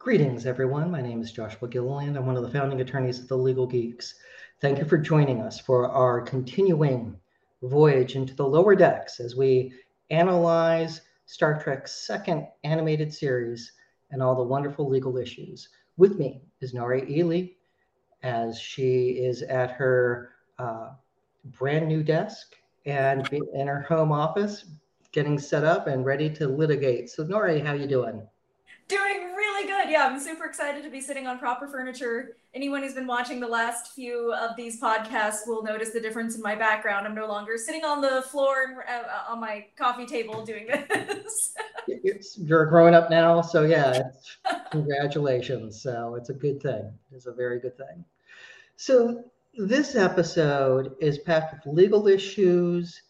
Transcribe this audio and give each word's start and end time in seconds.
Greetings, 0.00 0.46
everyone. 0.46 0.90
My 0.90 1.02
name 1.02 1.20
is 1.20 1.30
Joshua 1.30 1.68
Gilliland. 1.68 2.16
I'm 2.16 2.24
one 2.24 2.34
of 2.34 2.42
the 2.42 2.48
founding 2.48 2.80
attorneys 2.80 3.20
at 3.20 3.28
the 3.28 3.36
Legal 3.36 3.66
Geeks. 3.66 4.14
Thank 4.58 4.78
you 4.78 4.86
for 4.86 4.96
joining 4.96 5.42
us 5.42 5.60
for 5.60 5.90
our 5.90 6.22
continuing 6.22 7.20
voyage 7.64 8.16
into 8.16 8.34
the 8.34 8.46
lower 8.46 8.74
decks 8.74 9.20
as 9.20 9.36
we 9.36 9.74
analyze 10.08 11.02
Star 11.26 11.62
Trek's 11.62 11.92
second 11.92 12.46
animated 12.64 13.12
series 13.12 13.72
and 14.10 14.22
all 14.22 14.34
the 14.34 14.42
wonderful 14.42 14.88
legal 14.88 15.18
issues. 15.18 15.68
With 15.98 16.18
me 16.18 16.40
is 16.62 16.72
Nari 16.72 17.04
Ely, 17.18 17.48
as 18.22 18.58
she 18.58 19.10
is 19.10 19.42
at 19.42 19.70
her 19.72 20.30
uh, 20.58 20.92
brand 21.58 21.88
new 21.88 22.02
desk 22.02 22.54
and 22.86 23.28
in 23.52 23.66
her 23.66 23.82
home 23.82 24.12
office, 24.12 24.64
getting 25.12 25.38
set 25.38 25.62
up 25.62 25.88
and 25.88 26.06
ready 26.06 26.30
to 26.36 26.48
litigate. 26.48 27.10
So, 27.10 27.22
Nari, 27.22 27.60
how 27.60 27.74
you 27.74 27.86
doing? 27.86 28.26
Yeah, 29.90 30.06
I'm 30.06 30.20
super 30.20 30.44
excited 30.44 30.84
to 30.84 30.88
be 30.88 31.00
sitting 31.00 31.26
on 31.26 31.40
proper 31.40 31.66
furniture. 31.66 32.36
Anyone 32.54 32.84
who's 32.84 32.94
been 32.94 33.08
watching 33.08 33.40
the 33.40 33.48
last 33.48 33.92
few 33.92 34.32
of 34.34 34.54
these 34.54 34.80
podcasts 34.80 35.48
will 35.48 35.64
notice 35.64 35.90
the 35.90 35.98
difference 35.98 36.36
in 36.36 36.42
my 36.42 36.54
background. 36.54 37.08
I'm 37.08 37.14
no 37.14 37.26
longer 37.26 37.58
sitting 37.58 37.84
on 37.84 38.00
the 38.00 38.22
floor 38.30 38.62
and, 38.68 38.78
uh, 38.78 39.32
on 39.32 39.40
my 39.40 39.66
coffee 39.76 40.06
table 40.06 40.44
doing 40.44 40.66
this. 40.68 41.56
You're 42.36 42.66
growing 42.66 42.94
up 42.94 43.10
now, 43.10 43.40
so 43.40 43.64
yeah, 43.64 44.10
congratulations. 44.70 45.82
So 45.82 46.14
it's 46.14 46.30
a 46.30 46.34
good 46.34 46.62
thing. 46.62 46.92
It's 47.10 47.26
a 47.26 47.32
very 47.32 47.58
good 47.58 47.76
thing. 47.76 48.04
So 48.76 49.24
this 49.56 49.96
episode 49.96 50.94
is 51.00 51.18
packed 51.18 51.66
with 51.66 51.74
legal 51.74 52.06
issues 52.06 53.02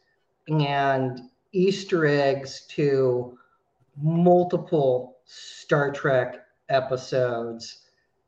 and 0.49 1.21
Easter 1.53 2.07
eggs 2.07 2.65
to 2.71 3.37
multiple 4.01 5.19
Star 5.27 5.93
Trek 5.93 6.40
episodes 6.71 7.79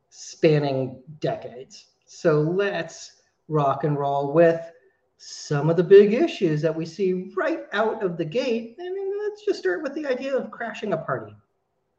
spanning 0.09 1.01
decades. 1.19 1.85
So 2.05 2.41
let's 2.41 3.21
rock 3.47 3.83
and 3.83 3.97
roll 3.97 4.31
with 4.31 4.61
some 5.17 5.69
of 5.69 5.77
the 5.77 5.83
big 5.83 6.13
issues 6.13 6.61
that 6.61 6.75
we 6.75 6.85
see 6.85 7.31
right 7.35 7.61
out 7.73 8.03
of 8.03 8.17
the 8.17 8.25
gate. 8.25 8.75
I 8.79 8.83
mean, 8.83 9.11
let's 9.23 9.45
just 9.45 9.59
start 9.59 9.81
with 9.81 9.95
the 9.95 10.05
idea 10.05 10.35
of 10.35 10.51
crashing 10.51 10.93
a 10.93 10.97
party. 10.97 11.35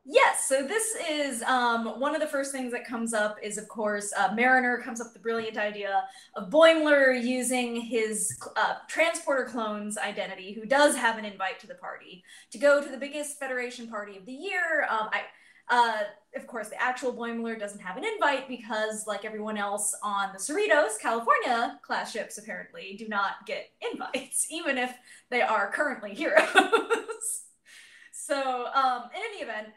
Yes, 0.07 0.47
so 0.47 0.63
this 0.63 0.95
is 1.11 1.43
um, 1.45 1.99
one 1.99 2.15
of 2.15 2.21
the 2.21 2.27
first 2.27 2.53
things 2.53 2.71
that 2.73 2.87
comes 2.87 3.15
up 3.15 3.39
is, 3.43 3.57
of 3.57 3.67
course, 3.69 4.13
uh, 4.15 4.35
Mariner 4.37 4.77
comes 4.77 5.01
up 5.01 5.07
with 5.07 5.15
the 5.15 5.21
brilliant 5.21 5.57
idea 5.57 6.05
of 6.37 6.51
Boimler 6.51 7.19
using 7.21 7.81
his 7.81 8.39
uh, 8.57 8.75
transporter 8.87 9.47
clone's 9.47 9.97
identity, 9.97 10.53
who 10.53 10.67
does 10.67 10.95
have 10.95 11.17
an 11.17 11.25
invite 11.25 11.59
to 11.61 11.67
the 11.67 11.77
party, 11.77 12.23
to 12.51 12.59
go 12.59 12.85
to 12.85 12.91
the 12.91 12.99
biggest 12.99 13.39
Federation 13.39 13.89
party 13.89 14.19
of 14.19 14.27
the 14.27 14.33
year. 14.33 14.87
Um, 14.91 15.09
I, 15.11 15.23
uh, 15.69 15.99
of 16.37 16.47
course, 16.47 16.69
the 16.69 16.83
actual 16.83 17.13
Boimler 17.13 17.59
doesn't 17.59 17.81
have 17.81 17.97
an 17.97 18.05
invite 18.05 18.49
because, 18.49 19.07
like 19.07 19.25
everyone 19.25 19.57
else 19.57 19.95
on 20.03 20.31
the 20.33 20.39
Cerritos, 20.39 20.99
California 21.01 21.79
class 21.83 22.13
ships 22.13 22.39
apparently 22.39 22.97
do 22.99 23.09
not 23.09 23.47
get 23.47 23.71
invites, 23.93 24.47
even 24.51 24.77
if 24.79 24.95
they 25.31 25.43
are 25.43 25.71
currently 25.71 26.15
heroes. 26.15 26.45
so, 28.13 28.67
um, 28.75 29.05
in 29.15 29.23
any 29.33 29.43
event, 29.43 29.69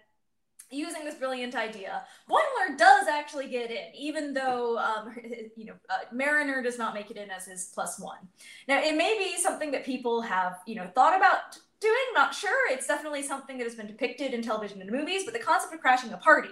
using 0.69 1.05
this 1.05 1.15
brilliant 1.15 1.55
idea, 1.55 2.03
Boimler 2.30 2.77
does 2.77 3.08
actually 3.08 3.47
get 3.47 3.71
in, 3.71 3.95
even 3.97 4.33
though 4.33 4.77
um, 4.77 5.15
you 5.55 5.65
know 5.65 5.75
uh, 5.89 6.05
Mariner 6.11 6.61
does 6.61 6.77
not 6.77 6.93
make 6.93 7.11
it 7.11 7.17
in 7.17 7.30
as 7.30 7.45
his 7.45 7.71
plus 7.73 7.99
one. 7.99 8.27
Now, 8.67 8.81
it 8.81 8.95
may 8.95 9.17
be 9.17 9.39
something 9.39 9.71
that 9.71 9.85
people 9.85 10.21
have 10.21 10.59
you 10.65 10.75
know 10.75 10.89
thought 10.93 11.15
about 11.15 11.59
doing. 11.80 11.94
Not 12.14 12.33
sure. 12.33 12.72
It's 12.72 12.88
definitely 12.88 13.23
something 13.23 13.58
that 13.58 13.64
has 13.64 13.75
been 13.75 13.88
depicted 13.88 14.33
in 14.33 14.42
television 14.42 14.81
and 14.81 14.92
movies. 14.92 15.23
But 15.25 15.33
the 15.33 15.39
concept 15.39 15.73
of 15.73 15.80
crashing 15.80 16.14
a 16.14 16.17
party. 16.17 16.50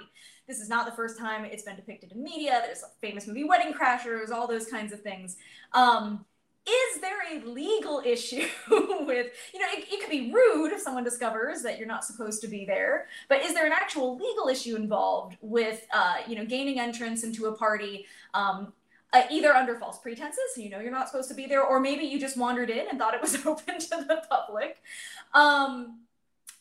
This 0.47 0.59
is 0.59 0.69
not 0.69 0.85
the 0.85 0.91
first 0.91 1.17
time 1.17 1.43
it's 1.45 1.63
been 1.63 1.75
depicted 1.75 2.11
in 2.11 2.23
media. 2.23 2.61
There's 2.63 2.83
a 2.83 2.89
famous 3.01 3.27
movie 3.27 3.43
Wedding 3.43 3.73
Crashers, 3.73 4.29
all 4.29 4.47
those 4.47 4.67
kinds 4.67 4.93
of 4.93 5.01
things. 5.01 5.37
Um, 5.73 6.25
is 6.67 7.01
there 7.01 7.17
a 7.31 7.45
legal 7.45 8.01
issue 8.05 8.47
with 8.69 9.27
you 9.53 9.59
know 9.59 9.67
it, 9.71 9.85
it, 9.91 10.01
could 10.01 10.09
be 10.09 10.31
rude 10.31 10.71
if 10.71 10.81
someone 10.81 11.03
discovers 11.03 11.61
that 11.61 11.77
you're 11.77 11.87
not 11.87 12.03
supposed 12.03 12.41
to 12.41 12.47
be 12.47 12.65
there 12.65 13.07
but 13.29 13.41
is 13.43 13.53
there 13.53 13.65
an 13.65 13.71
actual 13.71 14.17
legal 14.17 14.47
issue 14.47 14.75
involved 14.75 15.37
with 15.41 15.85
uh, 15.93 16.15
you 16.27 16.35
know 16.35 16.45
gaining 16.45 16.79
entrance 16.79 17.23
into 17.23 17.45
a 17.45 17.55
party 17.55 18.05
um, 18.33 18.73
uh, 19.15 19.23
either 19.31 19.53
under 19.53 19.77
false 19.79 19.99
pretenses 19.99 20.43
so 20.53 20.61
you 20.61 20.69
know 20.69 20.79
you're 20.79 20.91
not 20.91 21.07
supposed 21.07 21.29
to 21.29 21.35
be 21.35 21.45
there 21.45 21.63
or 21.63 21.79
maybe 21.79 22.03
you 22.03 22.19
just 22.19 22.37
wandered 22.37 22.69
in 22.69 22.87
and 22.89 22.99
thought 22.99 23.13
it 23.13 23.21
was 23.21 23.33
open 23.45 23.79
to 23.79 24.05
the 24.07 24.21
public 24.29 24.77
um, 25.33 25.99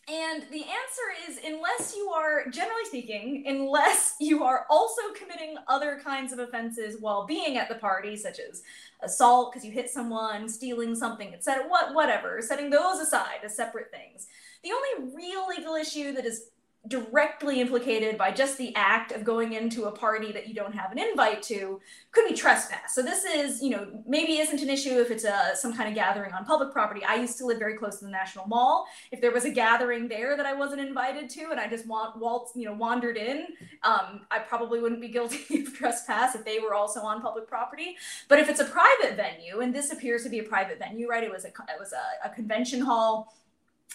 and 0.07 0.43
the 0.51 0.61
answer 0.61 1.31
is 1.31 1.39
unless 1.45 1.95
you 1.97 2.11
are, 2.11 2.47
generally 2.51 2.85
speaking, 2.85 3.45
unless 3.47 4.17
you 4.21 4.45
are 4.45 4.67
also 4.69 5.01
committing 5.17 5.57
other 5.67 6.01
kinds 6.03 6.33
of 6.33 6.39
offenses 6.39 7.01
while 7.01 7.27
being 7.27 7.57
at 7.57 7.69
the 7.69 7.77
party, 7.77 8.17
such 8.17 8.39
as 8.39 8.63
assault 9.03 9.53
because 9.53 9.65
you 9.65 9.73
hit 9.73 9.89
someone, 9.89 10.49
stealing 10.49 10.95
something, 10.95 11.33
etc., 11.33 11.65
what, 11.69 11.95
whatever, 11.95 12.43
setting 12.43 12.69
those 12.69 12.99
aside 12.99 13.39
as 13.45 13.57
separate 13.57 13.91
things. 13.91 14.27
The 14.63 14.73
only 14.73 15.15
real 15.15 15.47
legal 15.47 15.75
issue 15.75 16.13
that 16.13 16.27
is 16.27 16.49
directly 16.87 17.61
implicated 17.61 18.19
by 18.19 18.31
just 18.31 18.59
the 18.59 18.75
act 18.77 19.11
of 19.13 19.25
going 19.25 19.55
into 19.55 19.85
a 19.85 19.91
party 19.91 20.33
that 20.33 20.47
you 20.47 20.55
don't 20.55 20.75
have 20.75 20.93
an 20.93 20.99
invite 20.99 21.43
to 21.43 21.81
could 22.13 22.29
be 22.29 22.35
trespass. 22.35 22.95
So 22.95 23.01
this 23.01 23.25
is, 23.25 23.63
you 23.63 23.71
know, 23.71 24.03
maybe 24.07 24.39
isn't 24.39 24.61
an 24.61 24.69
issue 24.69 25.01
if 25.01 25.11
it's 25.11 25.25
a 25.25 25.53
some 25.55 25.75
kind 25.75 25.89
of 25.89 25.95
gathering 25.95 26.33
on 26.33 26.45
public 26.45 26.73
property. 26.73 27.03
I 27.03 27.15
used 27.15 27.39
to 27.39 27.47
live 27.47 27.59
very 27.59 27.75
close 27.79 27.99
to 28.01 28.05
the 28.05 28.11
National 28.11 28.47
Mall. 28.47 28.87
If 29.11 29.23
there 29.23 29.33
was 29.33 29.47
a 29.47 29.51
gathering 29.51 30.09
there 30.09 30.37
that 30.37 30.45
I 30.45 30.53
wasn't 30.53 30.83
invited 30.83 31.31
to 31.31 31.51
and 31.51 31.59
I 31.59 31.69
just 31.69 31.87
want 31.87 32.19
waltz, 32.19 32.53
you 32.55 32.67
know, 32.67 32.75
wandered 32.75 33.17
in, 33.17 33.47
um, 33.83 34.27
I 34.31 34.41
probably 34.41 34.81
wouldn't 34.81 35.01
be 35.01 35.09
guilty 35.09 35.61
of 35.63 35.75
trespass 35.75 36.35
if 36.35 36.45
they 36.45 36.59
were 36.59 36.75
also 36.75 37.01
on 37.01 37.23
public 37.23 37.49
property. 37.49 37.97
But 38.29 38.41
if 38.41 38.51
it's 38.51 38.61
a 38.61 38.67
private 38.67 39.17
venue, 39.17 39.61
and 39.61 39.75
this 39.75 39.91
appears 39.91 40.23
to 40.25 40.29
be 40.29 40.41
a 40.41 40.45
private 40.45 40.79
venue, 40.79 41.09
right? 41.09 41.25
It 41.25 41.31
was 41.31 41.47
a 41.47 41.49
it 41.49 41.79
was 41.79 41.95
a, 41.95 42.29
a 42.29 42.35
convention 42.35 42.83
hall 42.83 43.33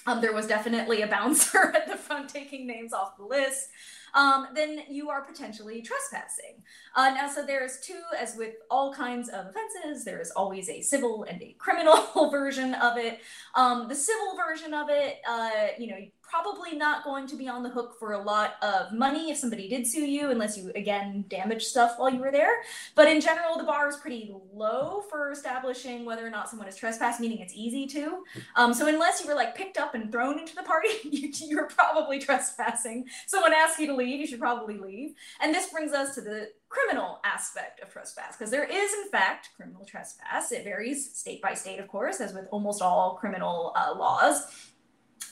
um, 0.05 0.22
there 0.22 0.33
was 0.33 0.47
definitely 0.47 1.01
a 1.01 1.07
bouncer 1.07 1.72
at 1.75 1.88
the 1.88 1.97
front 1.97 2.29
taking 2.29 2.66
names 2.66 2.94
off 2.94 3.17
the 3.17 3.25
list. 3.25 3.69
Um, 4.16 4.47
then 4.55 4.79
you 4.89 5.09
are 5.09 5.22
potentially 5.22 5.81
trespassing. 5.81 6.63
Uh, 6.95 7.11
now, 7.11 7.29
so 7.29 7.45
there's 7.45 7.79
two, 7.79 8.01
as 8.19 8.35
with 8.35 8.55
all 8.72 8.91
kinds 8.91 9.29
of 9.29 9.47
offenses, 9.47 10.03
there 10.03 10.19
is 10.19 10.31
always 10.31 10.67
a 10.67 10.81
civil 10.81 11.25
and 11.29 11.41
a 11.41 11.55
criminal 11.59 12.29
version 12.31 12.73
of 12.73 12.97
it. 12.97 13.19
Um, 13.53 13.88
the 13.88 13.95
civil 13.95 14.35
version 14.35 14.73
of 14.73 14.88
it, 14.89 15.17
uh, 15.29 15.67
you 15.77 15.88
know, 15.88 16.00
probably 16.29 16.78
not 16.78 17.03
going 17.03 17.28
to 17.28 17.35
be 17.35 17.47
on 17.47 17.63
the 17.63 17.69
hook 17.69 17.97
for 17.97 18.13
a 18.13 18.22
lot 18.22 18.56
of 18.62 18.94
money 18.94 19.31
if 19.31 19.38
somebody 19.38 19.67
did 19.67 19.88
sue 19.88 20.06
you, 20.06 20.29
unless 20.29 20.57
you, 20.57 20.72
again, 20.75 21.25
damaged 21.28 21.67
stuff 21.67 21.95
while 21.97 22.09
you 22.09 22.19
were 22.19 22.31
there. 22.31 22.62
But 22.95 23.07
in 23.07 23.19
general, 23.19 23.57
the 23.57 23.63
bar 23.63 23.90
is 23.90 23.97
pretty 23.97 24.34
low 24.53 25.03
for 25.09 25.31
establishing 25.31 26.06
whether 26.06 26.25
or 26.25 26.29
not 26.29 26.50
someone 26.50 26.68
is 26.68 26.75
trespassed, 26.75 27.19
meaning 27.19 27.39
it's 27.39 27.53
easy 27.56 27.88
to. 27.88 28.23
Um, 28.56 28.73
so 28.73 28.88
unless 28.88 29.22
you 29.22 29.28
were 29.28 29.35
like 29.35 29.56
picked 29.56 29.78
up 29.78 29.95
and 29.95 30.12
thrown 30.12 30.39
into 30.39 30.56
the 30.56 30.63
party, 30.63 30.89
you, 31.03 31.59
are 31.59 31.68
probably 31.68 32.19
trespassing. 32.19 33.07
Someone 33.25 33.53
asks 33.53 33.79
you 33.79 33.88
to 33.88 33.95
leave, 33.95 34.19
you 34.19 34.28
should 34.28 34.39
probably 34.39 34.78
leave. 34.78 35.16
And 35.41 35.53
this 35.53 35.69
brings 35.69 35.94
us 35.94 36.16
to 36.16 36.22
the 36.22 36.50
criminal 36.69 37.19
aspect 37.25 37.81
of 37.81 37.91
trespass, 37.91 38.38
because 38.38 38.51
there 38.51 38.66
is, 38.66 38.94
in 38.94 39.09
fact, 39.09 39.50
criminal 39.57 39.85
trespass. 39.85 40.51
It 40.51 40.63
varies 40.63 41.12
state 41.16 41.41
by 41.41 41.56
state, 41.56 41.79
of 41.79 41.88
course, 41.88 42.22
as 42.22 42.34
with 42.34 42.45
almost 42.51 42.81
all 42.81 43.18
criminal 43.19 43.73
uh, 43.75 43.95
laws 43.97 44.69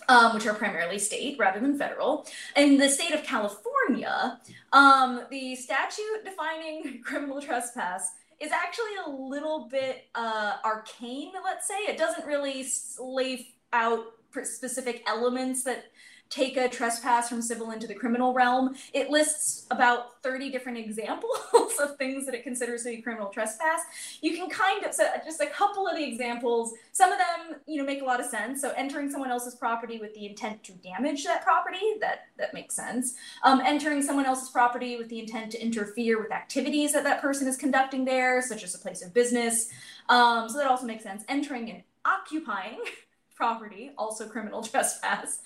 um, 0.08 0.34
which 0.34 0.46
are 0.46 0.54
primarily 0.54 1.00
state 1.00 1.38
rather 1.38 1.60
than 1.60 1.78
federal. 1.78 2.26
In 2.56 2.78
the 2.78 2.90
state 2.90 3.14
of 3.14 3.24
California, 3.24 4.40
um, 4.74 5.22
the 5.30 5.56
statute 5.56 6.24
defining 6.26 7.02
criminal 7.04 7.42
trespass 7.42 8.12
is 8.40 8.52
actually 8.52 8.96
a 9.06 9.10
little 9.10 9.68
bit 9.70 10.06
uh, 10.16 10.58
arcane, 10.64 11.32
let's 11.44 11.68
say. 11.68 11.80
It 11.88 11.98
doesn't 11.98 12.26
really 12.26 12.66
lay 13.00 13.48
out 13.74 14.06
specific 14.44 15.04
elements 15.08 15.64
that 15.64 15.86
take 16.30 16.58
a 16.58 16.68
trespass 16.68 17.30
from 17.30 17.42
civil 17.42 17.72
into 17.72 17.88
the 17.88 17.94
criminal 17.94 18.34
realm. 18.34 18.76
It 18.94 19.10
lists 19.10 19.66
about 19.72 20.22
30 20.24 20.52
different 20.52 20.78
examples 20.78 21.38
of 21.80 21.98
things 21.98 22.26
that 22.26 22.36
it 22.36 22.44
considers 22.44 22.84
to 22.84 22.90
be 22.90 23.02
criminal 23.02 23.30
trespass. 23.30 23.82
You 24.22 24.36
can 24.36 24.50
kind 24.50 24.86
of, 24.86 24.94
so 24.94 25.06
just 25.24 25.42
a 25.42 25.48
couple 25.48 25.88
of 25.88 25.96
the 25.96 26.04
examples, 26.04 26.74
some 26.92 27.12
of 27.12 27.18
them, 27.18 27.60
you 27.66 27.78
know, 27.78 27.86
make 27.86 28.02
a 28.02 28.06
lot 28.06 28.20
of 28.20 28.26
sense. 28.26 28.62
So 28.62 28.74
entering 28.76 29.10
someone 29.10 29.32
else's 29.32 29.56
property 29.56 30.00
with 30.00 30.14
the 30.14 30.26
intent 30.26 30.64
to 30.66 30.74
damage 30.74 31.24
that 31.24 31.44
property, 31.44 31.96
that, 32.02 32.28
that 32.38 32.54
makes 32.54 32.76
sense. 32.76 33.16
Um, 33.44 33.62
entering 33.66 34.02
someone 34.02 34.26
else's 34.26 34.50
property 34.50 34.98
with 34.98 35.10
the 35.10 35.20
intent 35.20 35.52
to 35.54 35.62
interfere 35.62 36.22
with 36.22 36.32
activities 36.32 36.94
that 36.94 37.04
that 37.04 37.22
person 37.22 37.48
is 37.48 37.58
conducting 37.58 38.06
there, 38.06 38.42
such 38.42 38.64
as 38.64 38.76
a 38.76 38.80
place 38.80 39.04
of 39.04 39.14
business. 39.14 39.70
Um, 40.10 40.50
so 40.50 40.58
that 40.58 40.68
also 40.68 40.86
makes 40.86 41.04
sense. 41.04 41.24
Entering 41.28 41.70
and 41.70 41.84
occupying 42.06 42.80
property, 43.38 43.92
also 43.98 44.28
criminal 44.28 44.62
trespass, 44.64 45.40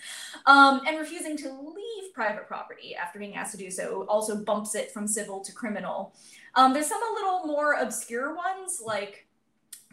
um, 0.45 0.81
and 0.87 0.97
refusing 0.97 1.37
to 1.37 1.49
leave 1.49 2.13
private 2.13 2.47
property 2.47 2.95
after 2.95 3.19
being 3.19 3.35
asked 3.35 3.51
to 3.51 3.57
do 3.57 3.69
so 3.69 4.05
also 4.07 4.35
bumps 4.37 4.73
it 4.73 4.91
from 4.91 5.07
civil 5.07 5.41
to 5.41 5.51
criminal. 5.51 6.15
Um, 6.55 6.73
there's 6.73 6.87
some 6.87 7.01
a 7.01 7.13
little 7.13 7.45
more 7.45 7.73
obscure 7.73 8.35
ones 8.35 8.81
like 8.83 9.27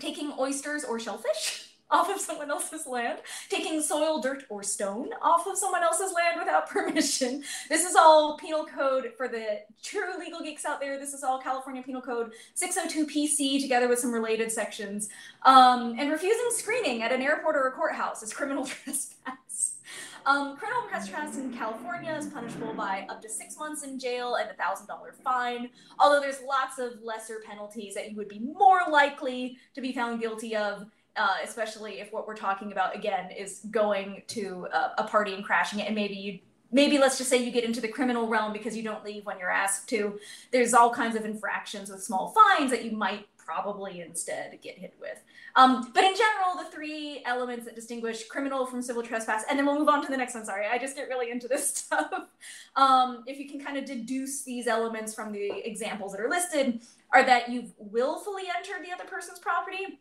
taking 0.00 0.33
oysters 0.39 0.85
or 0.85 0.99
shellfish. 0.99 1.65
off 1.90 2.11
of 2.11 2.20
someone 2.20 2.50
else's 2.50 2.87
land, 2.87 3.19
taking 3.49 3.81
soil, 3.81 4.20
dirt, 4.20 4.44
or 4.49 4.62
stone 4.62 5.11
off 5.23 5.46
of 5.46 5.56
someone 5.56 5.82
else's 5.82 6.12
land 6.12 6.38
without 6.38 6.69
permission. 6.70 7.43
This 7.69 7.85
is 7.85 7.96
all 7.96 8.37
penal 8.37 8.67
code 8.67 9.12
for 9.17 9.29
the 9.29 9.61
true 9.82 10.19
legal 10.19 10.40
geeks 10.40 10.64
out 10.64 10.81
there. 10.81 10.99
This 10.99 11.14
is 11.14 11.23
all 11.23 11.40
California 11.40 11.82
Penal 11.82 12.02
Code 12.02 12.32
602 12.55 13.06
PC 13.06 13.61
together 13.61 13.88
with 13.88 13.99
some 13.99 14.12
related 14.12 14.52
sections. 14.52 15.08
Um, 15.43 15.96
and 15.99 16.11
refusing 16.11 16.49
screening 16.50 17.02
at 17.02 17.12
an 17.12 17.23
airport 17.23 17.56
or 17.56 17.69
a 17.69 17.73
courthouse 17.73 18.23
is 18.23 18.32
criminal 18.32 18.67
trespass. 18.67 19.75
Um, 20.26 20.56
criminal 20.58 20.82
trespass 20.90 21.38
in 21.38 21.55
California 21.55 22.12
is 22.12 22.26
punishable 22.26 22.75
by 22.75 23.06
up 23.08 23.23
to 23.23 23.31
six 23.31 23.56
months 23.58 23.82
in 23.82 23.99
jail 23.99 24.35
and 24.35 24.50
a 24.50 24.55
thousand 24.55 24.87
dollar 24.87 25.14
fine. 25.25 25.70
Although 25.99 26.20
there's 26.20 26.43
lots 26.46 26.79
of 26.79 27.02
lesser 27.02 27.40
penalties 27.46 27.94
that 27.94 28.11
you 28.11 28.17
would 28.17 28.29
be 28.29 28.40
more 28.40 28.82
likely 28.90 29.56
to 29.75 29.81
be 29.81 29.93
found 29.93 30.20
guilty 30.20 30.55
of 30.55 30.87
uh, 31.17 31.37
especially 31.43 32.01
if 32.01 32.13
what 32.13 32.27
we're 32.27 32.37
talking 32.37 32.73
about 32.73 32.95
again 32.95 33.31
is 33.31 33.61
going 33.71 34.23
to 34.29 34.69
a, 34.73 34.93
a 34.99 35.05
party 35.05 35.35
and 35.35 35.45
crashing 35.45 35.81
it, 35.81 35.87
and 35.87 35.95
maybe 35.95 36.15
you 36.15 36.39
maybe 36.71 36.99
let's 36.99 37.17
just 37.19 37.31
say 37.31 37.43
you 37.43 37.51
get 37.51 37.65
into 37.65 37.81
the 37.81 37.89
criminal 37.89 38.29
realm 38.29 38.53
because 38.53 38.77
you 38.77 38.83
don't 38.83 39.05
leave 39.05 39.25
when 39.25 39.39
you're 39.39 39.51
asked 39.51 39.89
to. 39.89 40.19
There's 40.53 40.75
all 40.75 40.93
kinds 40.93 41.17
of 41.17 41.25
infractions 41.25 41.91
with 41.91 42.03
small 42.03 42.35
fines 42.35 42.71
that 42.71 42.85
you 42.85 42.93
might 42.93 43.27
probably 43.49 44.03
instead 44.03 44.59
get 44.63 44.77
hit 44.77 44.95
with. 45.01 45.19
Um, 45.57 45.91
but 45.95 46.05
in 46.05 46.15
general, 46.15 46.63
the 46.63 46.71
three 46.71 47.23
elements 47.25 47.65
that 47.65 47.75
distinguish 47.75 48.29
criminal 48.29 48.67
from 48.67 48.83
civil 48.83 49.03
trespass, 49.03 49.45
and 49.49 49.59
then 49.59 49.65
we'll 49.65 49.79
move 49.79 49.89
on 49.89 50.05
to 50.05 50.11
the 50.11 50.17
next 50.17 50.35
one. 50.35 50.45
Sorry, 50.45 50.67
I 50.67 50.77
just 50.77 50.95
get 50.95 51.09
really 51.09 51.31
into 51.31 51.49
this 51.49 51.69
stuff. 51.75 52.13
Um, 52.77 53.25
if 53.27 53.39
you 53.39 53.49
can 53.49 53.59
kind 53.59 53.79
of 53.79 53.87
deduce 53.87 54.43
these 54.43 54.67
elements 54.67 55.15
from 55.15 55.33
the 55.33 55.67
examples 55.67 56.13
that 56.13 56.21
are 56.21 56.29
listed, 56.29 56.81
are 57.11 57.25
that 57.25 57.49
you've 57.49 57.73
willfully 57.79 58.45
entered 58.55 58.87
the 58.87 58.93
other 58.93 59.09
person's 59.09 59.39
property 59.39 59.99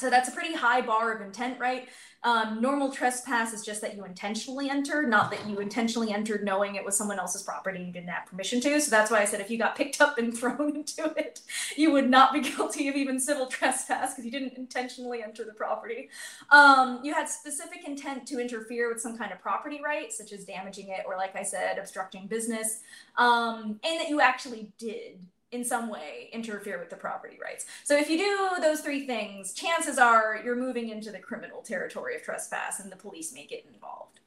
so 0.00 0.08
that's 0.08 0.28
a 0.28 0.32
pretty 0.32 0.54
high 0.54 0.80
bar 0.80 1.12
of 1.12 1.20
intent, 1.20 1.60
right? 1.60 1.88
Um, 2.22 2.60
normal 2.60 2.92
trespass 2.92 3.54
is 3.54 3.64
just 3.64 3.80
that 3.80 3.96
you 3.96 4.04
intentionally 4.04 4.68
entered, 4.68 5.08
not 5.08 5.30
that 5.30 5.48
you 5.48 5.58
intentionally 5.58 6.12
entered 6.12 6.44
knowing 6.44 6.74
it 6.74 6.84
was 6.84 6.96
someone 6.96 7.18
else's 7.18 7.42
property 7.42 7.82
you 7.82 7.92
didn't 7.92 8.08
have 8.08 8.26
permission 8.26 8.60
to. 8.60 8.80
So 8.80 8.90
that's 8.90 9.10
why 9.10 9.20
I 9.20 9.24
said 9.24 9.40
if 9.40 9.50
you 9.50 9.56
got 9.56 9.76
picked 9.76 10.00
up 10.00 10.18
and 10.18 10.36
thrown 10.36 10.76
into 10.76 11.12
it, 11.16 11.40
you 11.76 11.92
would 11.92 12.10
not 12.10 12.32
be 12.32 12.40
guilty 12.56 12.88
of 12.88 12.96
even 12.96 13.18
civil 13.18 13.46
trespass 13.46 14.12
because 14.12 14.24
you 14.24 14.30
didn't 14.30 14.54
intentionally 14.56 15.22
enter 15.22 15.44
the 15.44 15.54
property. 15.54 16.10
Um, 16.50 17.00
you 17.02 17.14
had 17.14 17.28
specific 17.28 17.86
intent 17.86 18.26
to 18.28 18.40
interfere 18.40 18.88
with 18.92 19.00
some 19.00 19.16
kind 19.16 19.32
of 19.32 19.40
property 19.40 19.80
right, 19.82 20.12
such 20.12 20.32
as 20.32 20.44
damaging 20.44 20.88
it 20.88 21.04
or, 21.06 21.16
like 21.16 21.36
I 21.36 21.42
said, 21.42 21.78
obstructing 21.78 22.26
business, 22.26 22.80
um, 23.16 23.80
and 23.84 24.00
that 24.00 24.08
you 24.08 24.20
actually 24.20 24.72
did 24.78 25.20
in 25.52 25.64
some 25.64 25.88
way 25.88 26.28
interfere 26.32 26.78
with 26.78 26.90
the 26.90 26.96
property 26.96 27.38
rights. 27.42 27.66
So 27.84 27.96
if 27.96 28.08
you 28.08 28.18
do 28.18 28.60
those 28.60 28.80
three 28.80 29.06
things, 29.06 29.52
chances 29.52 29.98
are 29.98 30.40
you're 30.44 30.56
moving 30.56 30.90
into 30.90 31.10
the 31.10 31.18
criminal 31.18 31.60
territory 31.60 32.16
of 32.16 32.22
trespass 32.22 32.80
and 32.80 32.90
the 32.90 32.96
police 32.96 33.32
may 33.32 33.46
get 33.46 33.66
involved. 33.72 34.20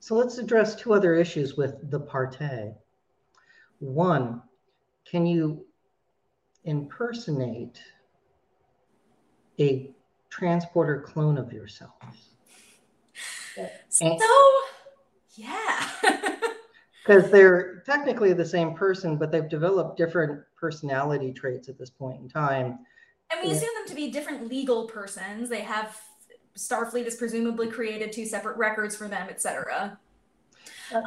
So 0.00 0.14
let's 0.16 0.38
address 0.38 0.74
two 0.74 0.92
other 0.92 1.14
issues 1.14 1.56
with 1.56 1.90
the 1.90 2.00
parte. 2.00 2.74
One, 3.78 4.42
can 5.04 5.26
you 5.26 5.64
impersonate 6.64 7.80
a 9.60 9.90
transporter 10.28 11.00
clone 11.00 11.38
of 11.38 11.52
yourself? 11.52 11.92
So, 13.88 14.18
yeah. 15.36 15.88
because 17.04 17.30
they're 17.30 17.82
technically 17.84 18.32
the 18.32 18.44
same 18.44 18.74
person, 18.74 19.16
but 19.16 19.30
they've 19.30 19.48
developed 19.48 19.96
different 19.96 20.42
personality 20.56 21.32
traits 21.32 21.68
at 21.68 21.78
this 21.78 21.90
point 21.90 22.20
in 22.20 22.28
time. 22.28 22.78
And 23.30 23.40
we 23.42 23.50
assume 23.50 23.68
them 23.74 23.88
to 23.88 23.94
be 23.94 24.10
different 24.10 24.48
legal 24.48 24.86
persons. 24.86 25.48
They 25.48 25.60
have 25.60 26.00
Starfleet 26.56 27.04
has 27.04 27.16
presumably 27.16 27.66
created 27.68 28.12
two 28.12 28.24
separate 28.24 28.56
records 28.56 28.96
for 28.96 29.08
them, 29.08 29.28
etc. 29.28 29.98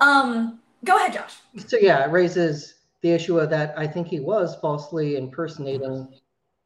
Um, 0.02 0.60
go 0.84 0.98
ahead, 0.98 1.14
Josh. 1.14 1.36
So 1.66 1.78
yeah, 1.78 2.06
it 2.06 2.12
raises 2.12 2.76
the 3.02 3.12
issue 3.12 3.40
of 3.40 3.50
that. 3.50 3.74
I 3.78 3.88
think 3.88 4.08
he 4.08 4.20
was 4.20 4.56
falsely 4.58 5.16
impersonating 5.16 6.08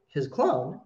his 0.08 0.28
clone 0.28 0.80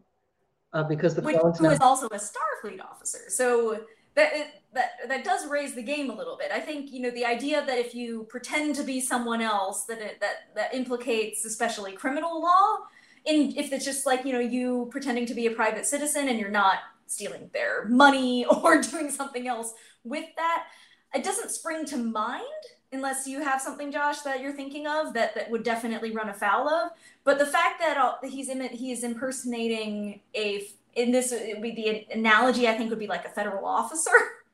uh, 0.73 0.83
because 0.83 1.15
the 1.15 1.21
Which, 1.21 1.37
who 1.37 1.63
now- 1.63 1.69
is 1.69 1.79
also 1.79 2.07
a 2.07 2.19
Starfleet 2.19 2.81
officer. 2.81 3.29
So 3.29 3.79
that 4.15 4.33
it, 4.33 4.47
that 4.75 5.07
that 5.07 5.23
does 5.23 5.47
raise 5.47 5.73
the 5.73 5.81
game 5.81 6.09
a 6.09 6.15
little 6.15 6.37
bit. 6.37 6.51
I 6.51 6.59
think 6.59 6.91
you 6.91 7.01
know 7.01 7.09
the 7.09 7.25
idea 7.25 7.65
that 7.65 7.79
if 7.79 7.95
you 7.95 8.27
pretend 8.29 8.75
to 8.75 8.83
be 8.83 9.01
someone 9.01 9.41
else, 9.41 9.85
that 9.85 9.99
it, 9.99 10.19
that 10.19 10.53
that 10.55 10.75
implicates 10.75 11.45
especially 11.45 11.93
criminal 11.93 12.41
law. 12.41 12.77
In 13.25 13.53
if 13.57 13.73
it's 13.73 13.83
just 13.83 14.05
like 14.05 14.23
you 14.23 14.33
know 14.33 14.39
you 14.39 14.87
pretending 14.91 15.25
to 15.25 15.33
be 15.33 15.47
a 15.47 15.51
private 15.51 15.87
citizen 15.87 16.29
and 16.29 16.39
you're 16.39 16.51
not 16.51 16.79
stealing 17.07 17.49
their 17.53 17.85
money 17.85 18.45
or 18.63 18.81
doing 18.81 19.09
something 19.09 19.47
else 19.47 19.73
with 20.03 20.25
that, 20.37 20.67
it 21.15 21.23
doesn't 21.23 21.49
spring 21.49 21.85
to 21.85 21.97
mind 21.97 22.43
unless 22.91 23.27
you 23.27 23.43
have 23.43 23.61
something, 23.61 23.91
Josh, 23.91 24.19
that 24.21 24.41
you're 24.41 24.53
thinking 24.53 24.87
of 24.87 25.13
that 25.13 25.35
that 25.35 25.49
would 25.49 25.63
definitely 25.63 26.11
run 26.11 26.29
afoul 26.29 26.69
of. 26.69 26.91
But 27.23 27.39
the 27.39 27.45
fact 27.45 27.79
that 27.79 27.97
uh, 27.97 28.15
he's 28.23 28.49
he's 28.71 29.03
impersonating 29.03 30.21
a 30.35 30.67
in 30.95 31.11
this 31.11 31.31
it 31.31 31.55
would 31.55 31.61
be 31.61 31.71
the 31.71 32.17
analogy 32.17 32.67
I 32.67 32.73
think 32.73 32.89
would 32.89 32.99
be 32.99 33.07
like 33.07 33.25
a 33.25 33.29
federal 33.29 33.65
officer. 33.65 34.11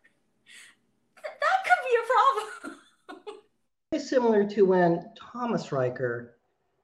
a 1.95 2.71
problem. 2.71 2.77
similar 3.99 4.47
to 4.49 4.65
when 4.65 5.09
Thomas 5.15 5.71
Riker 5.71 6.37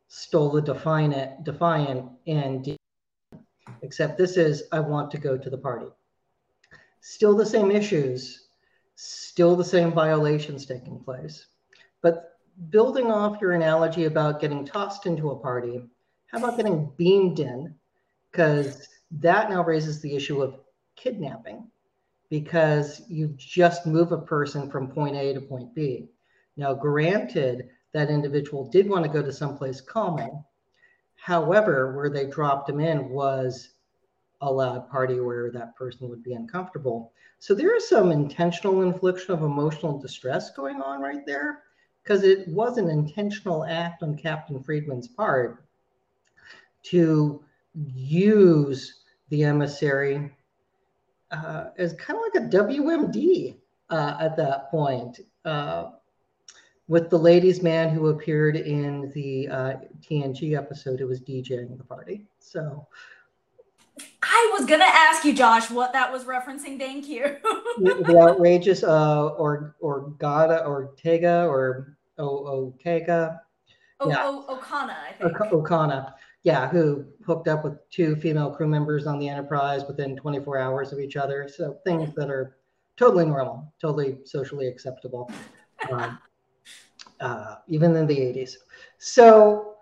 stole 0.07 0.51
the 0.51 0.61
Defiant, 0.61 1.43
Defiant 1.43 2.09
and 2.25 2.77
except 3.81 4.17
this 4.17 4.37
is 4.37 4.63
I 4.71 4.79
want 4.79 5.11
to 5.11 5.17
go 5.17 5.37
to 5.37 5.49
the 5.49 5.57
party. 5.57 5.87
Still 7.01 7.35
the 7.35 7.45
same 7.45 7.71
issues, 7.71 8.47
still 8.95 9.55
the 9.55 9.63
same 9.63 9.91
violations 9.91 10.65
taking 10.65 10.99
place. 10.99 11.47
But 12.01 12.37
building 12.69 13.11
off 13.11 13.41
your 13.41 13.53
analogy 13.53 14.05
about 14.05 14.41
getting 14.41 14.65
tossed 14.65 15.05
into 15.05 15.29
a 15.29 15.39
party, 15.39 15.81
how 16.27 16.39
about 16.39 16.57
getting 16.57 16.91
beamed 16.97 17.39
in? 17.39 17.75
Because 18.31 18.87
that 19.11 19.49
now 19.49 19.63
raises 19.63 20.01
the 20.01 20.15
issue 20.15 20.41
of 20.41 20.59
kidnapping 20.95 21.69
because 22.29 23.01
you 23.07 23.33
just 23.37 23.85
move 23.85 24.11
a 24.11 24.17
person 24.17 24.69
from 24.69 24.89
point 24.89 25.15
A 25.15 25.33
to 25.33 25.41
point 25.41 25.73
B. 25.73 26.09
Now, 26.57 26.73
granted, 26.73 27.69
that 27.93 28.09
individual 28.09 28.69
did 28.69 28.89
want 28.89 29.05
to 29.05 29.11
go 29.11 29.21
to 29.21 29.31
someplace 29.31 29.81
calming. 29.81 30.43
However, 31.15 31.95
where 31.95 32.09
they 32.09 32.25
dropped 32.25 32.69
him 32.69 32.79
in 32.79 33.09
was 33.09 33.69
a 34.41 34.51
loud 34.51 34.89
party 34.89 35.19
where 35.19 35.51
that 35.51 35.75
person 35.75 36.09
would 36.09 36.23
be 36.23 36.33
uncomfortable. 36.33 37.11
So 37.39 37.55
there 37.55 37.75
is 37.75 37.87
some 37.87 38.11
intentional 38.11 38.81
infliction 38.81 39.33
of 39.33 39.41
emotional 39.41 39.99
distress 39.99 40.51
going 40.51 40.81
on 40.81 41.01
right 41.01 41.25
there 41.25 41.63
because 42.03 42.23
it 42.23 42.47
was 42.47 42.77
an 42.77 42.89
intentional 42.89 43.65
act 43.65 44.03
on 44.03 44.17
Captain 44.17 44.61
Freeman's 44.61 45.07
part 45.07 45.65
to 46.83 47.43
use 47.73 49.01
the 49.29 49.43
emissary 49.43 50.31
uh, 51.31 51.65
as 51.77 51.93
kind 51.93 52.19
of 52.19 52.23
like 52.33 52.43
a 52.45 52.47
WMD 52.49 53.57
uh, 53.89 54.17
at 54.19 54.35
that 54.37 54.69
point, 54.69 55.19
uh, 55.45 55.91
with 56.87 57.09
the 57.09 57.17
ladies' 57.17 57.61
man 57.61 57.89
who 57.89 58.07
appeared 58.07 58.55
in 58.55 59.11
the 59.13 59.47
uh, 59.49 59.73
TNG 60.01 60.57
episode 60.57 60.99
who 60.99 61.07
was 61.07 61.21
DJing 61.21 61.77
the 61.77 61.83
party. 61.83 62.25
So. 62.39 62.87
I 64.21 64.55
was 64.57 64.67
gonna 64.67 64.85
ask 64.85 65.25
you, 65.25 65.33
Josh, 65.33 65.71
what 65.71 65.91
that 65.93 66.11
was 66.11 66.25
referencing. 66.25 66.77
Thank 66.77 67.07
you. 67.07 67.37
the 67.79 68.19
outrageous 68.19 68.83
uh, 68.83 69.29
or 69.29 69.75
or 69.79 70.09
Gada 70.19 70.65
Ortega 70.67 71.45
or 71.47 71.97
o- 72.19 72.73
Okega. 72.85 73.39
Oh, 73.99 74.09
yeah. 74.09 74.27
o- 74.27 74.45
Okona, 74.55 74.95
I 75.09 75.13
think. 75.13 75.35
Okona 75.37 76.13
yeah, 76.47 76.69
who 76.69 77.03
hooked 77.25 77.49
up 77.49 77.65
with 77.65 77.77
two 77.89 78.15
female 78.15 78.49
crew 78.49 78.69
members 78.69 79.05
on 79.05 79.19
the 79.19 79.27
Enterprise 79.27 79.83
within 79.85 80.15
24 80.15 80.57
hours 80.57 80.93
of 80.93 80.99
each 80.99 81.17
other. 81.17 81.45
So 81.53 81.77
things 81.83 82.15
that 82.15 82.29
are 82.29 82.55
totally 82.95 83.25
normal, 83.25 83.73
totally 83.81 84.19
socially 84.23 84.69
acceptable, 84.69 85.29
um, 85.91 86.17
uh, 87.19 87.55
even 87.67 87.93
in 87.97 88.07
the 88.07 88.15
80s. 88.15 88.53
So 88.97 89.75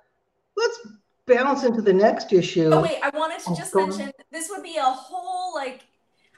let's 0.57 0.79
bounce 1.27 1.65
into 1.65 1.83
the 1.83 1.93
next 1.93 2.33
issue. 2.33 2.71
Oh 2.73 2.81
wait, 2.81 2.97
I 3.03 3.15
wanted 3.15 3.41
to 3.41 3.51
oh, 3.51 3.55
just 3.55 3.75
mention 3.75 4.11
this 4.31 4.49
would 4.49 4.63
be 4.63 4.77
a 4.77 4.81
whole 4.85 5.53
like 5.53 5.84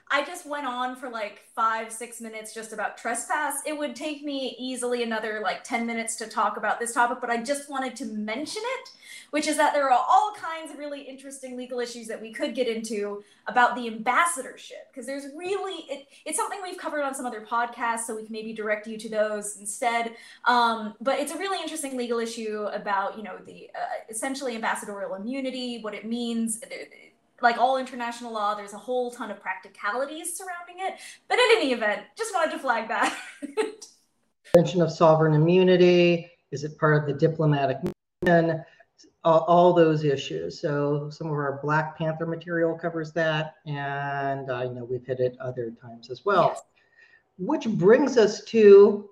I 0.09 0.23
just 0.23 0.45
went 0.45 0.65
on 0.65 0.95
for 0.95 1.09
like 1.09 1.41
five, 1.53 1.91
six 1.91 2.21
minutes 2.21 2.53
just 2.53 2.71
about 2.71 2.97
trespass. 2.97 3.61
It 3.65 3.77
would 3.77 3.95
take 3.95 4.23
me 4.23 4.55
easily 4.57 5.03
another 5.03 5.41
like 5.43 5.63
10 5.63 5.85
minutes 5.85 6.15
to 6.17 6.27
talk 6.27 6.55
about 6.55 6.79
this 6.79 6.93
topic, 6.93 7.17
but 7.19 7.29
I 7.29 7.43
just 7.43 7.69
wanted 7.69 7.95
to 7.97 8.05
mention 8.05 8.61
it, 8.63 8.89
which 9.31 9.47
is 9.47 9.57
that 9.57 9.73
there 9.73 9.91
are 9.91 10.05
all 10.09 10.33
kinds 10.35 10.71
of 10.71 10.77
really 10.77 11.01
interesting 11.01 11.57
legal 11.57 11.79
issues 11.79 12.07
that 12.07 12.21
we 12.21 12.31
could 12.31 12.55
get 12.55 12.67
into 12.67 13.23
about 13.47 13.75
the 13.75 13.87
ambassadorship, 13.87 14.87
because 14.91 15.05
there's 15.05 15.25
really, 15.35 15.85
it, 15.89 16.07
it's 16.25 16.37
something 16.37 16.59
we've 16.63 16.77
covered 16.77 17.03
on 17.03 17.13
some 17.13 17.25
other 17.25 17.45
podcasts, 17.45 18.01
so 18.01 18.15
we 18.15 18.23
can 18.23 18.31
maybe 18.31 18.53
direct 18.53 18.87
you 18.87 18.97
to 18.97 19.09
those 19.09 19.57
instead. 19.57 20.15
Um, 20.45 20.93
but 21.01 21.19
it's 21.19 21.33
a 21.33 21.37
really 21.37 21.61
interesting 21.61 21.97
legal 21.97 22.19
issue 22.19 22.67
about, 22.71 23.17
you 23.17 23.23
know, 23.23 23.37
the 23.45 23.69
uh, 23.75 23.79
essentially 24.09 24.55
ambassadorial 24.55 25.15
immunity, 25.15 25.79
what 25.81 25.93
it 25.93 26.05
means 26.05 26.61
like 27.41 27.57
all 27.57 27.77
international 27.77 28.33
law, 28.33 28.55
there's 28.55 28.73
a 28.73 28.77
whole 28.77 29.11
ton 29.11 29.31
of 29.31 29.39
practicalities 29.39 30.35
surrounding 30.35 30.77
it. 30.79 30.99
But 31.27 31.39
in 31.39 31.57
any 31.57 31.73
event, 31.73 32.01
just 32.17 32.33
wanted 32.33 32.51
to 32.51 32.59
flag 32.59 32.87
that. 32.87 33.15
Extension 34.45 34.81
of 34.81 34.91
sovereign 34.91 35.33
immunity. 35.33 36.31
Is 36.51 36.63
it 36.63 36.77
part 36.77 37.01
of 37.01 37.07
the 37.07 37.13
diplomatic 37.13 37.77
mission? 38.23 38.63
All, 39.23 39.41
all, 39.41 39.73
those 39.73 40.05
issues. 40.05 40.61
So 40.61 41.09
some 41.09 41.27
of 41.27 41.33
our 41.33 41.59
Black 41.61 41.97
Panther 41.97 42.25
material 42.25 42.77
covers 42.77 43.11
that, 43.13 43.55
and 43.65 44.49
I 44.49 44.67
know 44.67 44.85
we've 44.85 45.05
hit 45.05 45.19
it 45.19 45.35
other 45.41 45.71
times 45.81 46.09
as 46.09 46.23
well. 46.23 46.53
Yes. 46.53 46.61
Which 47.37 47.67
brings 47.67 48.17
us 48.17 48.43
to 48.45 49.09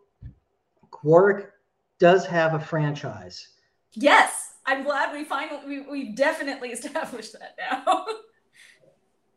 Quark 0.89 1.53
does 1.99 2.25
have 2.25 2.53
a 2.53 2.59
franchise. 2.59 3.49
Yes, 3.93 4.44
I'm 4.65 4.83
glad 4.83 5.13
we 5.13 5.23
finally 5.23 5.59
we, 5.67 5.81
we've 5.81 6.15
definitely 6.15 6.69
established 6.77 7.33
that 7.33 7.55
now. 7.59 8.05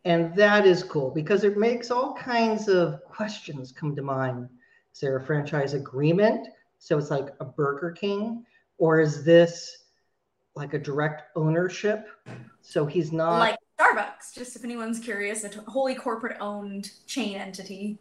and 0.04 0.34
that 0.34 0.66
is 0.66 0.82
cool 0.82 1.10
because 1.10 1.44
it 1.44 1.56
makes 1.56 1.90
all 1.90 2.14
kinds 2.14 2.68
of 2.68 3.02
questions 3.04 3.72
come 3.72 3.94
to 3.96 4.02
mind. 4.02 4.48
Is 4.92 5.00
there 5.00 5.16
a 5.16 5.24
franchise 5.24 5.74
agreement? 5.74 6.48
So 6.78 6.96
it's 6.96 7.10
like 7.10 7.28
a 7.40 7.44
Burger 7.44 7.90
King, 7.90 8.44
or 8.78 9.00
is 9.00 9.24
this 9.24 9.84
like 10.54 10.74
a 10.74 10.78
direct 10.78 11.22
ownership? 11.36 12.08
So 12.60 12.86
he's 12.86 13.12
not 13.12 13.38
like 13.38 13.58
Starbucks. 13.78 14.34
Just 14.34 14.56
if 14.56 14.64
anyone's 14.64 14.98
curious, 14.98 15.44
a 15.44 15.50
wholly 15.66 15.94
corporate 15.94 16.36
owned 16.40 16.90
chain 17.06 17.36
entity. 17.36 17.98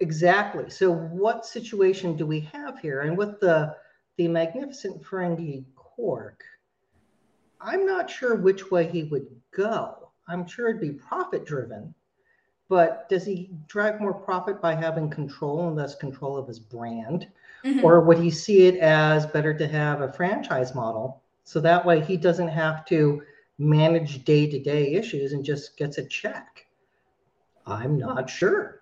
Exactly. 0.00 0.70
So 0.70 0.90
what 0.90 1.44
situation 1.44 2.16
do 2.16 2.26
we 2.26 2.40
have 2.52 2.78
here? 2.78 3.02
And 3.02 3.16
with 3.16 3.40
the 3.40 3.74
the 4.18 4.28
magnificent 4.28 5.02
Ferengi 5.02 5.64
Quark, 5.76 6.42
I'm 7.60 7.86
not 7.86 8.10
sure 8.10 8.34
which 8.34 8.70
way 8.70 8.86
he 8.86 9.04
would 9.04 9.28
go. 9.52 10.10
I'm 10.26 10.46
sure 10.46 10.68
it'd 10.68 10.80
be 10.80 10.90
profit 10.90 11.46
driven, 11.46 11.94
but 12.68 13.08
does 13.08 13.24
he 13.24 13.50
drive 13.68 14.00
more 14.00 14.12
profit 14.12 14.60
by 14.60 14.74
having 14.74 15.08
control 15.08 15.68
and 15.68 15.78
thus 15.78 15.94
control 15.94 16.36
of 16.36 16.46
his 16.46 16.58
brand? 16.58 17.28
Mm-hmm. 17.64 17.84
Or 17.84 18.00
would 18.00 18.18
he 18.18 18.30
see 18.30 18.66
it 18.66 18.76
as 18.76 19.24
better 19.24 19.54
to 19.54 19.66
have 19.66 20.02
a 20.02 20.12
franchise 20.12 20.74
model 20.74 21.22
so 21.44 21.60
that 21.60 21.86
way 21.86 22.00
he 22.00 22.16
doesn't 22.16 22.48
have 22.48 22.84
to 22.86 23.22
manage 23.58 24.24
day 24.24 24.46
to 24.48 24.58
day 24.58 24.92
issues 24.92 25.32
and 25.32 25.44
just 25.44 25.76
gets 25.76 25.98
a 25.98 26.04
check? 26.04 26.66
I'm 27.66 27.96
not 27.98 28.28
sure. 28.28 28.77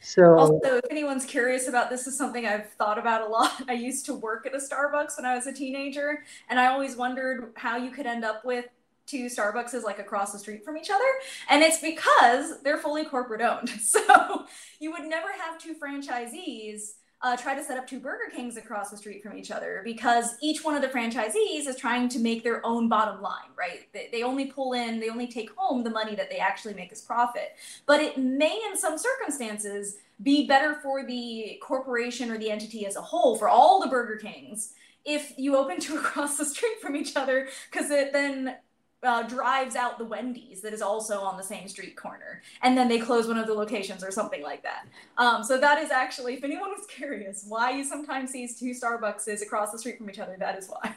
So, 0.00 0.38
also, 0.38 0.76
if 0.76 0.84
anyone's 0.90 1.24
curious 1.24 1.68
about 1.68 1.90
this, 1.90 2.06
is 2.06 2.16
something 2.16 2.46
I've 2.46 2.70
thought 2.74 2.98
about 2.98 3.22
a 3.22 3.26
lot. 3.26 3.62
I 3.68 3.72
used 3.72 4.06
to 4.06 4.14
work 4.14 4.46
at 4.46 4.54
a 4.54 4.58
Starbucks 4.58 5.16
when 5.16 5.26
I 5.26 5.34
was 5.34 5.46
a 5.46 5.52
teenager, 5.52 6.24
and 6.48 6.58
I 6.58 6.66
always 6.66 6.96
wondered 6.96 7.52
how 7.56 7.76
you 7.76 7.90
could 7.90 8.06
end 8.06 8.24
up 8.24 8.44
with 8.44 8.66
two 9.06 9.26
Starbucks 9.26 9.82
like 9.82 9.98
across 9.98 10.32
the 10.32 10.38
street 10.38 10.64
from 10.64 10.76
each 10.76 10.90
other. 10.90 11.04
And 11.48 11.62
it's 11.62 11.80
because 11.80 12.62
they're 12.62 12.78
fully 12.78 13.04
corporate 13.04 13.40
owned. 13.40 13.70
So 13.80 14.46
you 14.80 14.92
would 14.92 15.04
never 15.04 15.28
have 15.32 15.58
two 15.58 15.74
franchisees 15.74 16.92
uh, 17.22 17.36
try 17.36 17.54
to 17.54 17.64
set 17.64 17.76
up 17.76 17.86
two 17.86 17.98
Burger 17.98 18.30
Kings 18.34 18.56
across 18.56 18.90
the 18.90 18.96
street 18.96 19.22
from 19.22 19.36
each 19.36 19.50
other 19.50 19.80
because 19.84 20.36
each 20.40 20.64
one 20.64 20.76
of 20.76 20.82
the 20.82 20.88
franchisees 20.88 21.66
is 21.66 21.76
trying 21.76 22.08
to 22.08 22.20
make 22.20 22.44
their 22.44 22.64
own 22.64 22.88
bottom 22.88 23.20
line, 23.20 23.50
right? 23.56 23.92
They, 23.92 24.08
they 24.12 24.22
only 24.22 24.46
pull 24.46 24.74
in, 24.74 25.00
they 25.00 25.08
only 25.08 25.26
take 25.26 25.50
home 25.56 25.82
the 25.82 25.90
money 25.90 26.14
that 26.14 26.30
they 26.30 26.38
actually 26.38 26.74
make 26.74 26.92
as 26.92 27.00
profit. 27.00 27.56
But 27.86 28.00
it 28.00 28.18
may, 28.18 28.60
in 28.70 28.76
some 28.78 28.96
circumstances, 28.96 29.96
be 30.22 30.46
better 30.46 30.74
for 30.82 31.04
the 31.04 31.60
corporation 31.60 32.30
or 32.30 32.38
the 32.38 32.50
entity 32.50 32.86
as 32.86 32.96
a 32.96 33.02
whole, 33.02 33.36
for 33.36 33.48
all 33.48 33.80
the 33.80 33.88
Burger 33.88 34.16
Kings, 34.16 34.74
if 35.04 35.32
you 35.36 35.56
open 35.56 35.80
two 35.80 35.96
across 35.98 36.36
the 36.36 36.44
street 36.44 36.80
from 36.80 36.94
each 36.94 37.16
other, 37.16 37.48
because 37.70 37.90
it 37.90 38.12
then 38.12 38.56
uh, 39.02 39.22
drives 39.22 39.76
out 39.76 39.98
the 39.98 40.04
Wendy's 40.04 40.60
that 40.62 40.72
is 40.72 40.82
also 40.82 41.20
on 41.20 41.36
the 41.36 41.42
same 41.42 41.68
street 41.68 41.96
corner, 41.96 42.42
and 42.62 42.76
then 42.76 42.88
they 42.88 42.98
close 42.98 43.28
one 43.28 43.38
of 43.38 43.46
the 43.46 43.54
locations 43.54 44.02
or 44.02 44.10
something 44.10 44.42
like 44.42 44.62
that. 44.62 44.86
Um, 45.16 45.44
so 45.44 45.58
that 45.58 45.78
is 45.78 45.90
actually, 45.90 46.34
if 46.34 46.44
anyone 46.44 46.70
was 46.70 46.86
curious, 46.88 47.44
why 47.46 47.70
you 47.70 47.84
sometimes 47.84 48.30
see 48.30 48.48
two 48.48 48.72
Starbuckses 48.72 49.42
across 49.42 49.70
the 49.70 49.78
street 49.78 49.98
from 49.98 50.10
each 50.10 50.18
other. 50.18 50.36
That 50.38 50.58
is 50.58 50.68
why. 50.68 50.94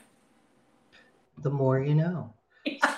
The 1.39 1.50
more 1.50 1.79
you 1.79 1.96
know. 1.96 2.34
Yeah. 2.65 2.96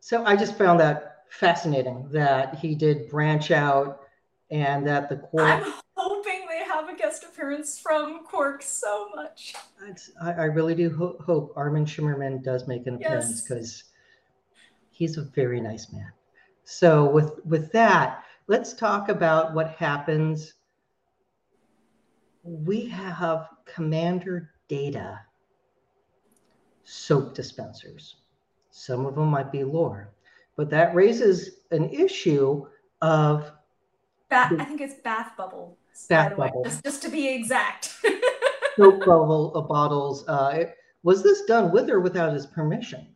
So 0.00 0.24
I 0.24 0.34
just 0.34 0.58
found 0.58 0.80
that 0.80 1.24
fascinating 1.30 2.08
that 2.10 2.56
he 2.56 2.74
did 2.74 3.08
branch 3.08 3.50
out, 3.50 4.00
and 4.50 4.86
that 4.86 5.08
the 5.08 5.16
core 5.16 5.46
have 5.46 5.82
from 7.82 8.24
Quark 8.24 8.62
so 8.62 9.08
much. 9.14 9.54
I, 10.22 10.32
I, 10.32 10.44
really 10.44 10.74
do 10.74 10.94
ho- 10.94 11.16
hope 11.24 11.52
Armin 11.56 11.84
Shimerman 11.84 12.42
does 12.42 12.68
make 12.68 12.86
an 12.86 12.96
appearance 12.96 13.40
because 13.40 13.84
yes. 13.84 14.60
he's 14.90 15.16
a 15.16 15.22
very 15.22 15.60
nice 15.60 15.92
man. 15.92 16.12
So 16.64 17.08
with 17.10 17.44
with 17.44 17.72
that, 17.72 18.24
let's 18.46 18.74
talk 18.74 19.08
about 19.08 19.54
what 19.54 19.70
happens. 19.70 20.54
We 22.42 22.86
have 22.86 23.48
Commander 23.64 24.50
Data 24.68 25.20
soap 26.84 27.34
dispensers. 27.34 28.16
Some 28.70 29.06
of 29.06 29.14
them 29.14 29.28
might 29.28 29.50
be 29.50 29.64
lore, 29.64 30.12
but 30.56 30.70
that 30.70 30.94
raises 30.94 31.62
an 31.70 31.88
issue 31.90 32.66
of. 33.00 33.50
Ba- 34.28 34.50
I 34.58 34.64
think 34.64 34.80
it's 34.80 34.94
bath 34.94 35.32
bubble 35.36 35.79
bath 36.08 36.36
bubble. 36.36 36.64
Just, 36.64 36.84
just, 36.84 37.02
to 37.02 37.08
be 37.08 37.28
exact. 37.28 37.94
soap 38.76 39.00
bubble 39.00 39.52
uh, 39.54 39.60
bottles. 39.60 40.26
Uh, 40.28 40.64
was 41.02 41.22
this 41.22 41.42
done 41.42 41.70
with 41.70 41.90
or 41.90 42.00
without 42.00 42.32
his 42.32 42.46
permission? 42.46 43.06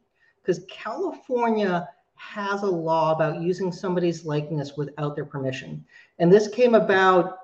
Because 0.40 0.64
California 0.70 1.88
has 2.16 2.62
a 2.62 2.66
law 2.66 3.12
about 3.12 3.40
using 3.40 3.72
somebody's 3.72 4.24
likeness 4.24 4.76
without 4.76 5.14
their 5.14 5.24
permission. 5.24 5.84
And 6.18 6.32
this 6.32 6.48
came 6.48 6.74
about, 6.74 7.38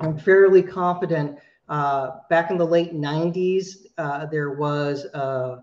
I'm 0.00 0.18
fairly 0.18 0.62
confident, 0.62 1.38
uh, 1.68 2.18
back 2.28 2.50
in 2.50 2.58
the 2.58 2.66
late 2.66 2.94
90s, 2.94 3.86
uh, 3.98 4.26
there 4.26 4.50
was 4.52 5.06
uh, 5.06 5.60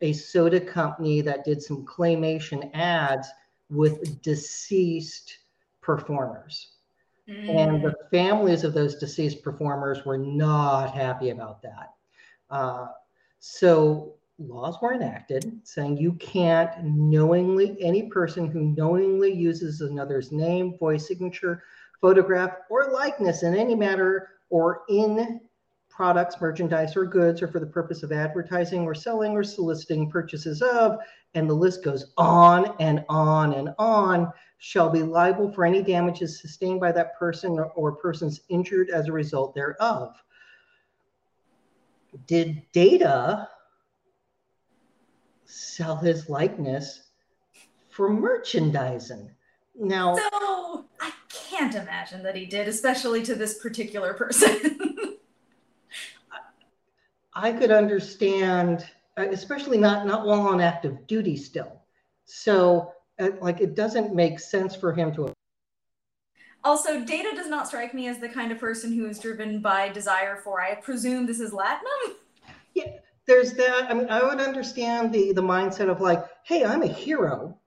a 0.00 0.12
soda 0.12 0.60
company 0.60 1.20
that 1.22 1.44
did 1.44 1.62
some 1.62 1.86
claymation 1.86 2.70
ads 2.74 3.28
with 3.70 4.20
deceased 4.22 5.38
performers. 5.80 6.71
And 7.48 7.82
the 7.82 7.90
mm. 7.90 8.10
families 8.10 8.64
of 8.64 8.72
those 8.72 8.96
deceased 8.96 9.42
performers 9.42 10.04
were 10.04 10.18
not 10.18 10.94
happy 10.94 11.30
about 11.30 11.62
that. 11.62 11.94
Uh, 12.50 12.88
so 13.38 14.14
laws 14.38 14.76
were 14.80 14.94
enacted 14.94 15.60
saying 15.64 15.96
you 15.96 16.12
can't 16.14 16.70
knowingly, 16.84 17.76
any 17.80 18.04
person 18.04 18.46
who 18.46 18.74
knowingly 18.76 19.32
uses 19.32 19.80
another's 19.80 20.32
name, 20.32 20.76
voice 20.78 21.08
signature, 21.08 21.62
photograph, 22.00 22.52
or 22.70 22.90
likeness 22.92 23.42
in 23.42 23.54
any 23.54 23.74
matter 23.74 24.30
or 24.50 24.82
in 24.88 25.40
products, 25.88 26.40
merchandise, 26.40 26.96
or 26.96 27.04
goods, 27.04 27.42
or 27.42 27.48
for 27.48 27.60
the 27.60 27.66
purpose 27.66 28.02
of 28.02 28.12
advertising 28.12 28.82
or 28.82 28.94
selling 28.94 29.32
or 29.32 29.44
soliciting 29.44 30.10
purchases 30.10 30.62
of, 30.62 30.98
and 31.34 31.48
the 31.48 31.54
list 31.54 31.84
goes 31.84 32.12
on 32.16 32.74
and 32.80 33.04
on 33.08 33.52
and 33.52 33.74
on, 33.78 34.32
shall 34.64 34.88
be 34.88 35.02
liable 35.02 35.50
for 35.50 35.64
any 35.64 35.82
damages 35.82 36.40
sustained 36.40 36.78
by 36.78 36.92
that 36.92 37.18
person 37.18 37.58
or, 37.74 37.96
persons 37.96 38.42
injured 38.48 38.90
as 38.90 39.08
a 39.08 39.12
result 39.12 39.56
thereof. 39.56 40.14
Did 42.28 42.62
Data 42.70 43.48
sell 45.44 45.96
his 45.96 46.28
likeness 46.28 47.10
for 47.88 48.08
merchandising? 48.08 49.32
Now, 49.74 50.14
so 50.14 50.84
I 51.00 51.10
can't 51.28 51.74
imagine 51.74 52.22
that 52.22 52.36
he 52.36 52.46
did, 52.46 52.68
especially 52.68 53.24
to 53.24 53.34
this 53.34 53.58
particular 53.58 54.14
person. 54.14 54.78
I 57.34 57.50
could 57.50 57.72
understand, 57.72 58.86
uh, 59.18 59.26
especially 59.30 59.78
not 59.78 60.06
not 60.06 60.24
while 60.24 60.42
on 60.42 60.60
active 60.60 61.04
duty 61.08 61.36
still. 61.36 61.80
So 62.26 62.92
like 63.40 63.60
it 63.60 63.74
doesn't 63.74 64.14
make 64.14 64.38
sense 64.38 64.74
for 64.74 64.92
him 64.92 65.14
to 65.14 65.32
also 66.64 67.04
data 67.04 67.30
does 67.34 67.48
not 67.48 67.66
strike 67.66 67.92
me 67.92 68.06
as 68.08 68.18
the 68.18 68.28
kind 68.28 68.52
of 68.52 68.58
person 68.58 68.92
who 68.92 69.06
is 69.06 69.18
driven 69.18 69.60
by 69.60 69.88
desire 69.88 70.36
for 70.36 70.60
i 70.60 70.74
presume 70.74 71.26
this 71.26 71.40
is 71.40 71.52
latinum 71.52 72.14
yeah 72.74 72.84
there's 73.26 73.52
that 73.54 73.86
i 73.90 73.94
mean 73.94 74.08
i 74.10 74.22
would 74.22 74.40
understand 74.40 75.12
the 75.12 75.32
the 75.32 75.42
mindset 75.42 75.90
of 75.90 76.00
like 76.00 76.24
hey 76.44 76.64
i'm 76.64 76.82
a 76.82 76.86
hero. 76.86 77.58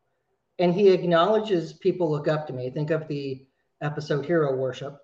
And 0.57 0.73
he 0.73 0.89
acknowledges 0.89 1.73
people 1.73 2.09
look 2.09 2.29
up 2.29 2.47
to 2.47 2.53
me. 2.53 2.69
Think 2.69 2.89
of 2.89 3.09
the 3.09 3.45
episode 3.81 4.25
hero 4.25 4.55
worship. 4.55 4.97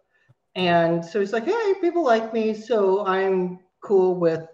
And 0.55 1.03
so 1.03 1.19
he's 1.19 1.33
like 1.33 1.45
hey 1.45 1.73
people 1.81 2.03
like 2.03 2.33
me 2.33 2.53
so 2.53 3.05
i'm 3.05 3.59
cool 3.81 4.15
with 4.15 4.47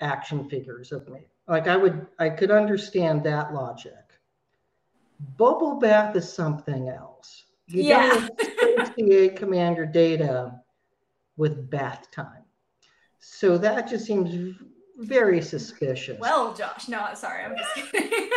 action 0.00 0.48
figures 0.48 0.92
of 0.92 1.08
me. 1.08 1.20
Like 1.48 1.66
i 1.68 1.76
would 1.76 2.06
i 2.18 2.28
could 2.28 2.50
understand 2.50 3.24
that 3.24 3.54
logic 3.54 4.05
Bubble 5.36 5.78
bath 5.78 6.14
is 6.16 6.32
something 6.32 6.88
else. 6.88 7.44
You 7.66 7.82
yeah. 7.82 8.28
don't 8.38 8.88
associate 8.88 9.36
commander 9.36 9.86
data 9.86 10.60
with 11.36 11.70
bath 11.70 12.10
time. 12.10 12.44
So 13.18 13.58
that 13.58 13.88
just 13.88 14.06
seems 14.06 14.56
very 14.98 15.42
suspicious. 15.42 16.18
Well, 16.18 16.54
Josh, 16.54 16.88
no, 16.88 17.08
sorry, 17.14 17.44
I'm 17.44 17.56
just 17.56 17.74
kidding. 17.92 18.30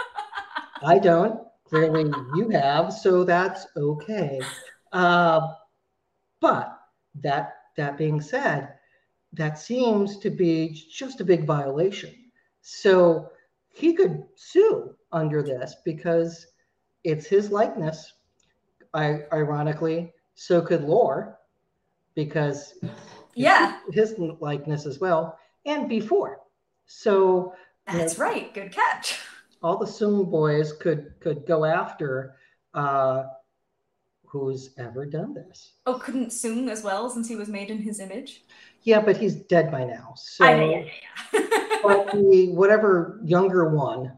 I 0.82 0.98
don't. 0.98 1.40
Clearly, 1.64 2.04
you 2.36 2.48
have, 2.50 2.92
so 2.92 3.24
that's 3.24 3.66
okay. 3.76 4.40
Uh, 4.92 5.54
but 6.40 6.78
that 7.16 7.54
that 7.76 7.98
being 7.98 8.20
said, 8.20 8.74
that 9.32 9.58
seems 9.58 10.18
to 10.18 10.30
be 10.30 10.86
just 10.90 11.20
a 11.20 11.24
big 11.24 11.44
violation. 11.44 12.14
So 12.62 13.30
he 13.68 13.94
could 13.94 14.24
sue 14.36 14.95
under 15.12 15.42
this 15.42 15.76
because 15.84 16.46
it's 17.04 17.26
his 17.26 17.50
likeness. 17.50 18.12
I, 18.94 19.22
ironically, 19.32 20.12
so 20.34 20.60
could 20.60 20.82
Lore 20.82 21.38
because 22.14 22.74
yeah, 23.34 23.80
his 23.92 24.14
likeness 24.40 24.86
as 24.86 24.98
well, 24.98 25.38
and 25.66 25.88
before. 25.88 26.40
So 26.86 27.54
that's 27.86 28.18
you 28.18 28.24
know, 28.24 28.30
right. 28.30 28.54
Good 28.54 28.72
catch. 28.72 29.20
All 29.62 29.76
the 29.76 29.86
Soong 29.86 30.30
boys 30.30 30.72
could 30.72 31.14
could 31.20 31.46
go 31.46 31.64
after 31.64 32.36
uh, 32.74 33.24
who's 34.26 34.70
ever 34.78 35.06
done 35.06 35.34
this. 35.34 35.74
Oh, 35.86 35.94
couldn't 35.94 36.28
Soong 36.28 36.70
as 36.70 36.82
well 36.82 37.08
since 37.10 37.28
he 37.28 37.36
was 37.36 37.48
made 37.48 37.70
in 37.70 37.78
his 37.78 38.00
image? 38.00 38.44
Yeah, 38.82 39.00
but 39.00 39.16
he's 39.16 39.34
dead 39.34 39.70
by 39.70 39.84
now. 39.84 40.14
So, 40.16 40.44
I 40.44 40.62
yeah, 40.62 40.84
yeah. 41.32 41.40
but 41.82 42.12
the 42.12 42.52
whatever 42.54 43.20
younger 43.24 43.74
one 43.74 44.12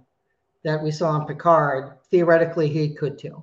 that 0.65 0.83
we 0.83 0.91
saw 0.91 1.21
in 1.21 1.27
Picard, 1.27 1.99
theoretically 2.11 2.69
he 2.69 2.95
could 2.95 3.19
too. 3.19 3.43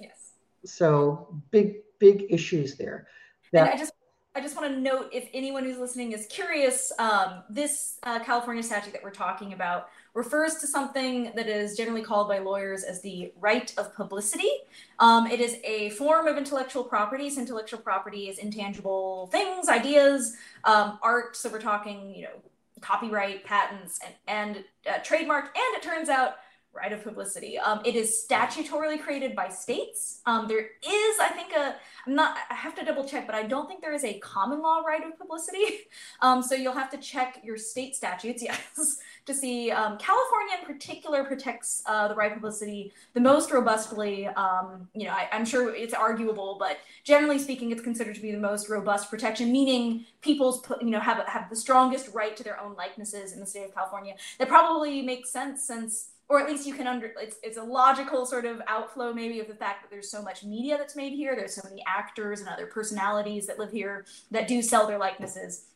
Yes. 0.00 0.32
So 0.64 1.40
big 1.50 1.76
big 1.98 2.26
issues 2.30 2.76
there. 2.76 3.06
That, 3.52 3.66
and 3.66 3.70
I 3.70 3.76
just 3.76 3.92
I 4.36 4.40
just 4.40 4.56
want 4.56 4.74
to 4.74 4.80
note 4.80 5.10
if 5.12 5.28
anyone 5.32 5.62
who's 5.62 5.78
listening 5.78 6.10
is 6.10 6.26
curious, 6.26 6.92
um, 6.98 7.44
this 7.48 7.98
uh, 8.02 8.18
California 8.18 8.64
statute 8.64 8.92
that 8.92 9.02
we're 9.02 9.12
talking 9.12 9.52
about 9.52 9.90
refers 10.12 10.56
to 10.56 10.66
something 10.66 11.30
that 11.36 11.46
is 11.46 11.76
generally 11.76 12.02
called 12.02 12.28
by 12.28 12.38
lawyers 12.38 12.82
as 12.82 13.00
the 13.00 13.32
right 13.38 13.72
of 13.78 13.94
publicity. 13.94 14.50
Um, 14.98 15.28
it 15.28 15.40
is 15.40 15.58
a 15.62 15.90
form 15.90 16.26
of 16.26 16.36
intellectual 16.36 16.82
property. 16.82 17.30
So 17.30 17.42
intellectual 17.42 17.78
property 17.78 18.28
is 18.28 18.38
intangible 18.38 19.28
things, 19.28 19.68
ideas, 19.68 20.36
um, 20.64 20.98
art. 21.00 21.36
So 21.36 21.48
we're 21.48 21.60
talking, 21.60 22.12
you 22.12 22.24
know, 22.24 22.42
copyright, 22.80 23.44
patents, 23.44 24.00
and, 24.04 24.14
and 24.56 24.64
uh, 24.92 24.98
trademark. 25.04 25.56
And 25.56 25.76
it 25.76 25.82
turns 25.82 26.08
out 26.08 26.38
right 26.74 26.92
of 26.92 27.02
publicity. 27.02 27.58
Um, 27.58 27.80
it 27.84 27.96
is 27.96 28.26
statutorily 28.28 29.00
created 29.00 29.34
by 29.34 29.48
states. 29.48 30.20
Um, 30.26 30.48
there 30.48 30.60
is, 30.60 31.18
I 31.20 31.30
think, 31.34 31.52
a 31.52 31.76
I'm 32.06 32.14
not. 32.14 32.36
I 32.50 32.54
have 32.54 32.74
to 32.76 32.84
double 32.84 33.04
check, 33.04 33.26
but 33.26 33.34
I 33.34 33.44
don't 33.44 33.66
think 33.66 33.80
there 33.80 33.94
is 33.94 34.04
a 34.04 34.18
common 34.18 34.60
law 34.60 34.80
right 34.80 35.04
of 35.04 35.18
publicity. 35.18 35.64
Um, 36.20 36.42
so 36.42 36.54
you'll 36.54 36.74
have 36.74 36.90
to 36.90 36.96
check 36.96 37.40
your 37.44 37.56
state 37.58 37.94
statutes, 37.94 38.42
yes, 38.42 38.98
to 39.26 39.34
see. 39.34 39.70
Um, 39.70 39.98
California, 39.98 40.56
in 40.60 40.66
particular, 40.66 41.24
protects 41.24 41.82
uh, 41.86 42.08
the 42.08 42.14
right 42.14 42.30
of 42.30 42.36
publicity 42.36 42.92
the 43.14 43.20
most 43.20 43.50
robustly. 43.50 44.26
Um, 44.28 44.88
you 44.94 45.06
know, 45.06 45.12
I, 45.12 45.28
I'm 45.32 45.44
sure 45.44 45.74
it's 45.74 45.92
arguable, 45.92 46.56
but 46.58 46.78
generally 47.02 47.38
speaking, 47.38 47.72
it's 47.72 47.82
considered 47.82 48.14
to 48.14 48.22
be 48.22 48.32
the 48.32 48.38
most 48.38 48.68
robust 48.68 49.10
protection, 49.10 49.52
meaning 49.52 50.04
people's 50.22 50.64
you 50.80 50.90
know 50.90 51.00
have 51.00 51.18
have 51.26 51.50
the 51.50 51.56
strongest 51.56 52.08
right 52.14 52.36
to 52.36 52.42
their 52.42 52.60
own 52.60 52.74
likenesses 52.74 53.32
in 53.32 53.40
the 53.40 53.46
state 53.46 53.64
of 53.64 53.74
California. 53.74 54.14
That 54.38 54.48
probably 54.48 55.02
makes 55.02 55.30
sense 55.30 55.62
since 55.66 56.10
or 56.28 56.40
at 56.40 56.48
least 56.48 56.66
you 56.66 56.74
can 56.74 56.86
under 56.86 57.12
it's, 57.20 57.36
it's 57.42 57.58
a 57.58 57.62
logical 57.62 58.24
sort 58.24 58.44
of 58.44 58.60
outflow 58.66 59.12
maybe 59.12 59.40
of 59.40 59.48
the 59.48 59.54
fact 59.54 59.82
that 59.82 59.90
there's 59.90 60.10
so 60.10 60.22
much 60.22 60.44
media 60.44 60.76
that's 60.78 60.96
made 60.96 61.12
here 61.12 61.36
there's 61.36 61.54
so 61.54 61.62
many 61.68 61.82
actors 61.86 62.40
and 62.40 62.48
other 62.48 62.66
personalities 62.66 63.46
that 63.46 63.58
live 63.58 63.70
here 63.70 64.04
that 64.30 64.48
do 64.48 64.62
sell 64.62 64.86
their 64.86 64.98
likenesses. 64.98 65.66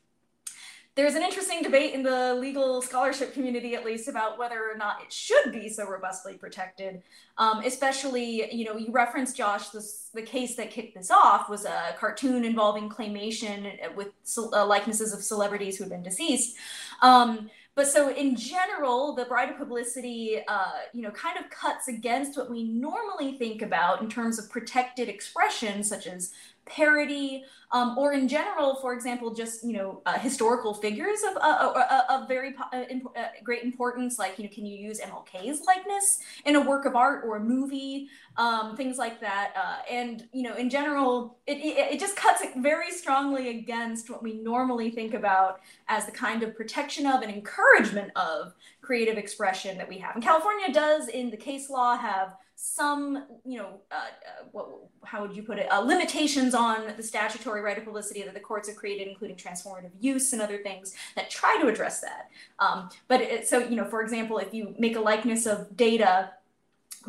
There's 0.94 1.14
an 1.14 1.22
interesting 1.22 1.62
debate 1.62 1.94
in 1.94 2.02
the 2.02 2.34
legal 2.34 2.82
scholarship 2.82 3.32
community 3.32 3.76
at 3.76 3.84
least 3.84 4.08
about 4.08 4.36
whether 4.36 4.68
or 4.68 4.76
not 4.76 5.00
it 5.00 5.12
should 5.12 5.52
be 5.52 5.68
so 5.68 5.88
robustly 5.88 6.34
protected 6.34 7.02
um, 7.38 7.62
especially 7.64 8.52
you 8.52 8.64
know 8.64 8.76
you 8.76 8.90
referenced 8.90 9.36
josh 9.36 9.68
this, 9.68 10.10
the 10.12 10.22
case 10.22 10.56
that 10.56 10.70
kicked 10.70 10.96
this 10.96 11.10
off 11.10 11.48
was 11.48 11.64
a 11.64 11.94
cartoon 11.98 12.44
involving 12.44 12.88
claymation 12.88 13.94
with 13.94 14.08
uh, 14.36 14.66
likenesses 14.66 15.12
of 15.12 15.22
celebrities 15.22 15.78
who 15.78 15.84
had 15.84 15.90
been 15.90 16.02
deceased. 16.02 16.56
Um, 17.00 17.48
but 17.78 17.86
so 17.86 18.12
in 18.12 18.34
general, 18.34 19.14
the 19.14 19.24
of 19.50 19.56
publicity, 19.56 20.40
uh, 20.48 20.80
you 20.92 21.00
know, 21.00 21.12
kind 21.12 21.38
of 21.38 21.48
cuts 21.48 21.86
against 21.86 22.36
what 22.36 22.50
we 22.50 22.64
normally 22.64 23.38
think 23.38 23.62
about 23.62 24.02
in 24.02 24.10
terms 24.10 24.36
of 24.36 24.50
protected 24.50 25.08
expression, 25.08 25.84
such 25.84 26.08
as 26.08 26.32
parody, 26.68 27.44
um, 27.70 27.98
or 27.98 28.12
in 28.12 28.28
general, 28.28 28.76
for 28.76 28.94
example, 28.94 29.34
just 29.34 29.64
you 29.64 29.72
know 29.72 30.02
uh, 30.06 30.18
historical 30.18 30.72
figures 30.72 31.20
of, 31.28 31.36
uh, 31.36 31.40
uh, 31.40 31.84
uh 31.90 32.02
of 32.10 32.28
very 32.28 32.54
uh, 32.72 32.82
imp- 32.88 33.14
great 33.42 33.62
importance, 33.62 34.18
like 34.18 34.38
you 34.38 34.44
know, 34.44 34.50
can 34.52 34.64
you 34.64 34.76
use 34.76 35.00
MLK's 35.00 35.62
likeness 35.66 36.20
in 36.44 36.56
a 36.56 36.60
work 36.60 36.86
of 36.86 36.96
art 36.96 37.24
or 37.26 37.36
a 37.36 37.40
movie, 37.40 38.08
um, 38.36 38.76
things 38.76 38.98
like 38.98 39.20
that, 39.20 39.52
and 39.90 40.28
you 40.32 40.42
know, 40.42 40.54
in 40.54 40.70
general, 40.70 41.38
it, 41.46 41.58
it, 41.58 41.94
it 41.94 42.00
just 42.00 42.16
cuts 42.16 42.42
very 42.56 42.90
strongly 42.90 43.58
against 43.58 44.10
what 44.10 44.22
we 44.22 44.34
normally 44.34 44.90
think 44.90 45.14
about 45.14 45.60
as 45.88 46.06
the 46.06 46.12
kind 46.12 46.42
of 46.42 46.54
protection 46.54 47.06
of 47.06 47.22
and 47.22 47.32
encouragement 47.32 48.10
of 48.16 48.54
creative 48.80 49.18
expression 49.18 49.76
that 49.76 49.88
we 49.88 49.98
have. 49.98 50.14
And 50.14 50.24
California 50.24 50.72
does, 50.72 51.08
in 51.08 51.30
the 51.30 51.36
case 51.36 51.68
law, 51.68 51.96
have 51.96 52.36
some, 52.60 53.24
you 53.44 53.56
know, 53.56 53.78
uh, 53.92 53.94
uh, 53.94 54.44
what, 54.50 54.68
how 55.04 55.22
would 55.22 55.36
you 55.36 55.44
put 55.44 55.58
it, 55.58 55.70
uh, 55.70 55.78
limitations 55.78 56.56
on 56.56 56.92
the 56.96 57.02
statutory 57.04 57.60
right 57.60 57.78
of 57.78 57.84
publicity 57.84 58.24
that 58.24 58.34
the 58.34 58.40
courts 58.40 58.66
have 58.66 58.76
created, 58.76 59.06
including 59.06 59.36
transformative 59.36 59.92
use 60.00 60.32
and 60.32 60.42
other 60.42 60.58
things 60.58 60.92
that 61.14 61.30
try 61.30 61.56
to 61.60 61.68
address 61.68 62.00
that. 62.00 62.30
Um, 62.58 62.90
but 63.06 63.20
it, 63.20 63.46
so, 63.46 63.60
you 63.60 63.76
know, 63.76 63.84
for 63.84 64.02
example, 64.02 64.38
if 64.38 64.52
you 64.52 64.74
make 64.76 64.96
a 64.96 65.00
likeness 65.00 65.46
of 65.46 65.76
data 65.76 66.32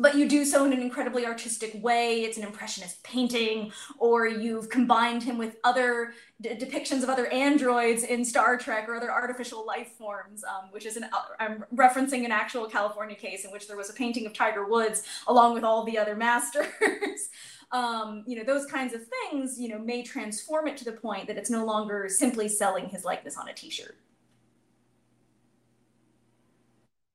but 0.00 0.14
you 0.16 0.26
do 0.26 0.46
so 0.46 0.64
in 0.64 0.72
an 0.72 0.80
incredibly 0.80 1.26
artistic 1.26 1.72
way. 1.82 2.22
It's 2.22 2.38
an 2.38 2.44
impressionist 2.44 3.02
painting, 3.02 3.70
or 3.98 4.26
you've 4.26 4.70
combined 4.70 5.22
him 5.22 5.36
with 5.36 5.56
other 5.62 6.14
d- 6.40 6.56
depictions 6.56 7.02
of 7.02 7.10
other 7.10 7.26
androids 7.26 8.02
in 8.02 8.24
Star 8.24 8.56
Trek 8.56 8.88
or 8.88 8.96
other 8.96 9.12
artificial 9.12 9.66
life 9.66 9.92
forms, 9.98 10.42
um, 10.42 10.70
which 10.70 10.86
is 10.86 10.96
an 10.96 11.04
I'm 11.38 11.64
referencing 11.74 12.24
an 12.24 12.32
actual 12.32 12.66
California 12.66 13.14
case 13.14 13.44
in 13.44 13.52
which 13.52 13.68
there 13.68 13.76
was 13.76 13.90
a 13.90 13.92
painting 13.92 14.26
of 14.26 14.32
Tiger 14.32 14.66
Woods 14.66 15.02
along 15.26 15.52
with 15.52 15.64
all 15.64 15.84
the 15.84 15.98
other 15.98 16.16
masters. 16.16 16.66
um, 17.70 18.24
you 18.26 18.36
know, 18.36 18.44
those 18.44 18.64
kinds 18.64 18.94
of 18.94 19.02
things, 19.06 19.60
you 19.60 19.68
know, 19.68 19.78
may 19.78 20.02
transform 20.02 20.66
it 20.66 20.78
to 20.78 20.84
the 20.84 20.92
point 20.92 21.26
that 21.26 21.36
it's 21.36 21.50
no 21.50 21.66
longer 21.66 22.08
simply 22.08 22.48
selling 22.48 22.88
his 22.88 23.04
likeness 23.04 23.36
on 23.36 23.48
a 23.48 23.52
T-shirt. 23.52 23.98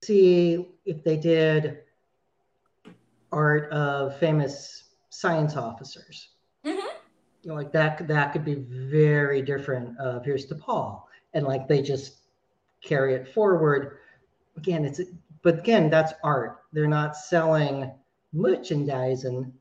See 0.04 0.68
if 0.86 1.04
they 1.04 1.18
did 1.18 1.80
art 3.36 3.70
of 3.72 4.18
famous 4.18 4.86
science 5.10 5.56
officers. 5.58 6.30
Mm-hmm. 6.66 6.88
You 7.44 7.50
know, 7.50 7.54
like 7.54 7.72
that 7.74 8.08
that 8.08 8.32
could 8.32 8.46
be 8.46 8.56
very 8.56 9.42
different. 9.42 10.00
Uh, 10.00 10.22
here's 10.22 10.46
to 10.46 10.56
Paul, 10.56 11.08
and 11.34 11.46
like 11.46 11.68
they 11.68 11.82
just 11.82 12.22
carry 12.82 13.14
it 13.14 13.28
forward. 13.28 13.98
Again, 14.58 14.86
it's 14.86 15.02
but 15.44 15.60
again 15.60 15.90
that's 15.90 16.14
art. 16.24 16.62
They're 16.74 16.88
not 16.88 17.16
selling 17.16 17.92
merchandising 18.34 19.54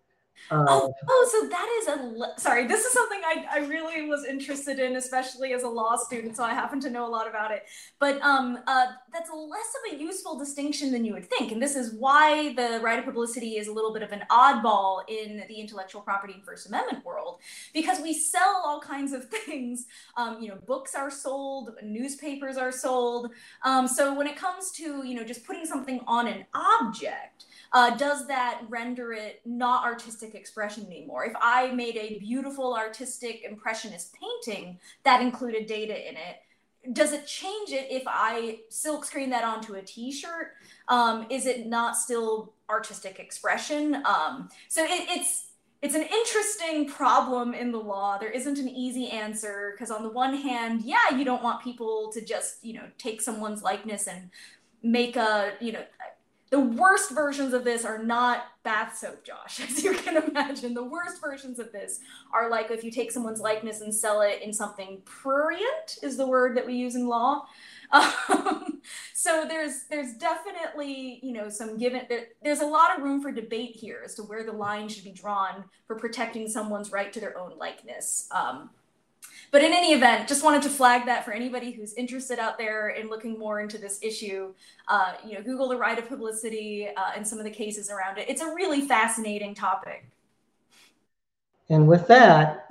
oh, 0.50 0.92
oh, 1.08 1.28
so 1.32 1.48
that 1.48 1.68
is 1.80 1.88
a 1.88 2.40
sorry. 2.40 2.66
This 2.66 2.84
is 2.84 2.92
something 2.92 3.20
I, 3.24 3.46
I 3.50 3.58
really 3.66 4.06
was 4.08 4.24
interested 4.24 4.78
in, 4.78 4.96
especially 4.96 5.52
as 5.52 5.62
a 5.62 5.68
law 5.68 5.96
student. 5.96 6.36
So 6.36 6.44
I 6.44 6.52
happen 6.52 6.80
to 6.80 6.90
know 6.90 7.06
a 7.06 7.08
lot 7.08 7.28
about 7.28 7.50
it. 7.50 7.64
But 7.98 8.20
um, 8.22 8.58
uh, 8.66 8.86
that's 9.12 9.30
less 9.30 9.74
of 9.92 9.98
a 9.98 10.02
useful 10.02 10.38
distinction 10.38 10.92
than 10.92 11.04
you 11.04 11.14
would 11.14 11.28
think, 11.28 11.52
and 11.52 11.62
this 11.62 11.76
is 11.76 11.94
why 11.94 12.54
the 12.54 12.80
right 12.82 12.98
of 12.98 13.04
publicity 13.04 13.56
is 13.56 13.68
a 13.68 13.72
little 13.72 13.92
bit 13.92 14.02
of 14.02 14.12
an 14.12 14.22
oddball 14.30 15.02
in 15.08 15.44
the 15.48 15.54
intellectual 15.54 16.02
property 16.02 16.34
and 16.34 16.44
First 16.44 16.66
Amendment 16.68 17.04
world, 17.04 17.40
because 17.72 18.00
we 18.00 18.12
sell 18.12 18.62
all 18.64 18.80
kinds 18.80 19.12
of 19.12 19.24
things. 19.28 19.86
Um, 20.16 20.40
you 20.40 20.48
know, 20.48 20.58
books 20.66 20.94
are 20.94 21.10
sold, 21.10 21.70
newspapers 21.82 22.56
are 22.56 22.72
sold. 22.72 23.30
Um, 23.64 23.88
so 23.88 24.14
when 24.14 24.26
it 24.26 24.36
comes 24.36 24.70
to 24.72 25.06
you 25.06 25.14
know 25.14 25.24
just 25.24 25.44
putting 25.46 25.64
something 25.64 26.00
on 26.06 26.26
an 26.26 26.44
object 26.54 27.46
uh, 27.74 27.90
does 27.96 28.28
that 28.28 28.60
render 28.68 29.12
it 29.12 29.40
not 29.44 29.84
artistic 29.84 30.36
expression 30.36 30.86
anymore? 30.86 31.24
If 31.24 31.34
I 31.40 31.72
made 31.72 31.96
a 31.96 32.20
beautiful 32.20 32.74
artistic 32.74 33.42
impressionist 33.44 34.14
painting 34.14 34.78
that 35.02 35.20
included 35.20 35.66
data 35.66 36.08
in 36.08 36.14
it, 36.14 36.92
does 36.92 37.12
it 37.12 37.26
change 37.26 37.70
it 37.70 37.88
if 37.90 38.04
I 38.06 38.60
silk 38.68 39.04
screen 39.04 39.30
that 39.30 39.42
onto 39.42 39.74
a 39.74 39.82
T-shirt? 39.82 40.52
Um, 40.86 41.26
is 41.30 41.46
it 41.46 41.66
not 41.66 41.96
still 41.96 42.52
artistic 42.70 43.18
expression? 43.18 44.02
Um, 44.06 44.50
so 44.68 44.84
it, 44.84 45.08
it's 45.08 45.48
it's 45.82 45.94
an 45.94 46.02
interesting 46.02 46.88
problem 46.88 47.52
in 47.52 47.70
the 47.70 47.78
law. 47.78 48.16
There 48.16 48.30
isn't 48.30 48.58
an 48.58 48.68
easy 48.68 49.08
answer 49.10 49.74
because 49.74 49.90
on 49.90 50.02
the 50.02 50.08
one 50.08 50.34
hand, 50.34 50.82
yeah, 50.82 51.10
you 51.14 51.24
don't 51.24 51.42
want 51.42 51.62
people 51.62 52.10
to 52.12 52.24
just 52.24 52.64
you 52.64 52.74
know 52.74 52.84
take 52.98 53.20
someone's 53.20 53.62
likeness 53.62 54.06
and 54.06 54.30
make 54.84 55.16
a 55.16 55.54
you 55.60 55.72
know 55.72 55.82
the 56.54 56.60
worst 56.60 57.10
versions 57.10 57.52
of 57.52 57.64
this 57.64 57.84
are 57.84 57.98
not 57.98 58.44
bath 58.62 58.96
soap, 58.96 59.24
Josh, 59.24 59.58
as 59.68 59.82
you 59.82 59.92
can 59.92 60.22
imagine. 60.22 60.72
The 60.72 60.84
worst 60.84 61.20
versions 61.20 61.58
of 61.58 61.72
this 61.72 61.98
are 62.32 62.48
like 62.48 62.70
if 62.70 62.84
you 62.84 62.92
take 62.92 63.10
someone's 63.10 63.40
likeness 63.40 63.80
and 63.80 63.92
sell 63.92 64.20
it 64.20 64.40
in 64.40 64.52
something 64.52 65.02
prurient, 65.04 65.98
is 66.00 66.16
the 66.16 66.28
word 66.28 66.56
that 66.56 66.64
we 66.64 66.74
use 66.74 66.94
in 66.94 67.08
law. 67.08 67.46
Um, 67.92 68.80
so 69.12 69.44
there's 69.46 69.84
there's 69.88 70.14
definitely 70.14 71.20
you 71.22 71.32
know 71.32 71.48
some 71.48 71.78
given 71.78 72.06
there, 72.08 72.26
there's 72.42 72.60
a 72.60 72.66
lot 72.66 72.96
of 72.96 73.04
room 73.04 73.22
for 73.22 73.30
debate 73.30 73.76
here 73.76 74.02
as 74.04 74.14
to 74.14 74.22
where 74.22 74.42
the 74.42 74.52
line 74.52 74.88
should 74.88 75.04
be 75.04 75.12
drawn 75.12 75.64
for 75.86 75.94
protecting 75.94 76.48
someone's 76.48 76.90
right 76.90 77.12
to 77.12 77.20
their 77.20 77.38
own 77.38 77.56
likeness. 77.56 78.26
Um, 78.32 78.70
but 79.54 79.62
in 79.62 79.72
any 79.72 79.92
event, 79.92 80.26
just 80.26 80.42
wanted 80.42 80.62
to 80.62 80.68
flag 80.68 81.06
that 81.06 81.24
for 81.24 81.30
anybody 81.30 81.70
who's 81.70 81.94
interested 81.94 82.40
out 82.40 82.58
there 82.58 82.88
in 82.88 83.08
looking 83.08 83.38
more 83.38 83.60
into 83.60 83.78
this 83.78 84.00
issue. 84.02 84.52
Uh, 84.88 85.12
you 85.24 85.34
know, 85.34 85.42
Google 85.44 85.68
the 85.68 85.76
right 85.76 85.96
of 85.96 86.08
publicity 86.08 86.88
uh, 86.88 87.12
and 87.14 87.24
some 87.24 87.38
of 87.38 87.44
the 87.44 87.52
cases 87.52 87.88
around 87.88 88.18
it. 88.18 88.28
It's 88.28 88.42
a 88.42 88.52
really 88.52 88.80
fascinating 88.80 89.54
topic. 89.54 90.10
And 91.70 91.86
with 91.86 92.08
that, 92.08 92.68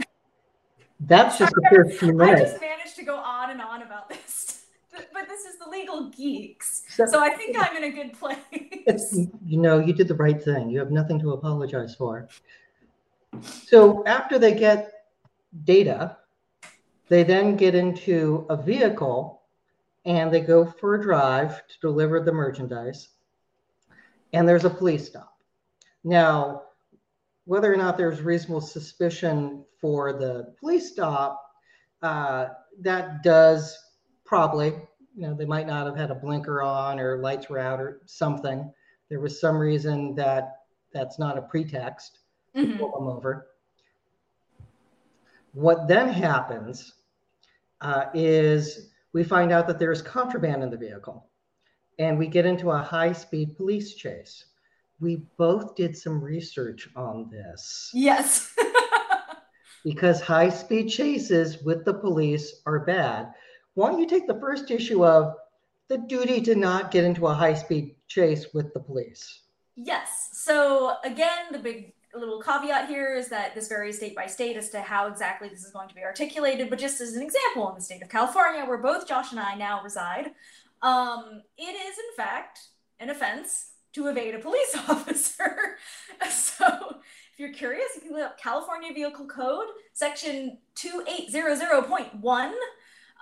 that's 0.99 1.37
just 1.37 1.53
the 1.53 1.65
first 1.73 1.99
few 2.01 2.11
minutes. 2.11 2.41
I 2.41 2.43
just 2.43 2.61
managed 2.61 2.95
to 2.97 3.05
go 3.05 3.15
on 3.15 3.51
and 3.51 3.61
on 3.61 3.83
about 3.83 4.09
this, 4.09 4.65
but 4.91 5.29
this 5.29 5.45
is 5.45 5.57
the 5.63 5.69
legal 5.69 6.09
geeks, 6.09 6.83
so, 6.89 7.05
so 7.05 7.21
I 7.21 7.29
think 7.29 7.55
I'm 7.57 7.77
in 7.77 7.85
a 7.85 7.91
good 7.91 8.11
place. 8.11 9.17
You 9.45 9.61
know, 9.61 9.79
you 9.79 9.93
did 9.93 10.09
the 10.09 10.15
right 10.15 10.43
thing. 10.43 10.69
You 10.69 10.79
have 10.79 10.91
nothing 10.91 11.17
to 11.21 11.31
apologize 11.31 11.95
for. 11.95 12.27
So 13.41 14.05
after 14.05 14.37
they 14.37 14.53
get 14.53 14.91
data, 15.63 16.17
they 17.09 17.23
then 17.23 17.55
get 17.55 17.75
into 17.75 18.45
a 18.49 18.57
vehicle 18.57 19.41
and 20.05 20.33
they 20.33 20.41
go 20.41 20.65
for 20.65 20.95
a 20.95 21.01
drive 21.01 21.65
to 21.67 21.79
deliver 21.81 22.19
the 22.19 22.31
merchandise, 22.31 23.09
and 24.33 24.47
there's 24.47 24.65
a 24.65 24.69
police 24.69 25.07
stop. 25.07 25.37
Now, 26.03 26.63
whether 27.45 27.71
or 27.71 27.77
not 27.77 27.97
there's 27.97 28.21
reasonable 28.21 28.61
suspicion 28.61 29.63
for 29.79 30.13
the 30.13 30.53
police 30.59 30.89
stop, 30.89 31.41
uh, 32.01 32.47
that 32.81 33.23
does 33.23 33.77
probably, 34.25 34.73
you 35.15 35.27
know, 35.27 35.33
they 35.33 35.45
might 35.45 35.67
not 35.67 35.85
have 35.85 35.95
had 35.95 36.11
a 36.11 36.15
blinker 36.15 36.61
on 36.61 36.99
or 36.99 37.17
lights 37.17 37.49
were 37.49 37.59
out 37.59 37.79
or 37.79 38.01
something. 38.05 38.71
There 39.09 39.19
was 39.19 39.39
some 39.39 39.57
reason 39.57 40.15
that 40.15 40.57
that's 40.93 41.19
not 41.19 41.37
a 41.37 41.43
pretext 41.43 42.19
to 42.55 42.65
mm-hmm. 42.65 42.77
pull 42.77 42.91
them 42.91 43.07
over. 43.07 43.47
What 45.53 45.87
then 45.87 46.09
happens 46.09 46.93
uh, 47.81 48.05
is 48.13 48.89
we 49.13 49.23
find 49.23 49.51
out 49.51 49.67
that 49.67 49.79
there's 49.79 50.01
contraband 50.01 50.63
in 50.63 50.69
the 50.69 50.77
vehicle 50.77 51.29
and 51.99 52.17
we 52.17 52.27
get 52.27 52.45
into 52.45 52.71
a 52.71 52.77
high 52.77 53.13
speed 53.13 53.55
police 53.55 53.93
chase 53.95 54.45
we 55.03 55.17
both 55.37 55.75
did 55.75 55.97
some 55.97 56.23
research 56.23 56.89
on 56.95 57.29
this. 57.29 57.91
Yes. 57.93 58.55
because 59.83 60.21
high 60.21 60.49
speed 60.49 60.87
chases 60.87 61.61
with 61.61 61.83
the 61.85 61.93
police 61.93 62.61
are 62.65 62.79
bad. 62.79 63.33
Why 63.73 63.89
don't 63.89 63.99
you 63.99 64.07
take 64.07 64.27
the 64.27 64.39
first 64.39 64.71
issue 64.71 65.05
of 65.05 65.35
the 65.89 65.97
duty 65.97 66.41
to 66.41 66.55
not 66.55 66.89
get 66.89 67.03
into 67.03 67.27
a 67.27 67.33
high 67.33 67.53
speed 67.53 67.95
chase 68.07 68.53
with 68.53 68.73
the 68.73 68.79
police? 68.79 69.41
Yes. 69.75 70.29
So, 70.33 70.95
again, 71.03 71.51
the 71.51 71.59
big 71.59 71.93
little 72.19 72.41
caveat 72.41 72.87
here 72.87 73.15
is 73.15 73.29
that 73.29 73.55
this 73.55 73.67
varies 73.67 73.97
state 73.97 74.15
by 74.15 74.27
state 74.27 74.57
as 74.57 74.69
to 74.69 74.81
how 74.81 75.07
exactly 75.07 75.49
this 75.49 75.63
is 75.63 75.71
going 75.71 75.89
to 75.89 75.95
be 75.95 76.03
articulated. 76.03 76.69
But 76.69 76.79
just 76.79 77.01
as 77.01 77.15
an 77.15 77.23
example, 77.23 77.69
in 77.69 77.75
the 77.75 77.81
state 77.81 78.01
of 78.01 78.09
California, 78.09 78.65
where 78.65 78.77
both 78.77 79.07
Josh 79.07 79.31
and 79.31 79.39
I 79.39 79.55
now 79.55 79.81
reside, 79.83 80.31
um, 80.81 81.41
it 81.57 81.63
is 81.63 81.97
in 81.97 82.15
fact 82.15 82.59
an 82.99 83.09
offense 83.09 83.71
to 83.93 84.07
evade 84.07 84.35
a 84.35 84.39
police 84.39 84.75
officer. 84.87 85.77
so 86.29 86.97
if 87.33 87.39
you're 87.39 87.53
curious, 87.53 87.87
you 87.95 88.01
can 88.01 88.11
look 88.13 88.23
up 88.23 88.39
California 88.39 88.93
Vehicle 88.93 89.27
Code, 89.27 89.67
section 89.93 90.59
2800.1. 90.75 92.53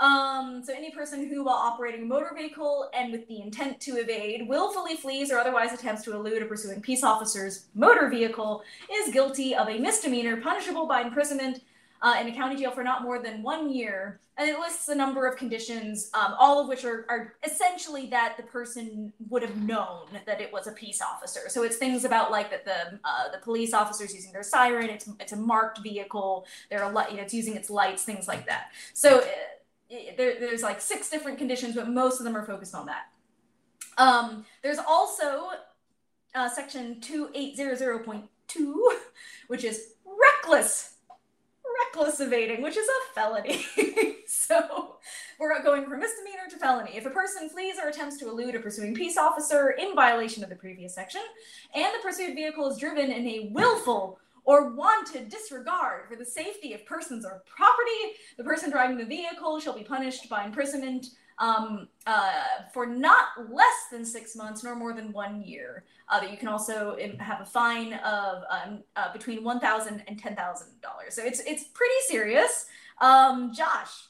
Um, 0.01 0.63
so 0.65 0.73
any 0.73 0.89
person 0.89 1.29
who, 1.29 1.43
while 1.43 1.55
operating 1.55 2.01
a 2.01 2.05
motor 2.05 2.31
vehicle 2.35 2.89
and 2.91 3.11
with 3.11 3.27
the 3.27 3.39
intent 3.39 3.79
to 3.81 3.97
evade, 3.97 4.47
willfully 4.47 4.95
flees 4.95 5.31
or 5.31 5.37
otherwise 5.37 5.71
attempts 5.73 6.03
to 6.05 6.13
elude 6.13 6.41
a 6.41 6.45
pursuing 6.45 6.81
peace 6.81 7.03
officer's 7.03 7.67
motor 7.75 8.09
vehicle 8.09 8.63
is 8.91 9.13
guilty 9.13 9.53
of 9.53 9.69
a 9.69 9.77
misdemeanor 9.77 10.37
punishable 10.37 10.87
by 10.87 11.01
imprisonment 11.01 11.61
uh, 12.01 12.17
in 12.19 12.27
a 12.27 12.35
county 12.35 12.55
jail 12.55 12.71
for 12.71 12.83
not 12.83 13.03
more 13.03 13.21
than 13.21 13.43
one 13.43 13.71
year. 13.71 14.19
And 14.37 14.49
it 14.49 14.57
lists 14.57 14.87
a 14.87 14.95
number 14.95 15.27
of 15.27 15.37
conditions, 15.37 16.09
um, 16.15 16.33
all 16.39 16.59
of 16.59 16.67
which 16.67 16.83
are, 16.83 17.05
are, 17.07 17.35
essentially 17.45 18.07
that 18.07 18.37
the 18.37 18.43
person 18.43 19.13
would 19.29 19.43
have 19.43 19.55
known 19.57 20.07
that 20.25 20.41
it 20.41 20.51
was 20.51 20.65
a 20.65 20.71
peace 20.71 20.99
officer. 20.99 21.41
So 21.49 21.61
it's 21.61 21.75
things 21.75 22.05
about 22.05 22.31
like 22.31 22.49
that 22.49 22.65
the 22.65 22.99
uh, 23.03 23.29
the 23.31 23.37
police 23.37 23.71
officers 23.71 24.15
using 24.15 24.31
their 24.31 24.41
siren. 24.41 24.89
It's 24.89 25.07
it's 25.19 25.33
a 25.33 25.37
marked 25.37 25.83
vehicle. 25.83 26.47
There 26.71 26.83
are 26.83 26.91
you 27.11 27.17
know 27.17 27.23
it's 27.23 27.35
using 27.35 27.55
its 27.55 27.69
lights, 27.69 28.03
things 28.03 28.27
like 28.27 28.47
that. 28.47 28.71
So 28.93 29.17
uh, 29.17 29.21
it, 29.21 29.60
there, 30.17 30.39
there's 30.39 30.63
like 30.63 30.81
six 30.81 31.09
different 31.09 31.37
conditions, 31.37 31.75
but 31.75 31.89
most 31.89 32.19
of 32.19 32.23
them 32.23 32.35
are 32.35 32.45
focused 32.45 32.75
on 32.75 32.87
that. 32.87 33.07
Um, 33.97 34.45
there's 34.63 34.79
also 34.79 35.49
uh, 36.33 36.49
section 36.49 37.01
2800.2, 37.01 38.27
which 39.47 39.63
is 39.63 39.93
reckless 40.05 40.91
reckless 41.93 42.19
evading, 42.19 42.61
which 42.61 42.77
is 42.77 42.87
a 42.87 43.13
felony. 43.13 43.65
so 44.27 44.97
we're 45.39 45.61
going 45.63 45.85
from 45.85 45.99
misdemeanor 45.99 46.49
to 46.49 46.57
felony. 46.57 46.91
If 46.95 47.05
a 47.05 47.09
person 47.09 47.49
flees 47.49 47.75
or 47.81 47.89
attempts 47.89 48.17
to 48.17 48.29
elude 48.29 48.55
a 48.55 48.59
pursuing 48.59 48.93
peace 48.93 49.17
officer 49.17 49.71
in 49.71 49.95
violation 49.95 50.43
of 50.43 50.49
the 50.49 50.55
previous 50.55 50.93
section, 50.93 51.21
and 51.73 51.85
the 51.85 52.01
pursued 52.01 52.35
vehicle 52.35 52.69
is 52.69 52.77
driven 52.77 53.11
in 53.11 53.27
a 53.27 53.49
willful 53.51 54.19
or 54.43 54.71
wanton 54.71 55.29
disregard 55.29 56.07
for 56.09 56.15
the 56.15 56.25
safety 56.25 56.73
of 56.73 56.85
persons 56.85 57.25
or 57.25 57.43
property, 57.45 58.15
the 58.37 58.43
person 58.43 58.69
driving 58.69 58.97
the 58.97 59.05
vehicle 59.05 59.59
shall 59.59 59.77
be 59.77 59.83
punished 59.83 60.29
by 60.29 60.43
imprisonment 60.45 61.07
um, 61.39 61.87
uh, 62.05 62.31
for 62.73 62.85
not 62.85 63.25
less 63.49 63.87
than 63.91 64.05
six 64.05 64.35
months 64.35 64.63
nor 64.63 64.75
more 64.75 64.93
than 64.93 65.11
one 65.11 65.41
year. 65.41 65.85
Uh, 66.07 66.21
you 66.29 66.37
can 66.37 66.47
also 66.47 66.97
have 67.19 67.41
a 67.41 67.45
fine 67.45 67.93
of 67.93 68.43
um, 68.49 68.83
uh, 68.95 69.11
between 69.11 69.43
one 69.43 69.59
thousand 69.59 70.03
and 70.07 70.19
ten 70.19 70.35
thousand 70.35 70.69
dollars. 70.81 71.15
So 71.15 71.23
it's 71.23 71.39
it's 71.41 71.63
pretty 71.63 71.95
serious. 72.07 72.67
Um, 72.99 73.53
Josh, 73.53 74.07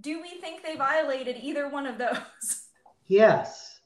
do 0.00 0.22
we 0.22 0.40
think 0.40 0.62
they 0.62 0.76
violated 0.76 1.36
either 1.42 1.68
one 1.68 1.86
of 1.86 1.98
those? 1.98 2.18
Yes, 3.08 3.78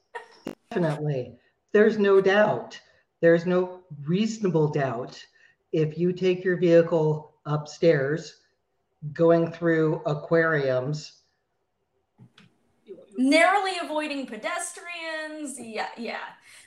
definitely. 0.71 1.35
There's 1.73 1.99
no 1.99 2.23
doubt. 2.23 2.81
There's 3.21 3.45
no 3.45 3.81
reasonable 4.07 4.69
doubt. 4.69 5.23
If 5.73 5.99
you 5.99 6.13
take 6.13 6.45
your 6.45 6.57
vehicle 6.57 7.35
upstairs, 7.47 8.41
going 9.13 9.51
through 9.51 10.03
aquariums 10.05 11.21
narrowly 13.21 13.73
avoiding 13.83 14.27
pedestrians. 14.27 15.59
Yeah, 15.59 15.89
yeah. 15.97 16.21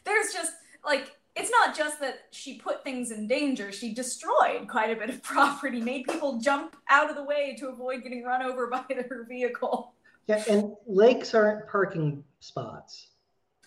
There's 0.05 0.31
just 0.31 0.53
like 0.85 1.11
it's 1.35 1.49
not 1.49 1.75
just 1.75 1.99
that 1.99 2.25
she 2.31 2.59
put 2.59 2.83
things 2.83 3.09
in 3.09 3.27
danger, 3.27 3.71
she 3.71 3.93
destroyed 3.93 4.67
quite 4.69 4.91
a 4.91 4.95
bit 4.95 5.09
of 5.09 5.23
property, 5.23 5.81
made 5.81 6.05
people 6.05 6.39
jump 6.39 6.75
out 6.89 7.09
of 7.09 7.15
the 7.15 7.23
way 7.23 7.55
to 7.59 7.69
avoid 7.69 8.03
getting 8.03 8.23
run 8.23 8.43
over 8.43 8.67
by 8.71 8.83
their 8.87 9.25
vehicle. 9.27 9.93
Yeah, 10.27 10.43
and 10.49 10.73
lakes 10.87 11.33
aren't 11.33 11.67
parking 11.67 12.23
spots. 12.39 13.07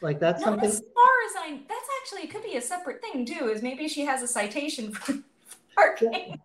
Like 0.03 0.21
that's 0.21 0.41
Not 0.43 0.61
something. 0.61 0.69
As 0.69 0.81
far 0.81 1.05
as 1.27 1.33
I, 1.39 1.61
that's 1.69 1.89
actually 2.03 2.23
it 2.23 2.31
could 2.31 2.43
be 2.43 2.57
a 2.57 2.61
separate 2.61 3.01
thing 3.01 3.25
too. 3.25 3.49
Is 3.49 3.63
maybe 3.63 3.89
she 3.89 4.05
has 4.05 4.23
a 4.23 4.29
citation 4.29 4.93
for 4.93 5.15
parking. 5.75 6.39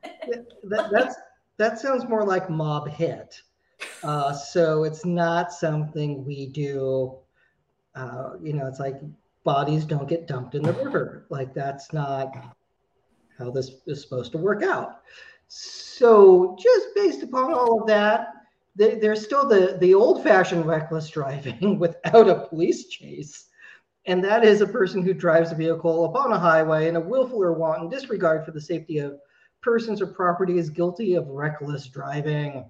That, 0.64 0.90
that's 0.92 1.16
that 1.58 1.80
sounds 1.80 2.08
more 2.08 2.26
like 2.26 2.50
mob 2.50 2.90
hit. 2.90 3.42
Uh, 4.04 4.34
so 4.34 4.84
it's 4.84 5.06
not 5.06 5.52
something 5.52 6.24
we 6.26 6.48
do. 6.48 7.18
Uh, 7.96 8.32
you 8.42 8.54
know, 8.54 8.68
it's 8.68 8.80
like 8.80 9.02
bodies 9.44 9.86
don't 9.86 10.08
get 10.08 10.28
dumped 10.28 10.56
in 10.56 10.64
the 10.64 10.74
river. 10.74 11.26
Like 11.30 11.54
that's 11.54 11.92
not 11.92 12.34
how 13.38 13.52
this 13.52 13.72
is 13.88 14.02
supposed 14.02 14.32
to 14.34 14.38
work 14.38 14.64
out. 14.64 15.02
So 15.48 16.56
just 16.58 16.88
based 16.96 17.24
upon 17.24 17.54
all 17.54 17.82
of 17.82 17.88
that, 17.88 18.30
they, 18.76 18.96
there's 18.96 19.24
still 19.24 19.48
the 19.48 19.78
the 19.80 19.94
old-fashioned 19.94 20.66
reckless 20.66 21.10
driving 21.10 21.80
without 21.80 22.30
a 22.30 22.48
police 22.48 22.88
chase. 22.88 23.48
And 24.08 24.24
that 24.24 24.44
is 24.44 24.62
a 24.62 24.68
person 24.68 25.04
who 25.04 25.14
drives 25.14 25.52
a 25.52 25.56
vehicle 25.56 26.06
upon 26.06 26.32
a 26.32 26.40
highway 26.40 26.88
in 26.88 26.96
a 26.96 27.00
willful 27.00 27.44
or 27.44 27.54
wanton 27.54 27.88
disregard 27.88 28.44
for 28.44 28.52
the 28.52 28.62
safety 28.62 28.98
of 28.98 29.20
persons 29.62 30.02
or 30.02 30.08
property 30.08 30.58
is 30.58 30.72
guilty 30.72 31.14
of 31.14 31.28
reckless 31.28 31.88
driving. 31.88 32.66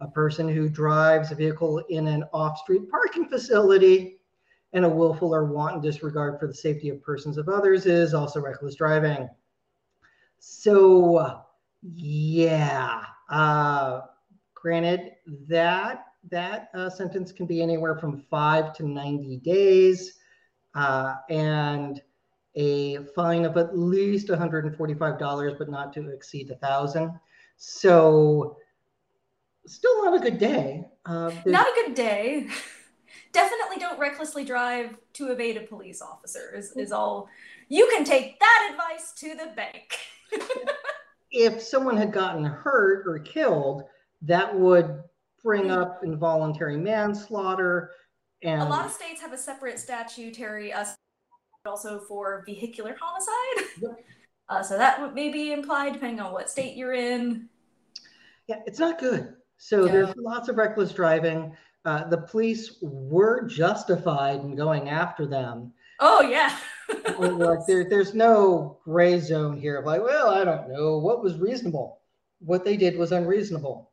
A 0.00 0.08
person 0.08 0.48
who 0.48 0.68
drives 0.68 1.30
a 1.30 1.36
vehicle 1.36 1.78
in 1.90 2.08
an 2.08 2.24
off 2.32 2.58
street 2.58 2.90
parking 2.90 3.28
facility 3.28 4.18
and 4.72 4.84
a 4.84 4.88
willful 4.88 5.32
or 5.32 5.44
wanton 5.44 5.80
disregard 5.80 6.40
for 6.40 6.48
the 6.48 6.54
safety 6.54 6.88
of 6.88 7.00
persons 7.00 7.38
of 7.38 7.48
others 7.48 7.86
is 7.86 8.12
also 8.12 8.40
reckless 8.40 8.74
driving. 8.74 9.28
So, 10.40 11.42
yeah, 11.82 13.04
uh, 13.30 14.00
granted 14.64 15.12
that 15.46 16.06
that 16.30 16.70
uh, 16.72 16.88
sentence 16.88 17.32
can 17.32 17.44
be 17.44 17.60
anywhere 17.60 17.96
from 17.96 18.24
five 18.30 18.72
to 18.72 18.88
90 18.88 19.36
days 19.40 20.14
uh, 20.74 21.16
and 21.28 22.00
a 22.54 22.96
fine 23.14 23.44
of 23.44 23.58
at 23.58 23.76
least 23.76 24.28
$145, 24.28 25.58
but 25.58 25.68
not 25.68 25.92
to 25.92 26.08
exceed 26.08 26.50
a 26.50 26.54
thousand. 26.54 27.12
So 27.58 28.56
still 29.66 30.02
not 30.02 30.14
a 30.14 30.18
good 30.18 30.38
day. 30.38 30.86
Uh, 31.04 31.30
not 31.44 31.66
a 31.66 31.84
good 31.84 31.94
day. 31.94 32.46
definitely 33.32 33.76
don't 33.78 33.98
recklessly 33.98 34.46
drive 34.46 34.96
to 35.12 35.30
evade 35.30 35.58
a 35.58 35.60
police 35.60 36.00
officer. 36.00 36.54
Is 36.56 36.72
is 36.72 36.90
all. 36.90 37.28
You 37.68 37.86
can 37.94 38.04
take 38.04 38.40
that 38.40 38.68
advice 38.70 39.12
to 39.18 39.34
the 39.34 39.52
bank. 39.54 39.98
if 41.30 41.60
someone 41.60 41.98
had 41.98 42.12
gotten 42.12 42.44
hurt 42.44 43.06
or 43.06 43.18
killed, 43.18 43.84
that 44.26 44.54
would 44.54 45.02
bring 45.42 45.70
up 45.70 46.02
involuntary 46.02 46.76
manslaughter. 46.76 47.90
And 48.42 48.62
a 48.62 48.64
lot 48.64 48.86
of 48.86 48.92
states 48.92 49.20
have 49.20 49.32
a 49.32 49.38
separate 49.38 49.78
statutory, 49.78 50.72
uh, 50.72 50.86
also 51.66 52.00
for 52.00 52.42
vehicular 52.46 52.96
homicide. 53.00 53.70
Yep. 53.80 54.04
Uh, 54.46 54.62
so 54.62 54.76
that 54.76 55.14
may 55.14 55.30
be 55.30 55.54
implied 55.54 55.94
depending 55.94 56.20
on 56.20 56.30
what 56.30 56.50
state 56.50 56.76
you're 56.76 56.92
in. 56.92 57.48
Yeah, 58.46 58.56
it's 58.66 58.78
not 58.78 58.98
good. 58.98 59.36
So 59.56 59.86
yeah. 59.86 59.92
there's 59.92 60.14
lots 60.18 60.50
of 60.50 60.58
reckless 60.58 60.92
driving. 60.92 61.56
Uh, 61.86 62.06
the 62.10 62.18
police 62.18 62.76
were 62.82 63.46
justified 63.46 64.40
in 64.40 64.54
going 64.54 64.90
after 64.90 65.24
them. 65.24 65.72
Oh 65.98 66.20
yeah. 66.20 66.58
like 67.16 67.60
there, 67.66 67.88
there's 67.88 68.12
no 68.12 68.76
gray 68.84 69.18
zone 69.18 69.58
here 69.58 69.78
of 69.78 69.86
like, 69.86 70.02
well, 70.02 70.28
I 70.28 70.44
don't 70.44 70.70
know 70.70 70.98
what 70.98 71.22
was 71.22 71.38
reasonable. 71.38 72.00
What 72.40 72.66
they 72.66 72.76
did 72.76 72.98
was 72.98 73.12
unreasonable 73.12 73.92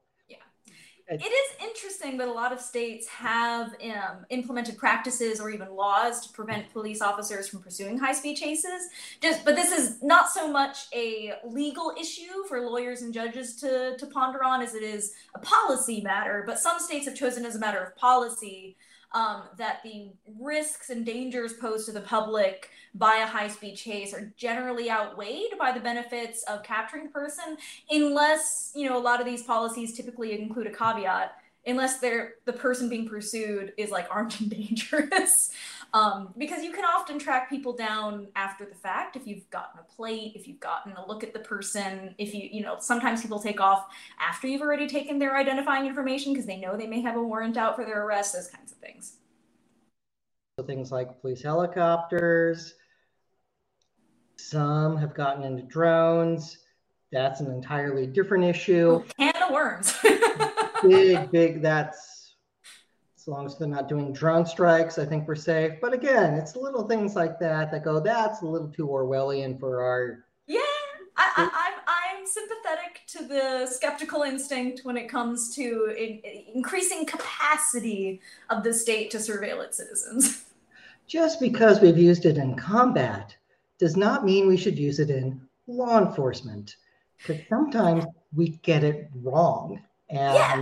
it 1.20 1.26
is 1.26 1.68
interesting 1.68 2.18
that 2.18 2.28
a 2.28 2.32
lot 2.32 2.54
of 2.54 2.62
states 2.62 3.08
have 3.08 3.76
um, 3.84 4.26
implemented 4.30 4.78
practices 4.78 5.40
or 5.40 5.50
even 5.50 5.76
laws 5.76 6.26
to 6.26 6.34
prevent 6.34 6.72
police 6.72 7.02
officers 7.02 7.50
from 7.50 7.62
pursuing 7.62 7.98
high-speed 7.98 8.36
chases. 8.36 8.90
Just, 9.22 9.44
but 9.44 9.56
this 9.56 9.72
is 9.72 10.02
not 10.02 10.30
so 10.30 10.52
much 10.52 10.88
a 10.94 11.34
legal 11.46 11.94
issue 12.00 12.46
for 12.48 12.62
lawyers 12.62 13.02
and 13.02 13.14
judges 13.14 13.56
to 13.58 13.98
to 13.98 14.06
ponder 14.08 14.44
on 14.44 14.62
as 14.62 14.74
it 14.74 14.84
is 14.84 15.14
a 15.36 15.40
policy 15.40 16.02
matter. 16.02 16.44
But 16.46 16.60
some 16.60 16.80
states 16.80 17.06
have 17.06 17.16
chosen 17.16 17.46
as 17.46 17.56
a 17.56 17.60
matter 17.60 17.80
of 17.80 17.96
policy 17.96 18.78
um, 19.14 19.44
that 19.58 19.82
the 19.84 20.12
risks 20.40 20.90
and 20.90 21.06
dangers 21.06 21.54
posed 21.54 21.86
to 21.88 21.92
the 21.92 22.02
public 22.02 22.70
by 22.96 23.18
a 23.18 23.28
high 23.28 23.48
speed 23.48 23.76
chase 23.76 24.14
are 24.14 24.34
generally 24.38 24.90
outweighed 24.90 25.58
by 25.58 25.72
the 25.72 25.80
benefits 25.80 26.44
of 26.44 26.64
capturing 26.64 27.06
the 27.06 27.10
person, 27.10 27.58
unless, 27.90 28.72
you 28.76 28.90
know, 28.90 28.98
a 28.98 29.00
lot 29.00 29.20
of 29.20 29.26
these 29.26 29.44
policies 29.44 29.96
typically 29.96 30.40
include 30.40 30.68
a 30.68 30.72
caveat 30.72 31.36
unless 31.68 32.00
they're 32.00 32.36
the 32.46 32.54
person 32.54 32.90
being 32.90 33.08
pursued 33.08 33.74
is 33.78 33.92
like 33.92 34.08
armed 34.10 34.36
and 34.40 34.50
dangerous 34.50 35.52
um, 35.94 36.34
because 36.38 36.64
you 36.64 36.72
can 36.72 36.86
often 36.86 37.20
track 37.20 37.50
people 37.50 37.74
down 37.74 38.28
after 38.36 38.66
the 38.66 38.76
fact 38.76 39.16
if 39.16 39.28
you've 39.28 39.50
gotten 39.50 39.80
a 39.80 39.84
plate 39.84 40.34
if 40.36 40.48
you've 40.48 40.60
gotten 40.60 40.94
a 40.94 41.08
look 41.08 41.24
at 41.24 41.34
the 41.34 41.40
person 41.40 42.16
if 42.18 42.34
you 42.34 42.48
you 42.52 42.62
know 42.62 42.78
sometimes 42.80 43.22
people 43.22 43.40
take 43.40 43.60
off 43.60 43.88
after 44.20 44.48
you've 44.48 44.62
already 44.62 44.88
taken 44.88 45.20
their 45.20 45.36
identifying 45.38 45.86
information 45.86 46.34
because 46.34 46.46
they 46.46 46.58
know 46.58 46.78
they 46.78 46.88
may 46.88 47.02
have 47.02 47.16
a 47.16 47.22
warrant 47.22 47.58
out 47.58 47.76
for 47.76 47.86
their 47.86 48.06
arrest 48.06 48.34
those 48.34 48.48
kinds 48.48 48.72
of 48.72 48.78
things. 48.78 49.18
So 50.60 50.66
things 50.66 50.92
like 50.92 51.22
police 51.22 51.42
helicopters 51.42 52.76
some 54.42 54.98
have 54.98 55.14
gotten 55.14 55.44
into 55.44 55.64
drones. 55.64 56.58
That's 57.12 57.42
an 57.42 57.52
entirely 57.52 58.08
different 58.08 58.44
issue. 58.44 59.04
Can 59.18 59.34
of 59.42 59.52
worms. 59.52 59.94
Big, 60.84 61.30
big. 61.30 61.62
That's 61.62 62.11
as 63.22 63.28
long 63.28 63.46
as 63.46 63.56
they're 63.56 63.68
not 63.68 63.88
doing 63.88 64.12
drone 64.12 64.48
strikes, 64.48 64.98
I 64.98 65.06
think 65.06 65.28
we're 65.28 65.36
safe. 65.36 65.74
But 65.80 65.94
again, 65.94 66.34
it's 66.34 66.56
little 66.56 66.88
things 66.88 67.16
like 67.16 67.38
that 67.40 67.72
that 67.72 67.84
go. 67.84 68.00
That's 68.00 68.42
a 68.42 68.48
little 68.48 68.70
too 68.70 68.88
Orwellian 68.88 69.60
for 69.60 69.84
our. 69.84 70.26
Yeah, 70.48 70.60
I, 71.18 71.32
I, 71.38 71.50
I'm 71.54 72.20
I'm 72.22 72.26
sympathetic 72.26 73.02
to 73.10 73.28
the 73.28 73.68
skeptical 73.68 74.24
instinct 74.24 74.82
when 74.86 74.98
it 74.98 75.08
comes 75.08 75.54
to 75.56 75.94
in, 75.96 76.20
increasing 76.56 77.06
capacity 77.06 78.22
of 78.50 78.64
the 78.64 78.74
state 78.74 79.12
to 79.12 79.18
surveil 79.18 79.64
its 79.64 79.78
citizens. 79.78 80.46
Just 81.08 81.40
because 81.40 81.80
we've 81.80 81.98
used 81.98 82.26
it 82.26 82.38
in 82.38 82.56
combat 82.56 83.36
does 83.78 83.96
not 83.96 84.26
mean 84.26 84.48
we 84.48 84.58
should 84.58 84.80
use 84.80 85.00
it 85.00 85.12
in 85.12 85.42
law 85.68 86.00
enforcement. 86.00 86.78
Because 87.18 87.44
sometimes 87.50 88.06
we 88.36 88.60
get 88.64 88.84
it 88.84 89.10
wrong. 89.22 89.80
And 90.10 90.36
yeah. 90.36 90.62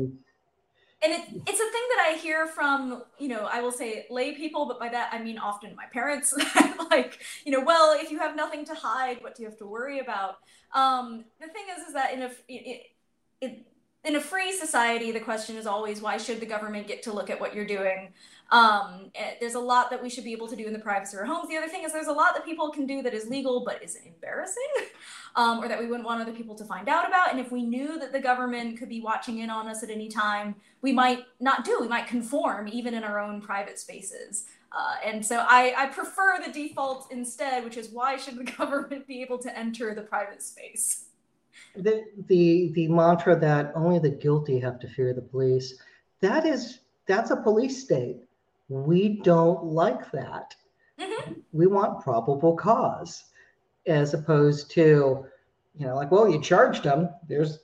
And 1.01 1.13
it, 1.13 1.21
it's 1.21 1.59
a 1.59 1.71
thing 1.71 1.87
that 1.95 2.07
I 2.09 2.17
hear 2.21 2.45
from, 2.45 3.03
you 3.17 3.29
know, 3.29 3.47
I 3.49 3.61
will 3.61 3.71
say 3.71 4.05
lay 4.09 4.33
people, 4.33 4.65
but 4.65 4.79
by 4.79 4.89
that 4.89 5.13
I 5.13 5.21
mean 5.23 5.37
often 5.37 5.73
my 5.75 5.85
parents. 5.93 6.33
like, 6.91 7.19
you 7.45 7.53
know, 7.53 7.63
well, 7.63 7.97
if 7.97 8.11
you 8.11 8.19
have 8.19 8.35
nothing 8.35 8.65
to 8.65 8.73
hide, 8.73 9.21
what 9.21 9.35
do 9.35 9.43
you 9.43 9.49
have 9.49 9.57
to 9.59 9.65
worry 9.65 9.99
about? 9.99 10.39
Um, 10.73 11.23
the 11.39 11.47
thing 11.47 11.63
is, 11.77 11.87
is 11.87 11.93
that 11.93 12.13
in 12.13 12.21
a 12.23 12.31
it, 12.49 12.81
it, 13.39 13.65
in 14.03 14.15
a 14.15 14.21
free 14.21 14.51
society, 14.51 15.11
the 15.11 15.19
question 15.19 15.55
is 15.55 15.67
always 15.67 16.01
why 16.01 16.17
should 16.17 16.39
the 16.39 16.45
government 16.45 16.87
get 16.87 17.03
to 17.03 17.13
look 17.13 17.29
at 17.29 17.39
what 17.39 17.53
you're 17.53 17.65
doing? 17.65 18.09
Um, 18.51 19.11
eh, 19.13 19.35
there's 19.39 19.53
a 19.53 19.59
lot 19.59 19.91
that 19.91 20.01
we 20.01 20.09
should 20.09 20.23
be 20.23 20.33
able 20.33 20.47
to 20.47 20.55
do 20.55 20.65
in 20.65 20.73
the 20.73 20.79
privacy 20.79 21.15
of 21.15 21.21
our 21.21 21.25
homes. 21.27 21.49
The 21.49 21.57
other 21.57 21.67
thing 21.67 21.83
is 21.83 21.93
there's 21.93 22.07
a 22.07 22.13
lot 22.13 22.33
that 22.33 22.43
people 22.45 22.71
can 22.71 22.87
do 22.87 23.01
that 23.03 23.13
is 23.13 23.27
legal 23.27 23.63
but 23.63 23.83
is 23.83 23.95
embarrassing, 23.95 24.63
um, 25.35 25.59
or 25.63 25.67
that 25.67 25.79
we 25.79 25.85
wouldn't 25.85 26.05
want 26.05 26.21
other 26.21 26.31
people 26.33 26.55
to 26.55 26.65
find 26.65 26.89
out 26.89 27.07
about. 27.07 27.31
And 27.31 27.39
if 27.39 27.51
we 27.51 27.63
knew 27.63 27.99
that 27.99 28.11
the 28.11 28.19
government 28.19 28.79
could 28.79 28.89
be 28.89 29.01
watching 29.01 29.39
in 29.39 29.49
on 29.49 29.67
us 29.67 29.83
at 29.83 29.89
any 29.89 30.09
time, 30.09 30.55
we 30.81 30.91
might 30.91 31.25
not 31.39 31.63
do. 31.63 31.77
We 31.79 31.87
might 31.87 32.07
conform 32.07 32.67
even 32.67 32.93
in 32.95 33.03
our 33.03 33.19
own 33.19 33.41
private 33.41 33.77
spaces. 33.77 34.45
Uh, 34.71 34.95
and 35.05 35.25
so 35.25 35.45
I, 35.47 35.73
I 35.77 35.87
prefer 35.87 36.39
the 36.45 36.51
default 36.51 37.11
instead, 37.11 37.63
which 37.63 37.77
is 37.77 37.89
why 37.89 38.17
should 38.17 38.37
the 38.37 38.43
government 38.57 39.07
be 39.07 39.21
able 39.21 39.37
to 39.39 39.57
enter 39.57 39.93
the 39.93 40.03
private 40.03 40.41
space? 40.41 41.05
The, 41.75 42.05
the 42.27 42.71
the 42.73 42.87
mantra 42.87 43.37
that 43.39 43.73
only 43.75 43.99
the 43.99 44.09
guilty 44.09 44.59
have 44.59 44.79
to 44.79 44.87
fear 44.87 45.13
the 45.13 45.21
police 45.21 45.75
that 46.21 46.45
is 46.45 46.79
that's 47.05 47.31
a 47.31 47.35
police 47.35 47.83
state 47.83 48.17
we 48.69 49.21
don't 49.23 49.65
like 49.65 50.11
that. 50.11 50.55
Mm-hmm. 50.99 51.33
We 51.51 51.67
want 51.67 52.01
probable 52.01 52.55
cause 52.55 53.25
as 53.87 54.13
opposed 54.13 54.69
to, 54.71 55.25
you 55.75 55.87
know, 55.87 55.95
like, 55.95 56.11
well, 56.11 56.29
you 56.29 56.39
charged 56.39 56.83
him. 56.83 57.09
There's, 57.27 57.59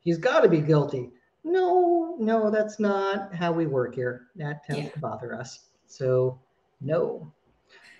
he's 0.00 0.18
got 0.18 0.40
to 0.40 0.48
be 0.48 0.60
guilty. 0.60 1.10
No, 1.44 2.16
no, 2.20 2.50
that's 2.50 2.78
not 2.78 3.34
how 3.34 3.52
we 3.52 3.66
work 3.66 3.96
here. 3.96 4.28
That 4.36 4.64
tends 4.64 4.84
yeah. 4.84 4.90
to 4.90 4.98
bother 5.00 5.34
us. 5.34 5.66
So, 5.86 6.38
no. 6.80 7.32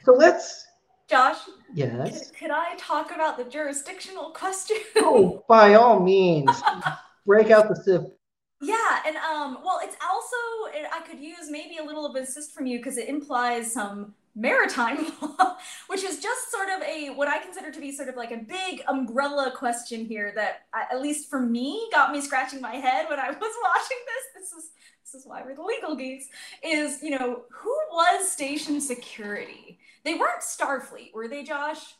So 0.04 0.12
let's. 0.12 0.66
Josh. 1.08 1.38
Yes. 1.74 2.30
Could, 2.30 2.38
could 2.38 2.50
I 2.52 2.76
talk 2.76 3.10
about 3.10 3.36
the 3.36 3.44
jurisdictional 3.44 4.30
question? 4.30 4.76
oh, 4.96 5.44
by 5.48 5.74
all 5.74 5.98
means. 5.98 6.62
Break 7.26 7.50
out 7.50 7.68
the 7.68 7.76
yeah, 8.62 9.00
and 9.06 9.16
um, 9.16 9.58
well, 9.64 9.80
it's 9.82 9.96
also 10.08 10.36
it, 10.72 10.86
I 10.92 11.00
could 11.00 11.18
use 11.18 11.50
maybe 11.50 11.78
a 11.78 11.84
little 11.84 12.06
of 12.06 12.14
assist 12.14 12.54
from 12.54 12.66
you 12.66 12.78
because 12.78 12.96
it 12.96 13.08
implies 13.08 13.72
some 13.72 14.14
maritime 14.36 15.12
law, 15.20 15.56
which 15.88 16.04
is 16.04 16.20
just 16.20 16.50
sort 16.52 16.68
of 16.68 16.80
a 16.82 17.10
what 17.10 17.26
I 17.26 17.38
consider 17.38 17.72
to 17.72 17.80
be 17.80 17.90
sort 17.90 18.08
of 18.08 18.16
like 18.16 18.30
a 18.30 18.36
big 18.36 18.82
umbrella 18.86 19.52
question 19.56 20.04
here 20.04 20.32
that 20.36 20.66
at 20.72 21.02
least 21.02 21.28
for 21.28 21.40
me 21.40 21.88
got 21.92 22.12
me 22.12 22.20
scratching 22.20 22.60
my 22.60 22.76
head 22.76 23.06
when 23.10 23.18
I 23.18 23.28
was 23.30 23.54
watching 23.64 23.98
this. 24.06 24.50
This 24.50 24.64
is 24.64 24.70
this 25.04 25.20
is 25.20 25.26
why 25.26 25.42
we're 25.42 25.56
the 25.56 25.62
legal 25.62 25.96
geeks. 25.96 26.26
Is 26.62 27.02
you 27.02 27.18
know 27.18 27.42
who 27.50 27.76
was 27.90 28.30
station 28.30 28.80
security? 28.80 29.80
They 30.04 30.14
weren't 30.14 30.42
Starfleet, 30.42 31.12
were 31.14 31.28
they, 31.28 31.42
Josh? 31.42 31.94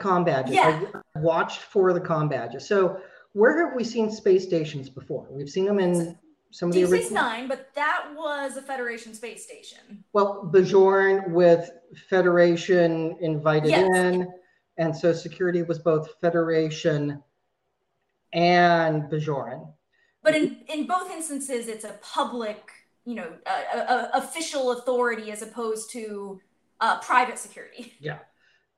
Com 0.00 0.24
badges. 0.24 0.54
Yeah. 0.54 0.82
I 1.16 1.18
watched 1.18 1.60
for 1.60 1.92
the 1.92 2.00
com 2.00 2.28
badges. 2.28 2.66
So 2.66 3.00
where 3.32 3.64
have 3.64 3.76
we 3.76 3.84
seen 3.84 4.10
space 4.10 4.44
stations 4.44 4.88
before? 4.88 5.26
We've 5.30 5.48
seen 5.48 5.64
them 5.64 5.78
in 5.78 6.18
some 6.50 6.70
of 6.70 6.74
the 6.74 6.84
original. 6.84 7.22
Nine, 7.22 7.48
but 7.48 7.70
that 7.74 8.08
was 8.16 8.56
a 8.56 8.62
Federation 8.62 9.14
space 9.14 9.44
station. 9.44 10.04
Well, 10.12 10.50
Bajoran 10.52 11.30
with 11.30 11.70
Federation 12.08 13.16
invited 13.20 13.70
yes. 13.70 13.88
in, 13.94 14.28
and 14.76 14.96
so 14.96 15.12
security 15.12 15.62
was 15.62 15.78
both 15.78 16.08
Federation 16.20 17.22
and 18.32 19.04
Bajoran. 19.04 19.72
But 20.22 20.34
in 20.34 20.58
in 20.68 20.86
both 20.86 21.10
instances, 21.10 21.68
it's 21.68 21.84
a 21.84 21.98
public, 22.02 22.70
you 23.04 23.14
know, 23.14 23.32
official 24.12 24.72
authority 24.72 25.30
as 25.30 25.42
opposed 25.42 25.90
to 25.92 26.40
uh, 26.80 26.98
private 27.00 27.38
security. 27.38 27.94
Yeah, 28.00 28.18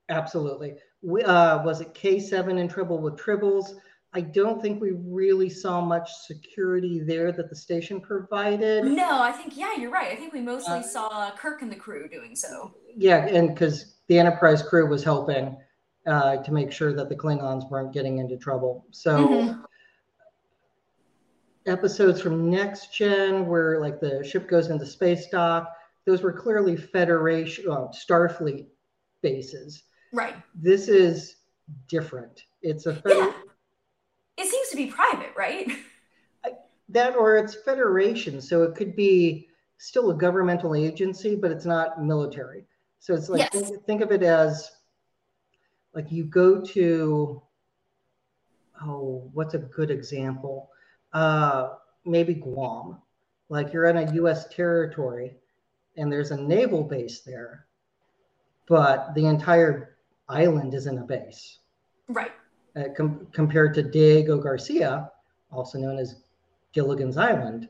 absolutely. 0.09 0.75
We, 1.01 1.23
uh, 1.23 1.63
was 1.65 1.81
it 1.81 1.95
K 1.95 2.21
seven 2.21 2.59
in 2.59 2.69
trouble 2.69 2.99
with 2.99 3.17
tribbles? 3.17 3.75
I 4.15 4.21
don't 4.21 4.61
think 4.61 4.81
we 4.81 4.91
really 4.91 5.49
saw 5.49 5.81
much 5.81 6.13
security 6.27 7.01
there 7.01 7.33
that 7.33 7.49
the 7.49 7.57
station 7.57 7.99
provided. 7.99 8.85
No, 8.85 9.23
I 9.23 9.33
think 9.33 9.57
yeah, 9.57 9.75
you're 9.75 9.91
right. 9.91 10.13
I 10.13 10.17
think 10.17 10.35
we 10.35 10.41
mostly 10.41 10.79
uh, 10.79 10.83
saw 10.83 11.31
Kirk 11.31 11.63
and 11.63 11.73
the 11.73 11.77
crew 11.77 12.09
doing 12.09 12.37
so. 12.37 12.75
Yeah, 12.95 13.27
and 13.27 13.49
because 13.49 13.95
the 14.09 14.19
Enterprise 14.19 14.63
crew 14.63 14.87
was 14.87 15.03
helping 15.03 15.57
uh, 16.07 16.37
to 16.43 16.53
make 16.53 16.73
sure 16.73 16.93
that 16.93 17.09
the 17.09 17.17
Klingons 17.17 17.71
weren't 17.71 17.95
getting 17.95 18.19
into 18.19 18.37
trouble. 18.37 18.85
So 18.91 19.29
mm-hmm. 19.29 19.61
episodes 21.65 22.21
from 22.21 22.51
Next 22.51 22.93
Gen, 22.93 23.47
where 23.47 23.81
like 23.81 23.99
the 23.99 24.23
ship 24.23 24.47
goes 24.47 24.69
into 24.69 24.85
space 24.85 25.29
dock, 25.29 25.73
those 26.05 26.21
were 26.21 26.35
clearly 26.35 26.77
Federation, 26.77 27.65
uh, 27.71 27.89
Starfleet 27.89 28.67
bases. 29.23 29.85
Right. 30.13 30.35
This 30.55 30.89
is 30.89 31.37
different. 31.89 32.43
It's 32.61 32.85
a 32.85 32.95
federal. 32.95 33.29
Yeah 33.29 33.33
it 33.33 33.33
seems 33.33 33.39
to 33.39 33.42
be 34.87 34.93
private, 34.93 35.33
right? 35.37 35.71
That 36.89 37.17
or 37.17 37.37
it's 37.37 37.55
federation, 37.55 38.41
so 38.41 38.63
it 38.65 38.75
could 38.75 38.95
be 38.95 39.49
still 39.79 40.11
a 40.11 40.15
governmental 40.15 40.75
agency, 40.75 41.35
but 41.35 41.51
it's 41.51 41.65
not 41.65 42.03
military. 42.03 42.67
So 43.01 43.15
it's 43.15 43.29
like 43.29 43.41
Yes. 43.41 43.71
think, 43.71 43.87
think 43.87 44.01
of 44.03 44.13
it 44.13 44.23
as 44.23 44.71
like 45.95 46.13
you 46.13 46.25
go 46.25 46.61
to 46.61 47.43
oh, 48.85 49.31
what's 49.33 49.55
a 49.55 49.59
good 49.59 49.91
example? 49.91 50.71
Uh, 51.13 51.71
maybe 52.05 52.35
Guam. 52.35 52.99
Like 53.49 53.73
you're 53.73 53.87
in 53.87 53.97
a 53.97 54.13
U.S. 54.15 54.49
territory, 54.49 55.37
and 55.97 56.11
there's 56.11 56.31
a 56.31 56.37
naval 56.37 56.83
base 56.83 57.21
there, 57.21 57.67
but 58.67 59.15
the 59.15 59.27
entire 59.27 59.97
island 60.29 60.75
isn't 60.75 60.99
a 60.99 61.03
base. 61.03 61.59
Right. 62.09 62.33
Uh, 62.75 62.85
com- 62.97 63.27
compared 63.33 63.75
to 63.75 63.83
Diego 63.83 64.39
Garcia, 64.39 65.11
also 65.51 65.79
known 65.79 65.99
as 65.99 66.23
Gilligan's 66.73 67.19
Island, 67.19 67.69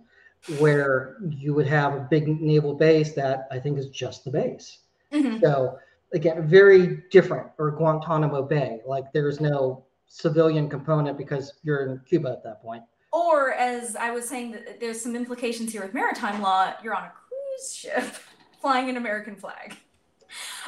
where 0.59 1.17
you 1.29 1.55
would 1.55 1.67
have 1.67 1.95
a 1.95 2.07
big 2.09 2.29
naval 2.41 2.75
base 2.75 3.13
that 3.15 3.49
I 3.51 3.59
think 3.59 3.79
is 3.79 3.89
just 3.89 4.25
the 4.25 4.31
base. 4.31 4.79
Mhm. 5.13 5.41
So 5.41 5.79
again, 6.13 6.47
very 6.47 7.03
different. 7.11 7.49
Or 7.59 7.73
Guantanamo 7.73 8.43
Bay, 8.43 8.81
like 8.87 9.13
there's 9.13 9.41
no 9.41 9.85
civilian 10.07 10.69
component 10.69 11.19
because 11.19 11.55
you're 11.65 11.85
in 11.87 12.01
Cuba 12.07 12.31
at 12.31 12.45
that 12.45 12.63
point. 12.63 12.85
Or 13.13 13.53
as 13.55 13.97
I 13.97 14.13
was 14.13 14.29
saying, 14.29 14.57
there's 14.79 15.01
some 15.01 15.17
implications 15.17 15.73
here 15.73 15.83
with 15.83 15.95
maritime 15.95 16.41
law. 16.41 16.75
You're 16.83 16.95
on 16.95 17.05
a 17.05 17.13
cruise 17.13 17.75
ship 17.75 18.05
flying 18.61 18.89
an 18.89 18.97
American 18.97 19.35
flag. 19.35 19.77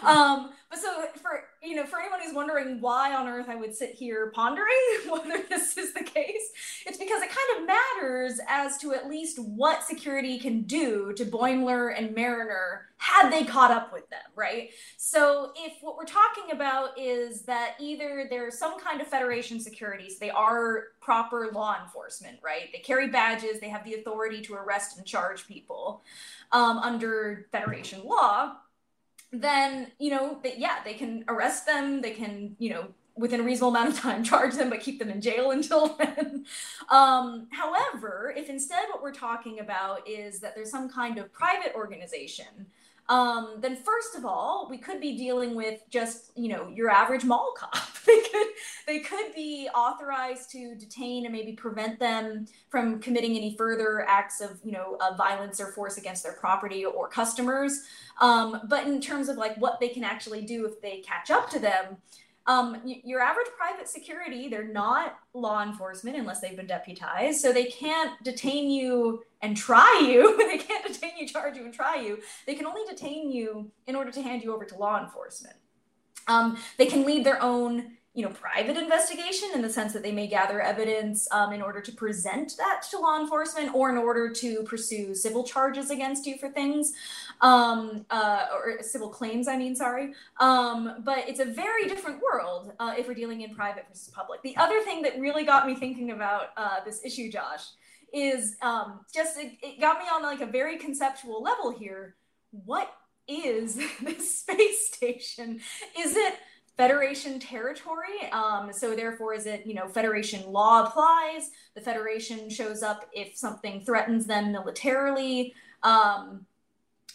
Um, 0.02 0.52
but 0.70 0.78
so 0.78 1.06
for 1.22 1.44
you 1.64 1.74
know, 1.74 1.87
for 1.87 1.98
anyone 1.98 2.20
who's 2.20 2.35
wondering 2.35 2.81
why 2.81 3.14
on 3.14 3.27
earth 3.27 3.48
I 3.48 3.57
would 3.57 3.74
sit 3.74 3.94
here 3.94 4.31
pondering 4.35 4.66
whether 5.09 5.42
this 5.48 5.77
is 5.77 5.94
the 5.94 6.05
case, 6.05 6.50
it's 6.87 6.98
because 6.98 7.22
it 7.22 7.31
kind 7.31 7.61
of 7.61 7.66
matters 7.66 8.40
as 8.48 8.79
to 8.79 8.92
at 8.92 9.09
least 9.09 9.38
what 9.38 9.83
security 9.83 10.38
can 10.38 10.62
do 10.62 11.12
to 11.14 11.24
Boimler 11.24 11.96
and 11.96 12.14
Mariner 12.14 12.87
had 12.96 13.31
they 13.31 13.44
caught 13.44 13.70
up 13.70 13.92
with 13.92 14.09
them, 14.11 14.22
right? 14.37 14.70
So 14.96 15.53
if 15.57 15.74
what 15.81 15.96
we're 15.96 16.05
talking 16.05 16.53
about 16.53 16.98
is 16.98 17.42
that 17.42 17.74
either 17.81 18.27
there's 18.31 18.59
some 18.59 18.79
kind 18.79 19.00
of 19.00 19.07
Federation 19.07 19.61
securities, 19.61 20.18
they 20.18 20.31
are 20.31 20.85
proper 21.00 21.50
law 21.53 21.77
enforcement, 21.83 22.38
right? 22.42 22.70
They 22.72 22.79
carry 22.79 23.09
badges, 23.09 23.61
they 23.61 23.68
have 23.68 23.85
the 23.85 23.94
authority 23.94 24.40
to 24.42 24.55
arrest 24.55 24.96
and 24.96 25.07
charge 25.07 25.46
people 25.46 26.03
um, 26.53 26.79
under 26.79 27.46
Federation 27.53 28.05
law 28.05 28.57
then 29.40 29.92
you 29.98 30.10
know 30.10 30.38
that 30.42 30.58
yeah 30.58 30.78
they 30.84 30.94
can 30.94 31.24
arrest 31.28 31.66
them. 31.66 32.00
They 32.00 32.12
can 32.12 32.56
you 32.58 32.70
know 32.70 32.88
within 33.16 33.40
a 33.40 33.42
reasonable 33.44 33.70
amount 33.70 33.90
of 33.90 33.98
time 33.98 34.24
charge 34.32 34.54
them 34.54 34.70
but 34.70 34.80
keep 34.80 34.98
them 34.98 35.10
in 35.10 35.20
jail 35.20 35.50
until 35.52 35.96
then. 35.96 36.44
Um, 36.90 37.48
however 37.52 38.34
if 38.36 38.48
instead 38.48 38.84
what 38.90 39.02
we're 39.02 39.12
talking 39.12 39.60
about 39.60 40.08
is 40.08 40.40
that 40.40 40.54
there's 40.54 40.70
some 40.70 40.88
kind 40.88 41.18
of 41.18 41.32
private 41.32 41.72
organization 41.74 42.66
um, 43.08 43.56
then 43.60 43.76
first 43.76 44.14
of 44.16 44.24
all 44.24 44.66
we 44.70 44.78
could 44.78 45.00
be 45.00 45.16
dealing 45.16 45.54
with 45.54 45.80
just 45.90 46.32
you 46.36 46.48
know 46.48 46.68
your 46.68 46.90
average 46.90 47.24
mall 47.24 47.54
cop. 47.56 47.76
They 48.06 48.20
could 48.20 48.46
they 48.86 48.98
could 48.98 49.34
be 49.34 49.66
authorized 49.74 50.50
to 50.50 50.74
detain 50.74 51.24
and 51.24 51.32
maybe 51.32 51.52
prevent 51.52 51.98
them 51.98 52.46
from 52.68 53.00
committing 53.00 53.34
any 53.34 53.56
further 53.56 54.04
acts 54.06 54.42
of 54.42 54.60
you 54.62 54.72
know 54.72 54.98
of 55.00 55.16
violence 55.16 55.58
or 55.58 55.72
force 55.72 55.96
against 55.96 56.22
their 56.22 56.34
property 56.34 56.84
or 56.84 57.08
customers. 57.08 57.80
Um, 58.20 58.60
but 58.68 58.86
in 58.86 59.00
terms 59.00 59.30
of 59.30 59.38
like 59.38 59.56
what 59.56 59.80
they 59.80 59.88
can 59.88 60.04
actually 60.04 60.42
do 60.42 60.66
if 60.66 60.82
they 60.82 60.98
catch 60.98 61.30
up 61.30 61.48
to 61.50 61.58
them, 61.58 61.96
um, 62.46 62.83
your 62.85 63.20
average 63.20 63.46
private 63.57 63.88
security, 63.88 64.48
they're 64.48 64.68
not 64.68 65.18
law 65.33 65.62
enforcement 65.62 66.16
unless 66.16 66.40
they've 66.40 66.57
been 66.57 66.66
deputized. 66.66 67.40
So 67.40 67.52
they 67.52 67.64
can't 67.64 68.22
detain 68.22 68.70
you 68.70 69.22
and 69.40 69.57
try 69.57 70.02
you. 70.07 70.37
they 70.50 70.59
can't 70.59 70.87
detain 70.87 71.12
you, 71.18 71.26
charge 71.26 71.57
you, 71.57 71.64
and 71.64 71.72
try 71.72 71.96
you. 71.96 72.18
They 72.46 72.54
can 72.54 72.66
only 72.66 72.83
detain 72.88 73.30
you 73.30 73.70
in 73.87 73.96
order 73.96 74.11
to 74.11 74.22
hand 74.22 74.42
you 74.42 74.54
over 74.54 74.64
to 74.66 74.76
law 74.76 75.02
enforcement. 75.02 75.57
Um, 76.28 76.59
they 76.76 76.87
can 76.87 77.07
lead 77.07 77.24
their 77.24 77.42
own 77.42 77.96
you 78.14 78.22
know 78.22 78.30
private 78.30 78.76
investigation 78.76 79.48
in 79.54 79.61
the 79.61 79.68
sense 79.68 79.92
that 79.92 80.02
they 80.02 80.12
may 80.12 80.28
gather 80.28 80.61
evidence 80.61 81.26
um, 81.33 81.52
in 81.52 81.61
order 81.61 81.80
to 81.80 81.90
present 81.92 82.54
that 82.57 82.83
to 82.90 82.98
law 82.98 83.20
enforcement 83.20 83.74
or 83.74 83.90
in 83.90 83.98
order 83.98 84.30
to 84.30 84.62
pursue 84.62 85.14
civil 85.14 85.42
charges 85.42 85.90
against 85.90 86.24
you 86.24 86.38
for 86.38 86.48
things 86.48 86.92
um, 87.40 88.04
uh, 88.10 88.46
or 88.52 88.82
civil 88.82 89.08
claims 89.08 89.48
i 89.48 89.56
mean 89.56 89.74
sorry 89.74 90.14
um, 90.40 91.02
but 91.04 91.28
it's 91.28 91.40
a 91.40 91.44
very 91.44 91.86
different 91.88 92.20
world 92.20 92.72
uh, 92.78 92.94
if 92.96 93.06
we're 93.08 93.14
dealing 93.14 93.42
in 93.42 93.54
private 93.54 93.84
versus 93.88 94.12
public 94.14 94.42
the 94.42 94.56
other 94.56 94.80
thing 94.82 95.02
that 95.02 95.18
really 95.18 95.44
got 95.44 95.66
me 95.66 95.74
thinking 95.74 96.10
about 96.10 96.48
uh, 96.56 96.78
this 96.84 97.04
issue 97.04 97.30
josh 97.30 97.66
is 98.12 98.56
um, 98.62 99.00
just 99.12 99.38
it, 99.38 99.52
it 99.62 99.80
got 99.80 99.98
me 99.98 100.04
on 100.12 100.22
like 100.22 100.40
a 100.40 100.46
very 100.46 100.78
conceptual 100.78 101.42
level 101.42 101.70
here 101.70 102.16
what 102.64 102.92
is 103.26 103.76
this 104.02 104.40
space 104.40 104.88
station 104.88 105.60
is 105.98 106.16
it 106.16 106.34
Federation 106.76 107.38
territory. 107.38 108.28
Um, 108.32 108.72
so 108.72 108.96
therefore, 108.96 109.34
is 109.34 109.46
it 109.46 109.64
you 109.64 109.74
know 109.74 109.86
Federation 109.88 110.50
law 110.50 110.84
applies? 110.84 111.50
The 111.74 111.80
Federation 111.80 112.50
shows 112.50 112.82
up 112.82 113.08
if 113.12 113.36
something 113.36 113.84
threatens 113.84 114.26
them 114.26 114.50
militarily. 114.50 115.54
Um, 115.82 116.46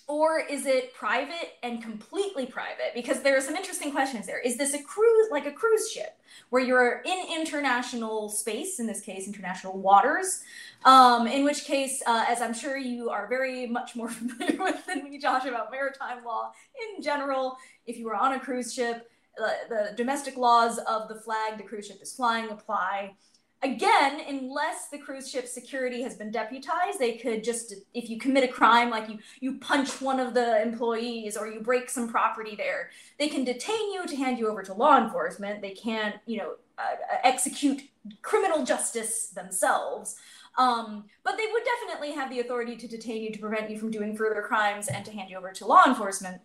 or 0.10 0.40
is 0.40 0.66
it 0.66 0.92
private 0.96 1.60
and 1.62 1.84
completely 1.84 2.48
private? 2.48 2.94
Because 2.96 3.22
there 3.22 3.38
are 3.38 3.42
some 3.42 3.56
interesting 3.56 3.92
questions 3.92 4.26
there. 4.26 4.40
Is 4.40 4.58
this 4.58 4.74
a 4.74 4.82
cruise, 4.82 5.28
like 5.30 5.46
a 5.46 5.52
cruise 5.52 5.92
ship, 5.92 6.18
where 6.50 6.64
you're 6.64 7.04
in 7.06 7.28
international 7.32 8.28
space, 8.28 8.80
in 8.80 8.88
this 8.88 9.02
case, 9.02 9.28
international 9.28 9.80
waters? 9.80 10.42
Um, 10.84 11.28
in 11.28 11.46
which 11.46 11.64
case, 11.64 12.02
uh, 12.08 12.26
as 12.28 12.42
I'm 12.42 12.56
sure 12.56 12.76
you 12.76 13.12
are 13.12 13.28
very 13.28 13.68
much 13.68 13.96
more 13.96 14.10
familiar 14.10 14.62
with 14.64 14.84
than 14.88 15.04
me, 15.04 15.20
Josh, 15.20 15.46
about 15.46 15.70
maritime 15.70 16.26
law 16.26 16.54
in 16.96 17.04
general, 17.04 17.58
if 17.86 17.96
you 17.96 18.08
were 18.08 18.16
on 18.16 18.34
a 18.34 18.40
cruise 18.40 18.74
ship, 18.74 19.08
the 19.38 19.94
domestic 19.96 20.38
laws 20.38 20.80
of 20.80 21.08
the 21.08 21.16
flag 21.16 21.58
the 21.58 21.64
cruise 21.64 21.88
ship 21.88 22.00
is 22.02 22.14
flying 22.14 22.50
apply. 22.50 23.16
Again, 23.62 24.22
unless 24.26 24.88
the 24.88 24.98
cruise 24.98 25.30
ship 25.30 25.46
security 25.46 26.02
has 26.02 26.16
been 26.16 26.32
deputized, 26.32 26.98
they 26.98 27.18
could 27.18 27.44
just, 27.44 27.74
if 27.94 28.10
you 28.10 28.18
commit 28.18 28.46
a 28.46 28.48
crime, 28.48 28.90
like 28.90 29.10
you 29.10 29.20
you 29.42 29.58
punch 29.60 30.00
one 30.00 30.18
of 30.18 30.34
the 30.34 30.62
employees 30.62 31.36
or 31.36 31.48
you 31.48 31.60
break 31.60 31.90
some 31.90 32.08
property 32.08 32.56
there, 32.56 32.90
they 33.18 33.28
can 33.28 33.44
detain 33.44 33.92
you 33.92 34.06
to 34.08 34.16
hand 34.16 34.40
you 34.40 34.48
over 34.48 34.64
to 34.64 34.74
law 34.74 34.98
enforcement. 34.98 35.62
They 35.62 35.72
can't, 35.72 36.16
you 36.26 36.38
know, 36.38 36.54
uh, 36.78 36.96
execute 37.26 37.82
criminal 38.22 38.64
justice 38.64 39.28
themselves. 39.28 40.16
Um, 40.58 41.06
but 41.24 41.38
they 41.38 41.46
would 41.52 41.64
definitely 41.64 42.14
have 42.14 42.30
the 42.30 42.40
authority 42.40 42.78
to 42.78 42.88
detain 42.88 43.24
you 43.24 43.32
to 43.32 43.40
prevent 43.40 43.70
you 43.70 43.78
from 43.78 43.92
doing 43.92 44.16
further 44.16 44.42
crimes 44.42 44.88
and 44.88 45.04
to 45.06 45.12
hand 45.12 45.30
you 45.30 45.38
over 45.38 45.52
to 45.52 45.66
law 45.66 45.84
enforcement. 45.86 46.42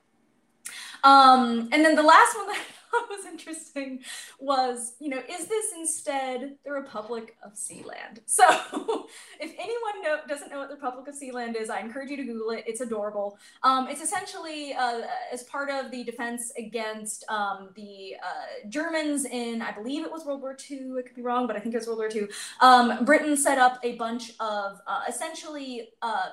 Um, 1.05 1.68
and 1.72 1.85
then 1.85 1.94
the 1.94 2.03
last 2.03 2.37
one 2.37 2.48
that 2.48 2.61
thought 2.94 3.09
was 3.16 3.26
interesting 3.26 4.00
was, 4.38 4.94
you 5.00 5.09
know, 5.09 5.20
is 5.28 5.46
this 5.46 5.66
instead 5.76 6.57
the 6.64 6.72
Republic 6.72 7.37
of 7.42 7.54
Sealand? 7.54 8.20
So, 8.35 9.07
if 9.38 9.52
anyone 9.52 10.02
know, 10.02 10.16
doesn't 10.28 10.50
know 10.50 10.59
what 10.59 10.68
the 10.68 10.74
Republic 10.74 11.07
of 11.07 11.14
Sealand 11.14 11.61
is, 11.61 11.70
I 11.70 11.78
encourage 11.78 12.11
you 12.11 12.16
to 12.16 12.24
Google 12.24 12.50
it. 12.50 12.64
It's 12.66 12.80
adorable. 12.80 13.38
Um, 13.62 13.87
it's 13.88 14.02
essentially 14.02 14.74
uh, 14.74 15.02
as 15.33 15.44
part 15.44 15.70
of 15.70 15.92
the 15.92 16.02
defense 16.02 16.52
against 16.59 17.24
um, 17.28 17.68
the 17.76 18.14
uh, 18.22 18.68
Germans 18.68 19.24
in, 19.24 19.62
I 19.62 19.70
believe 19.70 20.04
it 20.04 20.11
was 20.11 20.24
World 20.24 20.42
War 20.42 20.57
II. 20.68 20.94
I 20.98 21.02
could 21.02 21.14
be 21.14 21.22
wrong, 21.22 21.46
but 21.46 21.54
I 21.54 21.61
think 21.61 21.74
it 21.74 21.78
was 21.78 21.87
World 21.87 21.98
War 21.98 22.11
II. 22.12 22.26
Um, 22.61 23.04
Britain 23.04 23.37
set 23.37 23.59
up 23.59 23.78
a 23.85 23.94
bunch 23.94 24.33
of 24.40 24.80
uh, 24.87 25.02
essentially 25.09 25.90
uh, 26.02 26.30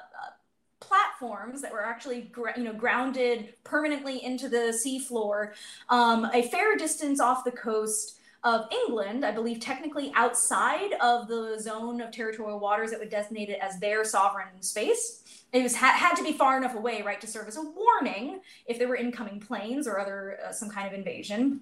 platforms 0.91 1.62
that 1.62 1.71
were 1.71 1.86
actually 1.86 2.30
you 2.58 2.63
know 2.63 2.73
grounded 2.73 3.54
permanently 3.63 4.23
into 4.25 4.49
the 4.49 4.77
seafloor 4.86 5.51
um, 5.88 6.30
a 6.34 6.41
fair 6.49 6.75
distance 6.75 7.21
off 7.21 7.45
the 7.45 7.51
coast 7.51 8.19
of 8.43 8.67
England, 8.71 9.23
I 9.23 9.32
believe 9.32 9.60
technically 9.60 10.12
outside 10.15 10.93
of 10.99 11.27
the 11.27 11.60
zone 11.60 12.01
of 12.01 12.12
territorial 12.12 12.60
waters 12.60 12.89
that 12.89 12.99
would 12.99 13.12
designate 13.12 13.49
it 13.49 13.60
as 13.62 13.80
their 13.80 14.04
sovereign 14.04 14.62
space. 14.62 15.45
It 15.54 15.62
was 15.62 15.75
ha- 15.75 15.95
had 15.95 16.15
to 16.15 16.23
be 16.23 16.34
far 16.34 16.58
enough 16.58 16.75
away, 16.75 17.04
right, 17.04 17.21
to 17.21 17.27
serve 17.27 17.47
as 17.47 17.58
a 17.58 17.62
warning 17.62 18.41
if 18.65 18.80
there 18.80 18.88
were 18.88 18.95
incoming 18.95 19.39
planes 19.39 19.88
or 19.88 19.99
other 19.99 20.39
uh, 20.47 20.51
some 20.51 20.69
kind 20.69 20.87
of 20.87 20.94
invasion. 20.94 21.62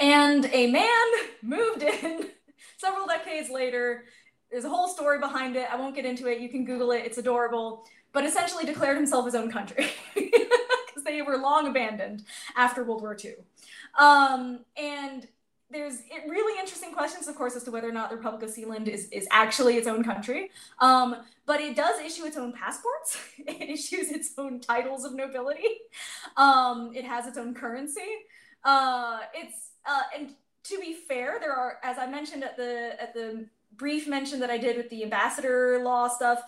And 0.00 0.46
a 0.52 0.70
man 0.70 1.06
moved 1.42 1.82
in 1.82 2.30
several 2.78 3.06
decades 3.06 3.48
later. 3.48 4.04
There's 4.50 4.64
a 4.64 4.68
whole 4.68 4.88
story 4.88 5.20
behind 5.20 5.54
it. 5.54 5.68
I 5.70 5.76
won't 5.76 5.94
get 5.94 6.04
into 6.04 6.26
it. 6.26 6.40
You 6.40 6.48
can 6.48 6.64
Google 6.64 6.90
it. 6.92 7.04
It's 7.04 7.18
adorable 7.18 7.84
but 8.16 8.24
essentially 8.24 8.64
declared 8.64 8.96
himself 8.96 9.26
his 9.26 9.34
own 9.34 9.50
country 9.50 9.90
because 10.14 11.04
they 11.04 11.20
were 11.20 11.36
long 11.36 11.68
abandoned 11.68 12.24
after 12.56 12.82
World 12.82 13.02
War 13.02 13.14
II. 13.22 13.34
Um, 13.98 14.60
and 14.74 15.28
there's 15.70 15.98
really 16.26 16.58
interesting 16.58 16.94
questions, 16.94 17.28
of 17.28 17.34
course, 17.34 17.56
as 17.56 17.64
to 17.64 17.70
whether 17.70 17.86
or 17.86 17.92
not 17.92 18.08
the 18.08 18.16
Republic 18.16 18.42
of 18.42 18.48
Sealand 18.48 18.88
is, 18.88 19.10
is 19.10 19.28
actually 19.30 19.76
its 19.76 19.86
own 19.86 20.02
country. 20.02 20.50
Um, 20.78 21.16
but 21.44 21.60
it 21.60 21.76
does 21.76 22.00
issue 22.00 22.24
its 22.24 22.38
own 22.38 22.54
passports. 22.54 23.18
it 23.38 23.68
issues 23.68 24.10
its 24.10 24.30
own 24.38 24.60
titles 24.60 25.04
of 25.04 25.14
nobility. 25.14 25.68
Um, 26.38 26.92
it 26.94 27.04
has 27.04 27.26
its 27.26 27.36
own 27.36 27.52
currency. 27.52 28.00
Uh, 28.64 29.18
it's 29.34 29.72
uh, 29.84 30.04
and 30.16 30.30
to 30.64 30.78
be 30.80 30.94
fair, 30.94 31.36
there 31.38 31.52
are, 31.52 31.80
as 31.84 31.98
I 31.98 32.06
mentioned 32.06 32.44
at 32.44 32.56
the 32.56 32.96
at 32.98 33.12
the 33.12 33.44
brief 33.76 34.08
mention 34.08 34.40
that 34.40 34.48
I 34.48 34.56
did 34.56 34.78
with 34.78 34.88
the 34.88 35.02
ambassador 35.02 35.82
law 35.84 36.08
stuff, 36.08 36.42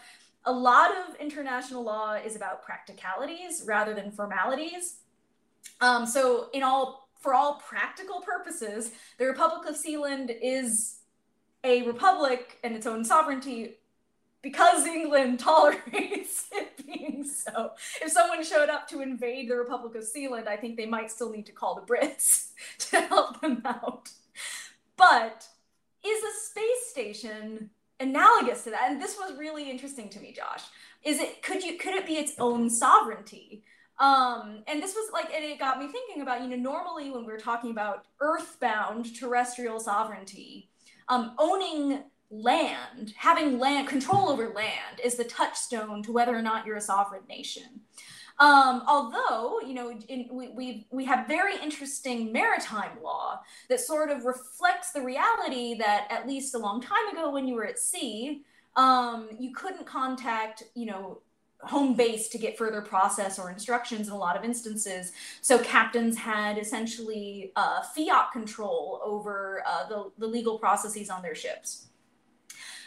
a 0.49 0.53
lot 0.53 0.91
of 0.91 1.15
international 1.21 1.85
law 1.85 2.15
is 2.15 2.35
about 2.35 2.63
practicalities 2.63 3.63
rather 3.67 3.93
than 3.93 4.11
formalities. 4.11 4.97
Um, 5.83 6.07
so, 6.07 6.49
in 6.55 6.63
all 6.63 7.11
for 7.21 7.35
all 7.35 7.57
practical 7.57 8.21
purposes, 8.21 8.93
the 9.19 9.27
Republic 9.27 9.69
of 9.69 9.77
Sealand 9.77 10.35
is 10.43 11.01
a 11.65 11.83
republic 11.83 12.59
and 12.65 12.75
its 12.75 12.87
own 12.87 13.05
sovereignty 13.05 13.77
because 14.41 14.87
England 14.87 15.39
tolerates 15.41 16.47
it 16.53 16.87
being 16.87 17.25
so. 17.25 17.73
If 18.01 18.11
someone 18.11 18.43
showed 18.43 18.71
up 18.71 18.89
to 18.89 19.03
invade 19.03 19.51
the 19.51 19.57
Republic 19.57 19.97
of 19.97 20.05
Sealand, 20.05 20.47
I 20.47 20.57
think 20.57 20.79
they 20.79 20.87
might 20.87 21.11
still 21.11 21.31
need 21.31 21.47
to 21.47 21.53
call 21.53 21.75
the 21.75 21.93
Brits 21.93 22.53
to 22.91 23.01
help 23.03 23.43
them 23.43 23.61
out. 23.67 24.09
But 24.97 25.47
is 26.07 26.23
a 26.23 26.47
space 26.47 26.91
station 26.91 27.71
analogous 28.01 28.65
to 28.65 28.71
that? 28.71 28.91
And 28.91 29.01
this 29.01 29.17
was 29.19 29.39
really 29.39 29.71
interesting 29.71 30.09
to 30.11 30.21
me, 30.21 30.33
Josh. 30.33 30.65
Is 31.05 31.21
it 31.21 31.43
could 31.43 31.63
you 31.63 31.79
could 31.79 31.95
it 31.95 32.07
be 32.07 32.17
its 32.17 32.35
own 32.39 32.71
sovereignty? 32.71 33.63
Um, 34.01 34.63
and 34.69 34.81
this 34.81 34.95
was 34.95 35.11
like, 35.13 35.33
and 35.35 35.45
it 35.45 35.59
got 35.59 35.81
me 35.81 35.89
thinking 35.89 36.23
about, 36.23 36.43
you 36.43 36.49
know, 36.49 36.57
normally 36.57 37.11
when 37.11 37.25
we're 37.25 37.39
talking 37.39 37.73
about 37.73 38.05
earthbound 38.21 39.17
terrestrial 39.17 39.81
sovereignty, 39.81 40.69
um, 41.09 41.33
owning 41.37 42.05
land, 42.31 43.15
having 43.17 43.59
land 43.59 43.89
control 43.89 44.29
over 44.29 44.51
land 44.51 45.01
is 45.03 45.17
the 45.17 45.25
touchstone 45.25 46.03
to 46.05 46.13
whether 46.13 46.37
or 46.37 46.43
not 46.43 46.65
you're 46.65 46.77
a 46.77 46.81
sovereign 46.81 47.23
nation. 47.29 47.81
Um, 48.41 48.85
although, 48.87 49.61
you 49.67 49.75
know, 49.75 49.91
in, 50.09 50.29
we, 50.31 50.87
we, 50.93 51.05
have 51.05 51.27
very 51.27 51.55
interesting 51.61 52.33
maritime 52.33 53.03
law 53.03 53.41
that 53.69 53.81
sort 53.81 54.11
of 54.11 54.25
reflects 54.25 54.93
the 54.93 55.01
reality 55.01 55.75
that 55.79 56.07
at 56.09 56.29
least 56.29 56.55
a 56.55 56.59
long 56.59 56.81
time 56.81 57.09
ago 57.11 57.33
when 57.33 57.49
you 57.49 57.57
were 57.57 57.67
at 57.67 57.81
sea, 57.81 58.43
um, 58.77 59.29
you 59.41 59.53
couldn't 59.53 59.87
contact, 59.87 60.63
you 60.75 60.87
know, 60.87 61.19
home 61.63 61.95
base 61.95 62.29
to 62.29 62.39
get 62.39 62.57
further 62.57 62.81
process 62.81 63.41
or 63.41 63.51
instructions 63.51 64.07
in 64.07 64.13
a 64.13 64.17
lot 64.17 64.37
of 64.37 64.45
instances. 64.45 65.11
So 65.41 65.59
captains 65.59 66.17
had 66.17 66.59
essentially 66.59 67.51
uh, 67.57 67.83
fiat 67.83 68.31
control 68.33 69.01
over 69.05 69.65
uh, 69.67 69.89
the, 69.89 70.13
the 70.19 70.27
legal 70.29 70.61
processes 70.61 71.11
on 71.11 71.23
their 71.23 71.35
ships. 71.35 71.87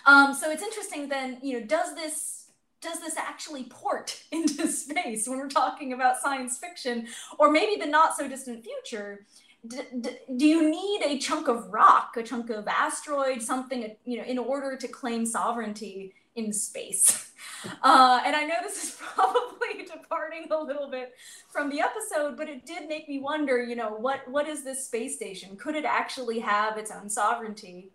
Um, 0.06 0.34
so 0.34 0.50
it's 0.50 0.64
interesting 0.64 1.10
then, 1.10 1.40
you 1.44 1.60
know, 1.60 1.66
does 1.66 1.94
this 1.94 2.41
does 2.82 3.00
this 3.00 3.16
actually 3.18 3.66
port 3.66 4.24
into 4.32 4.68
space 4.68 5.28
when 5.28 5.38
we're 5.38 5.50
talking 5.50 5.94
about 5.94 6.20
science 6.20 6.58
fiction 6.58 7.08
or 7.38 7.52
maybe 7.52 7.80
the 7.80 7.88
not 7.88 8.18
so 8.18 8.28
distant 8.28 8.66
future? 8.66 9.26
D- 9.68 9.82
d- 10.00 10.18
do 10.38 10.48
you 10.48 10.70
need 10.70 11.04
a 11.04 11.20
chunk 11.20 11.48
of 11.48 11.72
rock, 11.72 12.18
a 12.18 12.24
chunk 12.24 12.50
of 12.50 12.68
asteroid, 12.68 13.44
something, 13.44 13.96
you 14.06 14.18
know, 14.18 14.24
in 14.24 14.40
order 14.40 14.76
to 14.76 14.88
claim 14.88 15.26
sovereignty 15.26 16.14
in 16.36 16.52
space? 16.52 17.28
Uh, 17.84 18.20
and 18.26 18.36
I 18.36 18.44
know 18.44 18.56
this 18.64 18.84
is 18.84 18.98
probably 19.00 19.86
departing 19.86 20.48
a 20.52 20.64
little 20.64 20.90
bit 20.90 21.14
from 21.50 21.70
the 21.70 21.80
episode, 21.80 22.36
but 22.36 22.50
it 22.50 22.66
did 22.66 22.88
make 22.88 23.08
me 23.08 23.20
wonder, 23.20 23.64
you 23.64 23.76
know, 23.76 23.90
what 23.90 24.28
what 24.28 24.48
is 24.48 24.64
this 24.64 24.86
space 24.86 25.16
station? 25.16 25.56
Could 25.58 25.76
it 25.76 25.86
actually 25.86 26.40
have 26.40 26.78
its 26.78 26.92
own 26.92 27.10
sovereignty? 27.10 27.92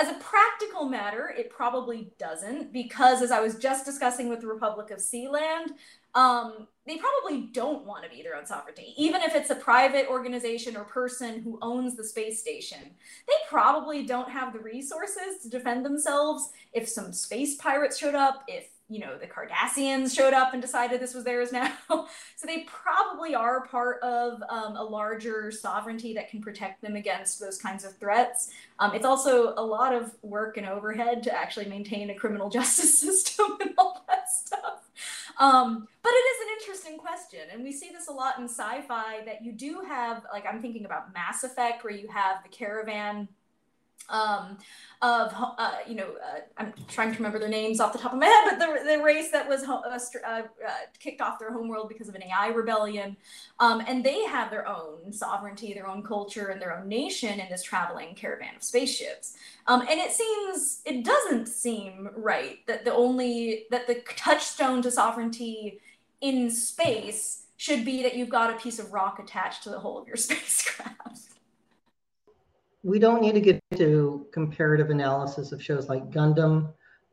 As 0.00 0.08
a 0.08 0.14
practical 0.14 0.88
matter, 0.88 1.34
it 1.36 1.50
probably 1.50 2.12
doesn't, 2.18 2.72
because 2.72 3.20
as 3.20 3.32
I 3.32 3.40
was 3.40 3.56
just 3.56 3.84
discussing 3.84 4.28
with 4.28 4.40
the 4.40 4.46
Republic 4.46 4.92
of 4.92 4.98
Sealand, 4.98 5.70
um, 6.14 6.68
they 6.86 6.98
probably 6.98 7.48
don't 7.52 7.84
want 7.84 8.04
to 8.04 8.10
be 8.10 8.22
their 8.22 8.36
own 8.36 8.46
sovereignty. 8.46 8.94
Even 8.96 9.22
if 9.22 9.34
it's 9.34 9.50
a 9.50 9.56
private 9.56 10.06
organization 10.08 10.76
or 10.76 10.84
person 10.84 11.42
who 11.42 11.58
owns 11.62 11.96
the 11.96 12.04
space 12.04 12.40
station, 12.40 12.78
they 13.26 13.34
probably 13.48 14.06
don't 14.06 14.30
have 14.30 14.52
the 14.52 14.60
resources 14.60 15.42
to 15.42 15.50
defend 15.50 15.84
themselves 15.84 16.50
if 16.72 16.88
some 16.88 17.12
space 17.12 17.56
pirates 17.56 17.98
showed 17.98 18.14
up, 18.14 18.44
if 18.46 18.68
you 18.88 19.00
know, 19.00 19.18
the 19.18 19.26
Cardassians 19.26 20.14
showed 20.14 20.32
up 20.32 20.54
and 20.54 20.62
decided 20.62 21.00
this 21.00 21.14
was 21.14 21.24
theirs 21.24 21.52
now. 21.52 21.70
so 21.90 22.46
they 22.46 22.64
probably 22.64 23.34
are 23.34 23.66
part 23.66 24.02
of 24.02 24.42
um, 24.48 24.76
a 24.76 24.82
larger 24.82 25.50
sovereignty 25.50 26.14
that 26.14 26.30
can 26.30 26.40
protect 26.40 26.80
them 26.80 26.96
against 26.96 27.38
those 27.38 27.58
kinds 27.58 27.84
of 27.84 27.96
threats. 27.98 28.50
Um, 28.78 28.94
it's 28.94 29.04
also 29.04 29.52
a 29.56 29.64
lot 29.64 29.94
of 29.94 30.14
work 30.22 30.56
and 30.56 30.66
overhead 30.66 31.22
to 31.24 31.32
actually 31.34 31.66
maintain 31.66 32.08
a 32.10 32.14
criminal 32.14 32.48
justice 32.50 32.98
system 32.98 33.58
and 33.60 33.74
all 33.76 34.04
that 34.08 34.30
stuff. 34.30 34.88
Um, 35.38 35.86
but 36.02 36.12
it 36.12 36.16
is 36.16 36.46
an 36.46 36.56
interesting 36.58 36.98
question. 36.98 37.40
And 37.52 37.62
we 37.62 37.72
see 37.72 37.90
this 37.92 38.08
a 38.08 38.12
lot 38.12 38.38
in 38.38 38.44
sci 38.44 38.80
fi 38.82 39.22
that 39.24 39.44
you 39.44 39.52
do 39.52 39.82
have, 39.86 40.24
like, 40.32 40.44
I'm 40.50 40.60
thinking 40.60 40.84
about 40.84 41.12
Mass 41.12 41.44
Effect, 41.44 41.84
where 41.84 41.92
you 41.92 42.08
have 42.08 42.42
the 42.42 42.48
caravan 42.48 43.28
um, 44.08 44.58
of 45.00 45.32
uh, 45.36 45.76
you 45.86 45.94
know 45.94 46.14
uh, 46.24 46.40
I'm 46.56 46.72
trying 46.88 47.12
to 47.12 47.16
remember 47.16 47.38
their 47.38 47.48
names 47.48 47.78
off 47.78 47.92
the 47.92 47.98
top 47.98 48.12
of 48.12 48.18
my 48.18 48.26
head, 48.26 48.44
but 48.50 48.58
the, 48.58 48.96
the 48.96 49.02
race 49.02 49.30
that 49.30 49.48
was 49.48 49.62
uh, 49.64 49.78
uh, 50.26 50.42
kicked 50.98 51.20
off 51.20 51.38
their 51.38 51.52
homeworld 51.52 51.88
because 51.88 52.08
of 52.08 52.14
an 52.14 52.22
AI 52.24 52.48
rebellion, 52.48 53.16
um, 53.60 53.82
and 53.86 54.02
they 54.02 54.24
have 54.24 54.50
their 54.50 54.66
own 54.66 55.12
sovereignty, 55.12 55.72
their 55.72 55.86
own 55.86 56.02
culture, 56.02 56.48
and 56.48 56.60
their 56.60 56.76
own 56.76 56.88
nation 56.88 57.38
in 57.38 57.48
this 57.48 57.62
traveling 57.62 58.14
caravan 58.14 58.56
of 58.56 58.62
spaceships. 58.62 59.36
Um, 59.66 59.82
and 59.82 60.00
it 60.00 60.10
seems 60.10 60.80
it 60.84 61.04
doesn't 61.04 61.46
seem 61.46 62.10
right 62.16 62.58
that 62.66 62.84
the 62.84 62.92
only 62.92 63.66
that 63.70 63.86
the 63.86 64.02
touchstone 64.16 64.82
to 64.82 64.90
sovereignty 64.90 65.80
in 66.20 66.50
space 66.50 67.44
should 67.56 67.84
be 67.84 68.02
that 68.02 68.16
you've 68.16 68.28
got 68.28 68.50
a 68.50 68.58
piece 68.58 68.78
of 68.78 68.92
rock 68.92 69.18
attached 69.18 69.62
to 69.64 69.70
the 69.70 69.78
whole 69.78 69.98
of 69.98 70.08
your 70.08 70.16
spacecraft 70.16 71.27
we 72.82 72.98
don't 72.98 73.20
need 73.20 73.32
to 73.32 73.40
get 73.40 73.60
into 73.70 74.26
comparative 74.32 74.90
analysis 74.90 75.52
of 75.52 75.62
shows 75.62 75.88
like 75.88 76.10
Gundam 76.10 76.72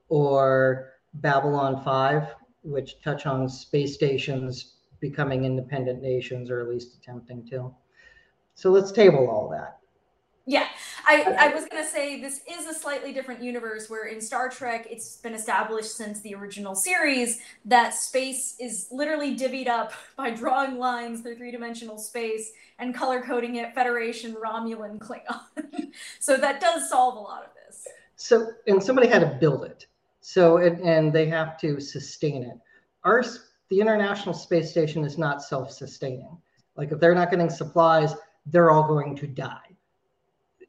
or 0.09 0.93
Babylon 1.15 1.83
5, 1.83 2.35
which 2.63 3.01
touch 3.01 3.25
on 3.25 3.49
space 3.49 3.93
stations 3.93 4.75
becoming 4.99 5.45
independent 5.45 6.01
nations, 6.01 6.49
or 6.49 6.61
at 6.61 6.69
least 6.69 6.95
attempting 6.95 7.47
to. 7.49 7.73
So 8.53 8.71
let's 8.71 8.91
table 8.91 9.29
all 9.29 9.49
that. 9.49 9.79
Yeah, 10.47 10.67
I, 11.07 11.23
I 11.39 11.53
was 11.55 11.65
going 11.65 11.83
to 11.83 11.89
say 11.89 12.21
this 12.21 12.41
is 12.47 12.67
a 12.67 12.73
slightly 12.73 13.11
different 13.11 13.41
universe 13.41 13.89
where 13.89 14.05
in 14.05 14.21
Star 14.21 14.47
Trek, 14.47 14.85
it's 14.91 15.17
been 15.17 15.33
established 15.33 15.97
since 15.97 16.21
the 16.21 16.35
original 16.35 16.75
series 16.75 17.39
that 17.65 17.95
space 17.95 18.55
is 18.59 18.87
literally 18.91 19.35
divvied 19.35 19.67
up 19.67 19.93
by 20.15 20.29
drawing 20.29 20.77
lines 20.77 21.21
through 21.21 21.37
three 21.37 21.51
dimensional 21.51 21.97
space 21.97 22.51
and 22.77 22.93
color 22.93 23.23
coding 23.23 23.55
it 23.55 23.73
Federation, 23.73 24.35
Romulan, 24.35 24.99
Klingon. 24.99 25.91
so 26.19 26.37
that 26.37 26.61
does 26.61 26.89
solve 26.91 27.15
a 27.15 27.19
lot 27.19 27.43
of 27.43 27.49
this. 27.67 27.87
So, 28.15 28.51
and 28.67 28.83
somebody 28.83 29.07
had 29.07 29.19
to 29.19 29.37
build 29.39 29.65
it. 29.65 29.87
So, 30.21 30.57
it, 30.57 30.79
and 30.79 31.11
they 31.11 31.27
have 31.27 31.57
to 31.61 31.79
sustain 31.79 32.43
it. 32.43 32.57
Our, 33.03 33.23
the 33.69 33.79
International 33.79 34.33
Space 34.35 34.69
Station 34.69 35.03
is 35.05 35.17
not 35.17 35.41
self 35.41 35.71
sustaining. 35.71 36.37
Like, 36.75 36.91
if 36.91 36.99
they're 36.99 37.15
not 37.15 37.31
getting 37.31 37.49
supplies, 37.49 38.13
they're 38.45 38.69
all 38.69 38.87
going 38.87 39.15
to 39.15 39.27
die 39.27 39.74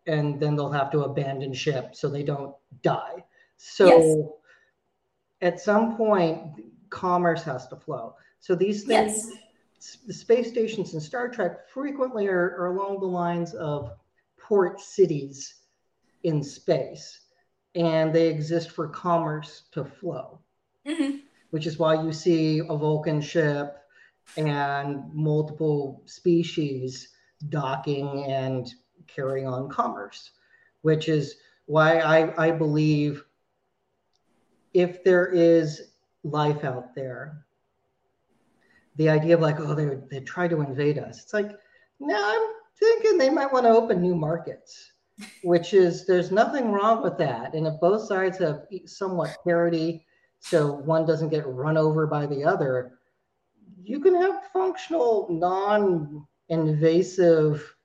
and 0.07 0.41
then 0.41 0.57
they'll 0.57 0.71
have 0.71 0.91
to 0.93 1.01
abandon 1.03 1.53
ship 1.53 1.95
so 1.95 2.09
they 2.09 2.23
don't 2.23 2.55
die. 2.83 3.25
So 3.57 3.87
yes. 3.87 4.17
at 5.43 5.61
some 5.61 5.97
point, 5.97 6.63
commerce 6.91 7.43
has 7.43 7.67
to 7.69 7.77
flow. 7.77 8.15
So 8.41 8.55
these 8.55 8.85
things, 8.85 9.31
yes. 9.81 9.99
the 10.07 10.13
space 10.13 10.49
stations 10.49 10.95
in 10.95 11.01
Star 11.01 11.29
Trek 11.29 11.69
frequently 11.69 12.29
are, 12.29 12.57
are 12.59 12.67
along 12.67 13.01
the 13.01 13.07
lines 13.07 13.55
of 13.55 13.91
port 14.39 14.81
cities 14.81 15.57
in 16.23 16.43
space, 16.43 17.21
and 17.75 18.15
they 18.15 18.29
exist 18.29 18.71
for 18.71 18.89
commerce 18.89 19.65
to 19.73 19.85
flow, 19.85 20.41
mm-hmm. 20.87 21.19
which 21.51 21.67
is 21.67 21.79
why 21.79 22.01
you 22.01 22.13
see 22.13 22.61
a 22.61 22.77
Vulcan 22.77 23.21
ship 23.21 23.77
and 24.37 25.03
multiple 25.13 26.03
species 26.07 27.09
docking 27.49 28.25
and 28.25 28.75
carrying 29.07 29.47
on 29.47 29.69
commerce, 29.69 30.33
which 30.83 31.09
is 31.09 31.37
why 31.67 31.99
I, 31.99 32.49
I 32.49 32.51
believe 32.51 33.25
if 34.75 35.05
there 35.05 35.27
is 35.27 35.91
life 36.23 36.65
out 36.65 36.95
there, 36.95 37.45
the 38.97 39.09
idea 39.09 39.35
of 39.35 39.41
like, 39.41 39.61
oh, 39.61 39.75
they 39.75 39.99
they 40.11 40.25
try 40.25 40.49
to 40.49 40.61
invade 40.61 40.99
us. 40.99 41.23
It's 41.23 41.35
like, 41.35 41.51
no, 42.01 42.17
I'm 42.17 42.53
thinking 42.79 43.19
they 43.19 43.31
might 43.31 43.53
want 43.53 43.65
to 43.65 43.71
open 43.71 44.01
new 44.01 44.15
markets, 44.15 44.93
which 45.43 45.75
is 45.75 46.07
there's 46.07 46.31
nothing 46.31 46.71
wrong 46.73 47.03
with 47.03 47.19
that. 47.19 47.55
And 47.55 47.67
if 47.67 47.81
both 47.81 48.07
sides 48.07 48.39
have 48.39 48.63
somewhat 48.87 49.37
parity, 49.45 50.07
so 50.41 50.73
one 50.73 51.05
doesn't 51.07 51.31
get 51.31 51.47
run 51.47 51.77
over 51.77 52.07
by 52.07 52.27
the 52.27 52.45
other, 52.45 52.93
you 53.83 54.01
can 54.01 54.15
have 54.15 54.51
functional, 54.53 55.27
non-invasive 55.31 57.76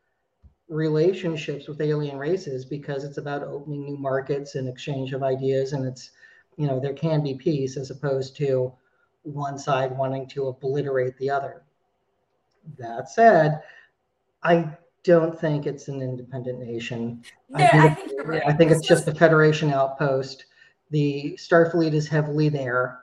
relationships 0.72 1.67
with 1.67 1.82
alien 1.82 2.17
races 2.17 2.63
because 2.65 3.03
it's 3.03 3.17
about 3.17 3.43
opening 3.43 3.84
new 3.84 3.97
markets 3.97 4.55
and 4.55 4.67
exchange 4.67 5.11
of 5.11 5.22
ideas 5.22 5.74
and 5.74 5.86
it's 5.86 6.11
you 6.57 6.65
know 6.65 6.80
there 6.80 6.93
can 6.93 7.22
be 7.22 7.34
peace 7.34 7.76
as 7.76 7.91
opposed 7.91 8.36
to 8.38 8.72
one 9.24 9.57
side 9.57 9.95
wanting 9.97 10.26
to 10.28 10.47
obliterate 10.47 11.15
the 11.17 11.30
other. 11.30 11.63
That 12.78 13.09
said 13.09 13.61
i 14.43 14.78
don't 15.03 15.39
think 15.39 15.65
it's 15.65 15.88
an 15.88 16.01
independent 16.01 16.59
nation. 16.59 17.24
Yeah, 17.49 17.57
I 17.57 17.67
think, 17.67 17.84
I 17.84 18.24
think, 18.30 18.43
I 18.47 18.53
think 18.53 18.72
it's 18.72 18.88
just 18.88 19.07
a 19.07 19.15
federation 19.15 19.72
outpost. 19.74 20.45
The 20.91 21.38
starfleet 21.39 21.93
is 21.93 22.07
heavily 22.07 22.49
there. 22.49 22.99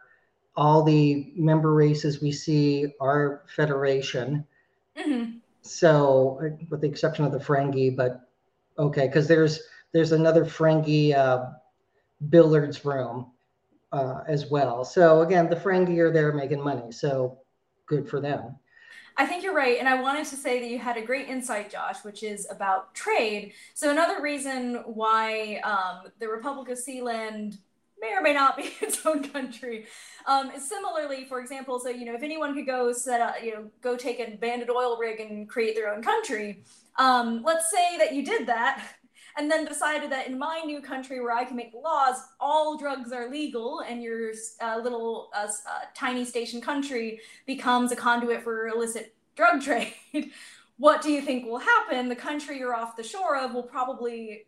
All 0.56 0.82
the 0.82 1.32
member 1.34 1.74
races 1.74 2.20
we 2.20 2.30
see 2.32 2.94
are 3.00 3.42
Federation. 3.48 4.46
Mhm. 4.96 5.40
So, 5.62 6.40
with 6.70 6.80
the 6.80 6.88
exception 6.88 7.24
of 7.24 7.32
the 7.32 7.38
Ferengi, 7.38 7.94
but 7.94 8.28
okay, 8.78 9.06
because 9.06 9.26
there's 9.28 9.60
there's 9.92 10.12
another 10.12 10.44
Ferengi 10.44 11.14
uh, 11.14 11.50
billiards 12.28 12.84
room 12.84 13.32
uh, 13.92 14.20
as 14.26 14.50
well. 14.50 14.84
So 14.84 15.22
again, 15.22 15.48
the 15.48 15.56
Ferengi 15.56 15.98
are 15.98 16.12
there 16.12 16.32
making 16.32 16.62
money, 16.62 16.92
so 16.92 17.38
good 17.86 18.08
for 18.08 18.20
them. 18.20 18.56
I 19.16 19.26
think 19.26 19.42
you're 19.42 19.54
right. 19.54 19.78
And 19.78 19.88
I 19.88 20.00
wanted 20.00 20.26
to 20.26 20.36
say 20.36 20.60
that 20.60 20.68
you 20.68 20.78
had 20.78 20.96
a 20.96 21.02
great 21.02 21.28
insight, 21.28 21.70
Josh, 21.72 22.04
which 22.04 22.22
is 22.22 22.46
about 22.50 22.94
trade. 22.94 23.52
So, 23.74 23.90
another 23.90 24.22
reason 24.22 24.76
why 24.86 25.56
um, 25.64 26.12
the 26.20 26.28
Republic 26.28 26.68
of 26.68 26.78
Sealand 26.78 27.58
may 28.00 28.14
or 28.14 28.22
may 28.22 28.32
not 28.32 28.56
be 28.56 28.64
its 28.80 29.04
own 29.04 29.28
country. 29.28 29.86
Um, 30.26 30.52
similarly, 30.58 31.24
for 31.24 31.40
example, 31.40 31.78
so 31.78 31.88
you 31.88 32.04
know, 32.04 32.14
if 32.14 32.22
anyone 32.22 32.54
could 32.54 32.66
go 32.66 32.92
set 32.92 33.20
up, 33.20 33.36
you 33.42 33.54
know, 33.54 33.70
go 33.80 33.96
take 33.96 34.20
a 34.20 34.36
banded 34.36 34.70
oil 34.70 34.98
rig 34.98 35.20
and 35.20 35.48
create 35.48 35.74
their 35.74 35.92
own 35.92 36.02
country, 36.02 36.62
um, 36.98 37.42
let's 37.44 37.70
say 37.70 37.98
that 37.98 38.14
you 38.14 38.24
did 38.24 38.46
that, 38.46 38.84
and 39.36 39.50
then 39.50 39.64
decided 39.64 40.10
that 40.10 40.26
in 40.26 40.38
my 40.38 40.60
new 40.64 40.80
country 40.80 41.20
where 41.20 41.32
I 41.32 41.44
can 41.44 41.56
make 41.56 41.72
laws, 41.72 42.16
all 42.40 42.76
drugs 42.76 43.12
are 43.12 43.30
legal, 43.30 43.80
and 43.80 44.02
your 44.02 44.32
uh, 44.60 44.78
little 44.82 45.30
uh, 45.34 45.46
uh, 45.46 45.80
tiny 45.94 46.24
station 46.24 46.60
country 46.60 47.20
becomes 47.46 47.92
a 47.92 47.96
conduit 47.96 48.42
for 48.42 48.68
illicit 48.68 49.14
drug 49.36 49.62
trade. 49.62 49.94
what 50.76 51.02
do 51.02 51.10
you 51.10 51.22
think 51.22 51.46
will 51.46 51.58
happen? 51.58 52.08
The 52.08 52.16
country 52.16 52.58
you're 52.58 52.74
off 52.74 52.96
the 52.96 53.02
shore 53.02 53.36
of 53.36 53.54
will 53.54 53.62
probably 53.62 54.46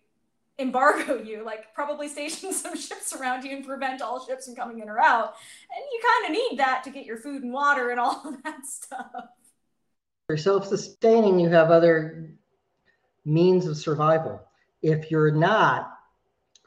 embargo 0.60 1.22
you, 1.22 1.44
like 1.44 1.74
probably 1.74 2.08
station 2.08 2.52
some 2.52 2.76
ships 2.76 3.14
around 3.14 3.44
you 3.44 3.56
and 3.56 3.66
prevent 3.66 4.02
all 4.02 4.24
ships 4.24 4.46
from 4.46 4.54
coming 4.54 4.80
in 4.80 4.88
or 4.88 5.00
out. 5.00 5.34
And 5.74 5.84
you 5.92 6.00
kind 6.06 6.26
of 6.26 6.42
need 6.42 6.58
that 6.58 6.84
to 6.84 6.90
get 6.90 7.04
your 7.04 7.16
food 7.16 7.42
and 7.42 7.52
water 7.52 7.90
and 7.90 8.00
all 8.00 8.22
of 8.26 8.42
that 8.42 8.66
stuff. 8.66 9.10
You're 10.28 10.38
self-sustaining, 10.38 11.40
you 11.40 11.48
have 11.48 11.70
other 11.70 12.30
means 13.24 13.66
of 13.66 13.76
survival. 13.76 14.40
If 14.82 15.10
you're 15.10 15.32
not, 15.32 15.92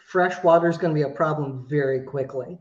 fresh 0.06 0.44
water 0.44 0.70
is 0.70 0.78
going 0.78 0.94
to 0.94 0.96
be 0.96 1.04
a 1.04 1.14
problem 1.14 1.66
very 1.70 2.02
quickly. 2.02 2.60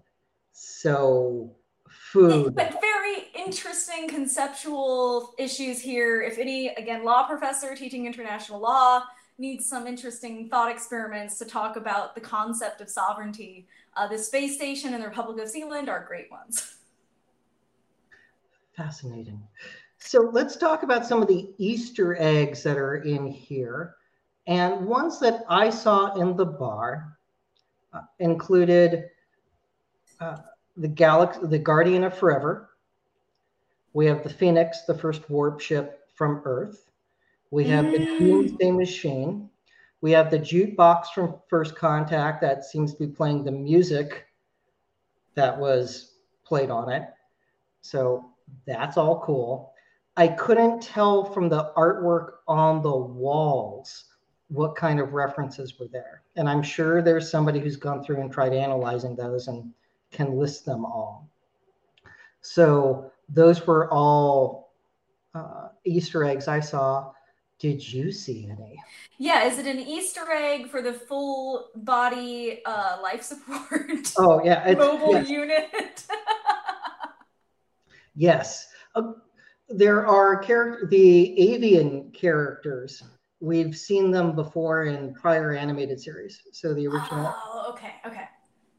So 0.53 1.57
food. 1.89 2.55
But 2.57 2.81
very 2.81 3.27
interesting 3.35 4.09
conceptual 4.09 5.35
issues 5.39 5.81
here. 5.81 6.23
If 6.23 6.39
any, 6.39 6.69
again, 6.69 7.05
law 7.05 7.27
professor 7.27 7.75
teaching 7.75 8.07
international 8.07 8.61
law, 8.61 9.03
needs 9.39 9.69
some 9.69 9.87
interesting 9.87 10.49
thought 10.49 10.71
experiments 10.71 11.39
to 11.39 11.45
talk 11.45 11.77
about 11.77 12.15
the 12.15 12.21
concept 12.21 12.81
of 12.81 12.89
sovereignty. 12.89 13.67
Uh, 13.97 14.07
the 14.07 14.19
space 14.19 14.55
station 14.55 14.95
and 14.95 15.03
the 15.03 15.09
Republic 15.09 15.43
of 15.43 15.53
Sealand 15.53 15.89
are 15.89 16.05
great 16.07 16.31
ones. 16.31 16.77
Fascinating. 18.77 19.43
So 19.99 20.31
let's 20.33 20.57
talk 20.57 20.83
about 20.83 21.07
some 21.07 21.23
of 21.23 21.29
the 21.29 21.53
Easter 21.59 22.17
eggs 22.19 22.63
that 22.63 22.77
are 22.77 22.97
in 22.97 23.27
here. 23.27 23.97
And 24.47 24.87
ones 24.87 25.21
that 25.21 25.45
I 25.49 25.71
saw 25.71 26.15
in 26.15 26.37
the 26.37 26.47
bar 26.47 27.19
uh, 27.93 28.01
included 28.19 29.11
uh, 30.21 30.39
the 30.77 30.89
Galaxy, 30.89 31.41
the 31.45 31.59
Guardian 31.59 32.05
of 32.05 32.17
Forever. 32.17 32.71
We 33.93 34.07
have 34.07 34.23
the 34.23 34.31
Phoenix, 34.31 34.83
the 34.83 34.97
first 34.97 35.29
warp 35.29 35.61
ship 35.61 36.09
from 36.15 36.43
Earth. 36.45 36.92
We 37.53 37.65
have 37.65 37.85
mm. 37.85 37.93
the 37.93 38.19
Doomsday 38.19 38.71
Machine. 38.71 39.51
We 40.01 40.11
have 40.13 40.31
the 40.31 40.39
jukebox 40.39 41.09
from 41.15 41.35
First 41.49 41.77
Contact 41.77 42.41
that 42.41 42.65
seems 42.65 42.95
to 42.95 43.07
be 43.07 43.13
playing 43.13 43.45
the 43.45 43.53
music 43.53 44.25
that 45.35 45.57
was 45.59 46.15
played 46.45 46.71
on 46.71 46.91
it. 46.91 47.11
So 47.83 48.25
that's 48.67 48.97
all 48.97 49.21
cool. 49.21 49.75
I 50.17 50.29
couldn't 50.29 50.83
tell 50.83 51.25
from 51.25 51.51
the 51.51 51.73
artwork 51.77 52.37
on 52.49 52.83
the 52.83 52.97
walls 52.97 54.07
what 54.49 54.75
kind 54.75 54.99
of 54.99 55.13
references 55.13 55.79
were 55.79 55.89
there. 55.89 56.23
And 56.37 56.49
I'm 56.49 56.63
sure 56.63 57.03
there's 57.03 57.31
somebody 57.31 57.61
who's 57.61 57.77
gone 57.77 58.03
through 58.03 58.23
and 58.23 58.33
tried 58.33 58.55
analyzing 58.55 59.15
those 59.15 59.49
and 59.49 59.75
can 60.11 60.39
list 60.39 60.65
them 60.65 60.87
all. 60.87 61.29
So 62.41 63.13
those 63.29 63.67
were 63.67 63.93
all 63.93 64.73
uh, 65.35 65.69
Easter 65.85 66.25
eggs 66.25 66.49
I 66.49 66.61
saw. 66.61 67.13
Did 67.63 67.93
you 67.93 68.11
see 68.11 68.51
any? 68.51 68.77
Yeah, 69.19 69.45
is 69.45 69.57
it 69.57 69.67
an 69.67 69.79
Easter 69.79 70.29
egg 70.29 70.69
for 70.69 70.83
the 70.83 70.93
full 70.93 71.69
body 71.77 72.61
uh, 72.67 72.99
life 73.01 73.23
support? 73.23 74.13
Oh 74.19 74.43
yeah, 74.45 74.75
mobile 74.77 75.13
yes. 75.13 75.31
unit. 75.31 76.05
yes, 78.17 78.67
uh, 78.97 79.13
there 79.69 80.05
are 80.05 80.39
character 80.39 80.89
the 80.89 81.41
avian 81.41 82.11
characters. 82.11 83.05
We've 83.39 83.77
seen 83.77 84.11
them 84.11 84.35
before 84.35 84.87
in 84.87 85.15
prior 85.15 85.55
animated 85.55 86.01
series. 86.01 86.43
So 86.51 86.75
the 86.75 86.89
original. 86.89 87.33
Oh, 87.33 87.73
okay, 87.75 87.95
okay. 88.05 88.25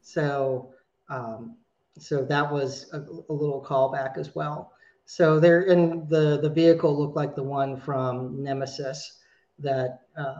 So, 0.02 0.74
um, 1.08 1.56
so 1.98 2.22
that 2.26 2.52
was 2.52 2.90
a, 2.92 2.98
a 2.98 3.32
little 3.32 3.64
callback 3.66 4.18
as 4.18 4.34
well. 4.34 4.73
So 5.06 5.38
they're 5.38 5.62
in 5.62 6.06
the 6.08 6.38
the 6.40 6.50
vehicle 6.50 6.98
looked 6.98 7.16
like 7.16 7.34
the 7.34 7.42
one 7.42 7.76
from 7.76 8.42
Nemesis 8.42 9.18
that 9.58 10.00
uh, 10.16 10.34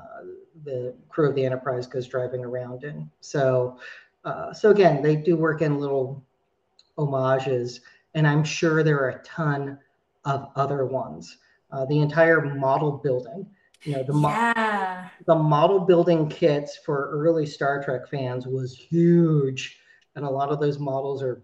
the 0.64 0.94
crew 1.08 1.28
of 1.28 1.34
the 1.34 1.44
Enterprise 1.44 1.86
goes 1.86 2.08
driving 2.08 2.44
around 2.44 2.84
in. 2.84 3.10
So 3.20 3.78
uh, 4.24 4.52
so 4.52 4.70
again, 4.70 5.02
they 5.02 5.16
do 5.16 5.36
work 5.36 5.60
in 5.60 5.78
little 5.78 6.24
homages, 6.96 7.80
and 8.14 8.26
I'm 8.26 8.42
sure 8.42 8.82
there 8.82 8.98
are 9.00 9.10
a 9.10 9.22
ton 9.22 9.78
of 10.24 10.50
other 10.56 10.86
ones. 10.86 11.38
Uh, 11.70 11.84
the 11.86 12.00
entire 12.00 12.40
model 12.40 12.92
building, 12.92 13.46
you 13.82 13.92
know, 13.92 14.02
the 14.02 14.18
yeah. 14.18 15.08
the 15.26 15.34
model 15.34 15.80
building 15.80 16.28
kits 16.28 16.78
for 16.78 17.10
early 17.10 17.44
Star 17.44 17.82
Trek 17.82 18.08
fans 18.08 18.46
was 18.46 18.74
huge, 18.74 19.78
and 20.16 20.24
a 20.24 20.30
lot 20.30 20.48
of 20.48 20.58
those 20.58 20.78
models 20.78 21.22
are 21.22 21.42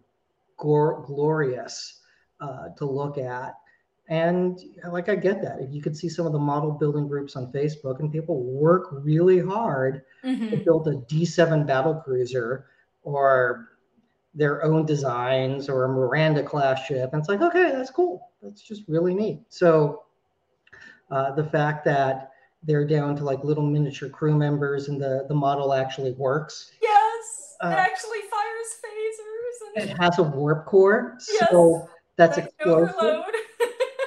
glorious 0.57 2.00
uh, 2.41 2.69
to 2.77 2.85
look 2.85 3.19
at. 3.19 3.55
And 4.09 4.59
like 4.91 5.09
I 5.09 5.15
get 5.15 5.41
that. 5.43 5.61
If 5.61 5.73
you 5.73 5.81
could 5.81 5.97
see 5.97 6.09
some 6.09 6.27
of 6.27 6.33
the 6.33 6.39
model 6.39 6.73
building 6.73 7.07
groups 7.07 7.37
on 7.37 7.53
Facebook, 7.53 8.01
and 8.01 8.11
people 8.11 8.43
work 8.43 8.89
really 8.91 9.39
hard 9.39 10.03
mm-hmm. 10.25 10.51
to 10.51 10.57
build 10.57 10.89
a 10.89 10.97
D7 11.13 11.67
battle 11.67 11.95
cruiser 11.95 12.67
or 13.05 13.69
their 14.35 14.65
own 14.65 14.85
designs 14.85 15.69
or 15.69 15.85
a 15.85 15.89
Miranda 15.89 16.43
class 16.43 16.85
ship. 16.87 17.11
And 17.13 17.21
it's 17.21 17.29
like, 17.29 17.41
okay, 17.41 17.71
that's 17.73 17.91
cool. 17.91 18.31
That's 18.43 18.63
just 18.63 18.83
really 18.89 19.15
neat. 19.15 19.43
So 19.49 20.05
uh, 21.11 21.33
the 21.33 21.45
fact 21.45 21.85
that 21.85 22.31
they're 22.63 22.87
down 22.87 23.17
to 23.17 23.25
like 23.25 23.43
little 23.43 23.67
miniature 23.67 24.09
crew 24.09 24.37
members 24.37 24.89
and 24.89 25.01
the, 25.01 25.25
the 25.29 25.35
model 25.35 25.73
actually 25.73 26.13
works. 26.13 26.73
Yes, 26.83 27.57
it 27.63 27.67
uh, 27.67 27.71
actually 27.71 28.19
fires 28.31 28.77
phasers. 28.85 29.83
And... 29.83 29.91
It 29.91 29.97
has 29.99 30.19
a 30.19 30.23
warp 30.23 30.67
core. 30.67 31.17
Yes. 31.29 31.49
So 31.51 31.89
that's 32.21 32.37
explosive. 32.37 33.23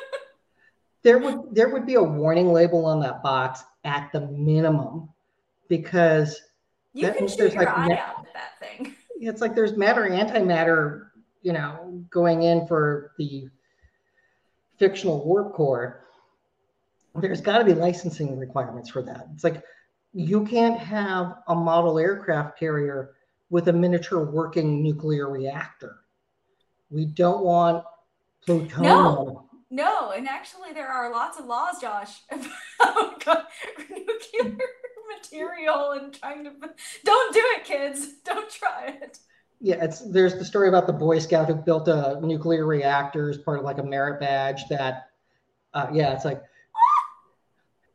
there 1.03 1.17
would 1.17 1.55
there 1.55 1.69
would 1.69 1.85
be 1.85 1.95
a 1.95 2.03
warning 2.03 2.53
label 2.53 2.85
on 2.85 2.99
that 2.99 3.23
box 3.23 3.63
at 3.83 4.11
the 4.11 4.21
minimum 4.21 5.09
because 5.67 6.39
you 6.93 7.11
can 7.11 7.27
shoot 7.27 7.53
your 7.53 7.63
like 7.63 7.67
eye 7.75 7.87
ma- 7.87 7.95
out 7.95 8.21
with 8.21 8.33
that 8.33 8.59
thing. 8.59 8.93
It's 9.19 9.41
like 9.41 9.55
there's 9.55 9.75
matter 9.75 10.07
antimatter, 10.07 11.07
you 11.41 11.53
know, 11.53 12.05
going 12.11 12.43
in 12.43 12.67
for 12.67 13.13
the 13.17 13.49
fictional 14.77 15.25
warp 15.25 15.53
core. 15.53 16.01
There's 17.15 17.41
got 17.41 17.59
to 17.59 17.65
be 17.65 17.73
licensing 17.73 18.37
requirements 18.37 18.89
for 18.89 19.01
that. 19.01 19.27
It's 19.33 19.43
like 19.43 19.63
you 20.13 20.45
can't 20.45 20.79
have 20.79 21.37
a 21.47 21.55
model 21.55 21.97
aircraft 21.97 22.59
carrier 22.59 23.15
with 23.49 23.69
a 23.69 23.73
miniature 23.73 24.23
working 24.23 24.83
nuclear 24.83 25.29
reactor. 25.29 25.97
We 26.91 27.05
don't 27.05 27.43
want 27.43 27.83
plutonium. 28.45 28.83
No, 28.83 29.49
no, 29.73 30.11
and 30.11 30.27
actually, 30.27 30.71
there 30.71 30.87
are 30.87 31.11
lots 31.11 31.39
of 31.39 31.45
laws, 31.45 31.81
Josh, 31.81 32.21
about 32.79 33.47
nuclear 33.89 34.57
material 35.17 35.91
and 35.93 36.13
trying 36.13 36.43
to. 36.43 36.51
Don't 37.03 37.33
do 37.33 37.41
it, 37.43 37.65
kids. 37.65 38.13
Don't 38.23 38.49
try 38.51 38.95
it. 39.01 39.17
Yeah, 39.59 39.83
it's 39.83 40.01
there's 40.01 40.35
the 40.35 40.45
story 40.45 40.67
about 40.67 40.85
the 40.85 40.93
Boy 40.93 41.17
Scout 41.17 41.47
who 41.47 41.55
built 41.55 41.87
a 41.87 42.19
nuclear 42.21 42.67
reactor 42.67 43.31
as 43.31 43.39
part 43.39 43.57
of 43.57 43.65
like 43.65 43.79
a 43.79 43.83
merit 43.83 44.19
badge. 44.19 44.67
That, 44.69 45.09
uh, 45.73 45.87
yeah, 45.91 46.13
it's 46.13 46.25
like 46.25 46.43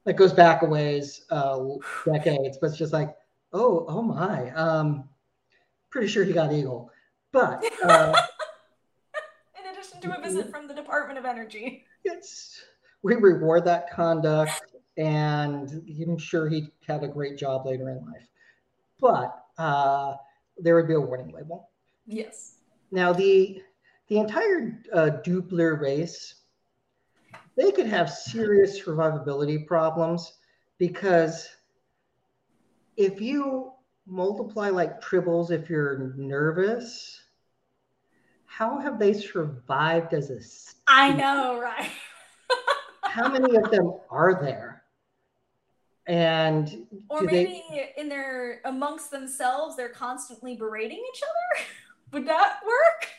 that 0.04 0.14
goes 0.14 0.32
back 0.32 0.62
a 0.62 0.66
ways, 0.66 1.26
uh, 1.30 1.60
decades, 2.06 2.58
but 2.60 2.70
it's 2.70 2.78
just 2.78 2.92
like, 2.92 3.14
oh, 3.52 3.84
oh 3.86 4.02
my, 4.02 4.50
um, 4.50 5.08
pretty 5.90 6.08
sure 6.08 6.24
he 6.24 6.32
got 6.32 6.52
Eagle, 6.52 6.90
but. 7.30 7.64
Uh, 7.84 8.20
to 10.00 10.16
a 10.16 10.20
visit 10.20 10.50
from 10.50 10.68
the 10.68 10.74
Department 10.74 11.18
of 11.18 11.24
Energy. 11.24 11.84
It's 12.04 12.62
we 13.02 13.14
reward 13.16 13.64
that 13.64 13.90
conduct, 13.90 14.62
and 14.96 15.70
I'm 16.00 16.18
sure 16.18 16.48
he 16.48 16.68
had 16.86 17.04
a 17.04 17.08
great 17.08 17.38
job 17.38 17.66
later 17.66 17.90
in 17.90 18.04
life. 18.04 18.26
But 19.00 19.44
uh, 19.58 20.14
there 20.56 20.74
would 20.74 20.88
be 20.88 20.94
a 20.94 21.00
warning 21.00 21.32
label. 21.32 21.70
Yes. 22.06 22.56
Now 22.90 23.12
the 23.12 23.62
the 24.08 24.18
entire 24.18 24.80
uh, 24.92 25.10
Doopler 25.24 25.80
race, 25.80 26.34
they 27.56 27.70
could 27.72 27.86
have 27.86 28.10
serious 28.10 28.80
survivability 28.80 29.66
problems 29.66 30.32
because 30.78 31.48
if 32.96 33.20
you 33.20 33.72
multiply 34.06 34.70
like 34.70 35.02
tribbles 35.02 35.50
if 35.50 35.68
you're 35.68 36.14
nervous, 36.16 37.20
how 38.58 38.76
have 38.80 38.98
they 38.98 39.12
survived 39.12 40.12
as 40.14 40.30
a 40.30 40.40
species? 40.40 40.74
I 40.88 41.12
know, 41.12 41.60
right? 41.60 41.92
how 43.04 43.28
many 43.28 43.54
of 43.54 43.70
them 43.70 43.92
are 44.10 44.42
there? 44.42 44.82
And 46.08 46.88
or 47.08 47.22
maybe 47.22 47.62
they... 47.70 47.92
in 47.96 48.08
their 48.08 48.60
amongst 48.64 49.12
themselves, 49.12 49.76
they're 49.76 49.90
constantly 49.90 50.56
berating 50.56 50.98
each 50.98 51.22
other. 51.22 51.66
Would 52.12 52.26
that 52.26 52.58
work? 52.66 53.10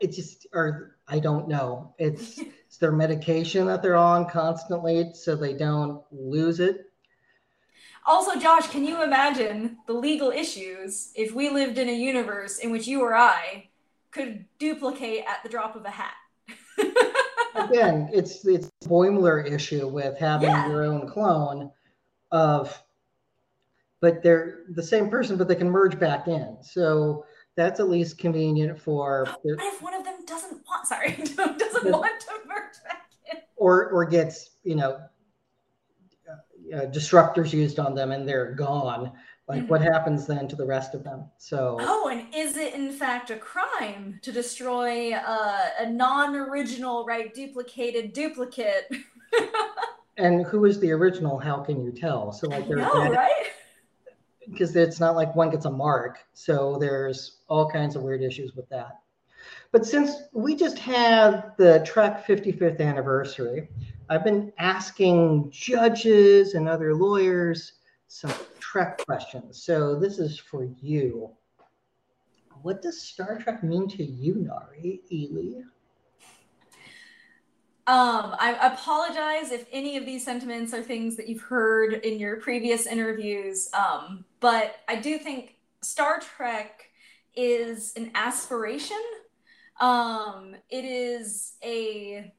It 0.00 0.08
just, 0.08 0.48
or 0.52 0.96
I 1.06 1.20
don't 1.20 1.46
know. 1.46 1.94
It's, 1.96 2.38
it's 2.66 2.78
their 2.78 2.90
medication 2.90 3.66
that 3.66 3.82
they're 3.82 3.94
on 3.94 4.28
constantly 4.28 5.12
so 5.14 5.36
they 5.36 5.54
don't 5.54 6.02
lose 6.10 6.58
it. 6.58 6.87
Also, 8.08 8.40
Josh, 8.40 8.68
can 8.68 8.86
you 8.86 9.02
imagine 9.02 9.76
the 9.86 9.92
legal 9.92 10.30
issues 10.30 11.12
if 11.14 11.34
we 11.34 11.50
lived 11.50 11.76
in 11.76 11.90
a 11.90 11.92
universe 11.92 12.58
in 12.58 12.70
which 12.70 12.86
you 12.86 13.02
or 13.02 13.14
I 13.14 13.68
could 14.10 14.46
duplicate 14.58 15.24
at 15.28 15.42
the 15.42 15.50
drop 15.50 15.76
of 15.76 15.84
a 15.84 15.90
hat? 15.90 16.14
Again, 17.54 18.08
it's 18.10 18.46
it's 18.46 18.70
Boimler 18.84 19.46
issue 19.46 19.88
with 19.88 20.16
having 20.16 20.48
yeah. 20.48 20.70
your 20.70 20.84
own 20.84 21.06
clone 21.06 21.70
of 22.30 22.82
but 24.00 24.22
they're 24.22 24.60
the 24.70 24.82
same 24.82 25.10
person, 25.10 25.36
but 25.36 25.46
they 25.46 25.54
can 25.54 25.68
merge 25.68 25.98
back 25.98 26.28
in. 26.28 26.56
So 26.62 27.26
that's 27.56 27.78
at 27.78 27.90
least 27.90 28.16
convenient 28.16 28.80
for. 28.80 29.26
Oh, 29.28 29.36
but 29.44 29.66
if 29.66 29.82
one 29.82 29.92
of 29.92 30.04
them 30.04 30.24
doesn't 30.24 30.62
want, 30.66 30.86
sorry, 30.86 31.10
doesn't 31.36 31.90
want 31.90 32.20
to 32.20 32.32
merge 32.46 32.82
back 32.84 33.10
in, 33.30 33.38
or 33.56 33.90
or 33.90 34.06
gets 34.06 34.56
you 34.62 34.76
know 34.76 34.98
uh, 36.74 36.86
disruptors 36.86 37.52
used 37.52 37.78
on 37.78 37.94
them 37.94 38.12
and 38.12 38.28
they're 38.28 38.52
gone. 38.52 39.12
Like 39.48 39.60
mm-hmm. 39.60 39.68
what 39.68 39.80
happens 39.80 40.26
then 40.26 40.46
to 40.48 40.56
the 40.56 40.66
rest 40.66 40.94
of 40.94 41.04
them? 41.04 41.24
So 41.38 41.78
oh 41.80 42.08
and 42.08 42.26
is 42.34 42.56
it 42.56 42.74
in 42.74 42.92
fact 42.92 43.30
a 43.30 43.36
crime 43.36 44.18
to 44.22 44.32
destroy 44.32 45.14
uh, 45.14 45.66
a 45.80 45.90
non-original 45.90 47.04
right 47.06 47.32
duplicated 47.32 48.12
duplicate? 48.12 48.90
And 50.18 50.44
who 50.44 50.64
is 50.64 50.80
the 50.80 50.90
original? 50.90 51.38
How 51.38 51.60
can 51.60 51.80
you 51.84 51.92
tell? 51.92 52.32
So 52.32 52.48
like 52.48 52.66
there's 52.66 52.80
know, 52.80 53.12
right? 53.12 53.46
Because 54.50 54.74
it's 54.74 54.98
not 54.98 55.14
like 55.14 55.34
one 55.36 55.48
gets 55.48 55.64
a 55.64 55.70
mark. 55.70 56.18
So 56.34 56.76
there's 56.80 57.36
all 57.46 57.70
kinds 57.70 57.94
of 57.94 58.02
weird 58.02 58.22
issues 58.22 58.56
with 58.56 58.68
that 58.70 58.98
but 59.72 59.84
since 59.84 60.12
we 60.32 60.56
just 60.56 60.78
had 60.78 61.52
the 61.58 61.82
Trek 61.86 62.26
55th 62.26 62.80
anniversary, 62.80 63.68
I've 64.08 64.24
been 64.24 64.52
asking 64.58 65.50
judges 65.50 66.54
and 66.54 66.68
other 66.68 66.94
lawyers 66.94 67.74
some 68.06 68.32
Trek 68.58 69.04
questions. 69.04 69.62
So 69.62 69.98
this 69.98 70.18
is 70.18 70.38
for 70.38 70.64
you. 70.80 71.30
What 72.62 72.82
does 72.82 73.00
Star 73.00 73.38
Trek 73.38 73.62
mean 73.62 73.88
to 73.90 74.04
you, 74.04 74.34
Nari 74.36 75.02
Ely? 75.12 75.62
Um, 77.86 78.34
I 78.38 78.58
apologize 78.60 79.50
if 79.50 79.66
any 79.72 79.96
of 79.96 80.04
these 80.04 80.22
sentiments 80.22 80.74
are 80.74 80.82
things 80.82 81.16
that 81.16 81.26
you've 81.26 81.40
heard 81.40 81.94
in 81.94 82.18
your 82.18 82.36
previous 82.36 82.86
interviews, 82.86 83.70
um, 83.72 84.26
but 84.40 84.76
I 84.88 84.96
do 84.96 85.16
think 85.16 85.56
Star 85.80 86.20
Trek 86.20 86.90
is 87.34 87.94
an 87.96 88.10
aspiration. 88.14 89.00
Um, 89.80 90.56
it 90.70 90.84
is 90.84 91.54
a 91.62 92.32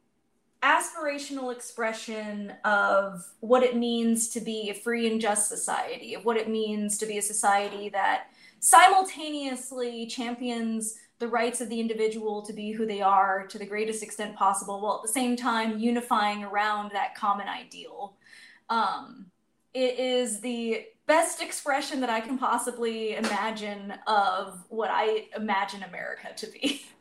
aspirational 0.61 1.53
expression 1.53 2.53
of 2.65 3.25
what 3.39 3.63
it 3.63 3.77
means 3.77 4.27
to 4.29 4.41
be 4.41 4.69
a 4.69 4.73
free 4.73 5.07
and 5.07 5.21
just 5.21 5.47
society, 5.47 6.15
of 6.15 6.25
what 6.25 6.37
it 6.37 6.49
means 6.49 6.97
to 6.97 7.05
be 7.05 7.17
a 7.17 7.21
society 7.21 7.89
that 7.89 8.27
simultaneously 8.59 10.05
champions 10.07 10.97
the 11.19 11.27
rights 11.27 11.61
of 11.61 11.69
the 11.69 11.79
individual 11.79 12.41
to 12.41 12.53
be 12.53 12.71
who 12.71 12.85
they 12.85 13.01
are 13.01 13.45
to 13.47 13.57
the 13.57 13.65
greatest 13.65 14.03
extent 14.03 14.35
possible, 14.35 14.81
while 14.81 14.97
at 14.97 15.01
the 15.01 15.13
same 15.13 15.35
time 15.35 15.79
unifying 15.79 16.43
around 16.43 16.91
that 16.91 17.15
common 17.15 17.47
ideal. 17.47 18.15
Um, 18.69 19.27
it 19.73 19.99
is 19.99 20.39
the 20.39 20.85
best 21.07 21.41
expression 21.41 21.99
that 22.01 22.09
I 22.09 22.21
can 22.21 22.37
possibly 22.37 23.15
imagine 23.15 23.93
of 24.07 24.63
what 24.69 24.89
I 24.91 25.27
imagine 25.35 25.83
America 25.83 26.29
to 26.35 26.47
be. 26.47 26.81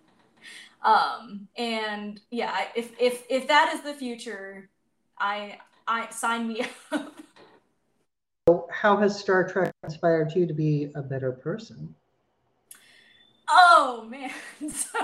Um, 0.83 1.49
and 1.57 2.20
yeah, 2.31 2.68
if 2.74 2.93
if 3.01 3.24
if 3.29 3.49
that 3.49 3.72
is 3.74 3.83
the 3.83 3.95
future, 3.95 4.68
I 5.18 5.59
I 5.87 6.11
sign 6.11 6.49
me 6.49 6.66
up. 6.93 7.14
So 8.49 8.68
how 8.72 8.97
has 8.97 9.18
Star 9.18 9.47
Trek 9.47 9.74
inspired 9.83 10.33
you 10.35 10.47
to 10.47 10.55
be 10.55 10.91
a 10.95 11.03
better 11.03 11.33
person? 11.33 11.95
Oh 13.51 14.07
man, 14.09 14.31
so 14.70 14.99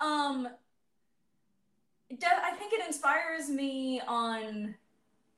um, 0.00 0.48
I 2.10 2.50
think 2.58 2.72
it 2.72 2.86
inspires 2.86 3.50
me 3.50 4.00
on 4.06 4.74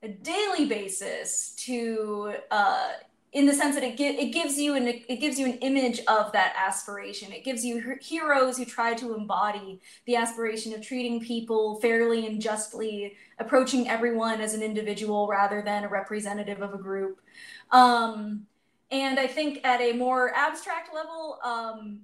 a 0.03 0.09
daily 0.09 0.67
basis 0.67 1.55
to 1.59 2.35
uh, 2.51 2.93
in 3.33 3.47
the 3.47 3.53
sense 3.53 3.75
that 3.75 3.85
it, 3.85 3.97
gi- 3.97 4.05
it 4.05 4.33
gives 4.33 4.59
you 4.59 4.75
an 4.75 4.87
it 4.87 5.21
gives 5.21 5.39
you 5.39 5.47
an 5.47 5.59
image 5.59 6.01
of 6.09 6.33
that 6.33 6.55
aspiration. 6.57 7.33
It 7.33 7.45
gives 7.45 7.65
you 7.65 7.97
heroes 8.01 8.57
who 8.57 8.65
try 8.65 8.95
to 8.95 9.15
embody 9.15 9.81
the 10.07 10.17
aspiration 10.17 10.73
of 10.73 10.81
treating 10.83 11.21
people 11.21 11.81
fairly 11.81 12.27
and 12.27 12.41
justly 12.41 13.17
approaching 13.39 13.89
everyone 13.89 14.41
as 14.41 14.55
an 14.55 14.63
individual 14.63 15.29
rather 15.29 15.63
than 15.63 15.85
a 15.85 15.89
representative 15.89 16.63
of 16.63 16.75
a 16.75 16.79
group. 16.79 17.21
Um, 17.71 18.47
and 18.91 19.19
i 19.21 19.27
think 19.27 19.61
at 19.65 19.81
a 19.81 19.93
more 19.93 20.35
abstract 20.35 20.95
level 20.95 21.39
um, 21.45 22.01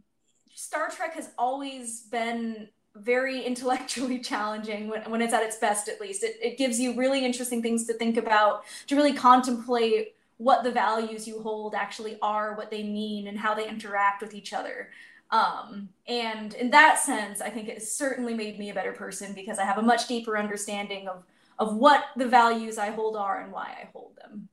star 0.55 0.91
trek 0.91 1.14
has 1.14 1.31
always 1.39 2.03
been 2.11 2.68
very 2.97 3.43
intellectually 3.47 4.18
challenging 4.18 4.89
when, 4.89 5.03
when 5.11 5.22
it's 5.22 5.35
at 5.35 5.43
its 5.43 5.57
best 5.57 5.89
at 5.89 6.01
least. 6.01 6.22
It, 6.22 6.37
it 6.41 6.59
gives 6.59 6.79
you 6.79 6.97
really 6.97 7.25
interesting 7.25 7.62
things 7.62 7.87
to 7.87 7.95
think 7.95 8.16
about 8.16 8.64
to 8.87 8.97
really 8.97 9.12
contemplate 9.12 10.14
what 10.39 10.64
the 10.64 10.70
values 10.70 11.28
you 11.28 11.41
hold 11.41 11.74
actually 11.74 12.18
are, 12.20 12.57
what 12.57 12.70
they 12.70 12.82
mean, 12.82 13.26
and 13.28 13.39
how 13.39 13.55
they 13.55 13.68
interact 13.68 14.22
with 14.22 14.35
each 14.35 14.53
other. 14.53 14.91
Um, 15.30 15.89
and 16.07 16.55
in 16.55 16.70
that 16.70 16.99
sense, 16.99 17.41
I 17.41 17.51
think 17.51 17.68
it 17.68 17.82
certainly 17.82 18.35
made 18.35 18.59
me 18.59 18.70
a 18.70 18.74
better 18.74 18.93
person 18.93 19.32
because 19.32 19.59
I 19.59 19.64
have 19.64 19.78
a 19.78 19.82
much 19.82 20.07
deeper 20.07 20.39
understanding 20.39 21.09
of 21.09 21.24
of 21.57 21.76
what 21.76 22.07
the 22.16 22.26
values 22.26 22.78
I 22.78 22.91
hold 22.91 23.16
are 23.16 23.41
and 23.41 23.53
why 23.53 23.76
I 23.80 23.89
hold 23.93 24.16
them. 24.16 24.49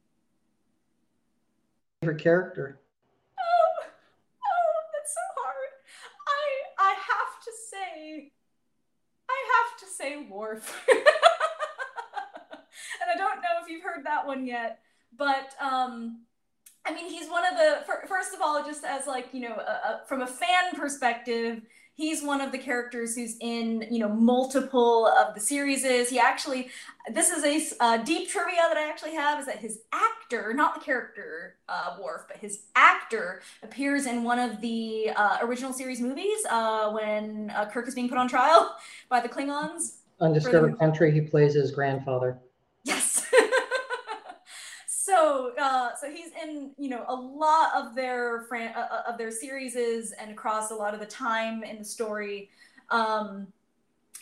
Favorite 2.01 2.21
character? 2.21 2.79
Oh, 3.39 3.84
oh, 3.84 4.82
that's 4.93 5.13
so 5.13 5.21
hard. 5.38 5.69
I 6.27 6.91
I 6.91 6.93
have 6.93 7.43
to 7.43 7.51
say, 7.69 8.32
I 9.29 9.38
have 9.53 9.79
to 9.79 9.88
say 9.88 10.27
Worf. 10.29 10.86
and 10.91 10.99
I 13.13 13.17
don't 13.17 13.38
know 13.38 13.63
if 13.63 13.69
you've 13.69 13.84
heard 13.84 14.05
that 14.05 14.27
one 14.27 14.45
yet 14.45 14.79
but 15.18 15.53
um, 15.62 16.22
I 16.86 16.93
mean, 16.93 17.09
he's 17.09 17.30
one 17.30 17.43
of 17.45 17.57
the 17.57 18.07
first 18.07 18.34
of 18.34 18.41
all, 18.41 18.64
just 18.66 18.84
as 18.84 19.07
like 19.07 19.28
you 19.34 19.41
know, 19.41 19.62
from 20.07 20.22
a 20.22 20.28
fan 20.28 20.74
perspective, 20.76 21.62
he's 21.93 22.24
one 22.24 22.41
of 22.41 22.51
the 22.51 22.57
characters 22.57 23.16
who's 23.16 23.38
in 23.39 23.86
you 23.91 23.99
know 23.99 24.09
multiple 24.09 25.07
of 25.07 25.34
the 25.36 25.39
series. 25.39 25.84
Is 25.84 26.09
he 26.09 26.20
actually? 26.20 26.70
This 27.12 27.30
is 27.30 27.43
a 27.43 27.84
uh, 27.84 27.97
deep 27.97 28.30
trivia 28.30 28.62
that 28.68 28.78
I 28.78 28.89
actually 28.89 29.14
have 29.14 29.39
is 29.39 29.45
that 29.45 29.57
his 29.57 29.82
actor, 29.91 30.53
not 30.53 30.76
the 30.76 30.82
character 30.82 31.57
uh, 31.70 31.97
Worf, 32.01 32.24
but 32.28 32.38
his 32.38 32.64
actor 32.76 33.41
appears 33.64 34.05
in 34.05 34.24
one 34.24 34.39
of 34.39 34.62
the 34.62 35.12
uh, 35.16 35.38
original 35.41 35.74
series 35.74 36.01
movies 36.01 36.39
uh, 36.49 36.91
when 36.91 37.51
uh, 37.55 37.70
Kirk 37.70 37.88
is 37.88 37.95
being 37.95 38.09
put 38.09 38.18
on 38.18 38.28
trial 38.28 38.76
by 39.09 39.20
the 39.20 39.30
Klingons. 39.30 39.97
Undiscovered 40.20 40.78
Country. 40.78 41.12
He 41.12 41.22
plays 41.22 41.53
his 41.53 41.72
grandfather. 41.72 42.38
Yes. 42.84 43.20
So 45.12 45.51
uh, 45.59 45.89
so 45.99 46.09
he's 46.09 46.32
in 46.41 46.72
you 46.78 46.89
know 46.89 47.03
a 47.07 47.16
lot 47.16 47.72
of 47.76 47.95
their 47.95 48.45
fran- 48.47 48.74
uh, 48.76 48.88
uh 48.91 49.12
of 49.12 49.18
their 49.18 49.32
series 49.32 49.76
and 49.76 50.32
across 50.32 50.72
a 50.72 50.76
lot 50.76 50.93
of 50.93 50.99
the 50.99 51.05
time 51.05 51.64
in 51.64 51.80
the 51.80 51.86
story. 51.86 52.49
Um, 52.89 53.47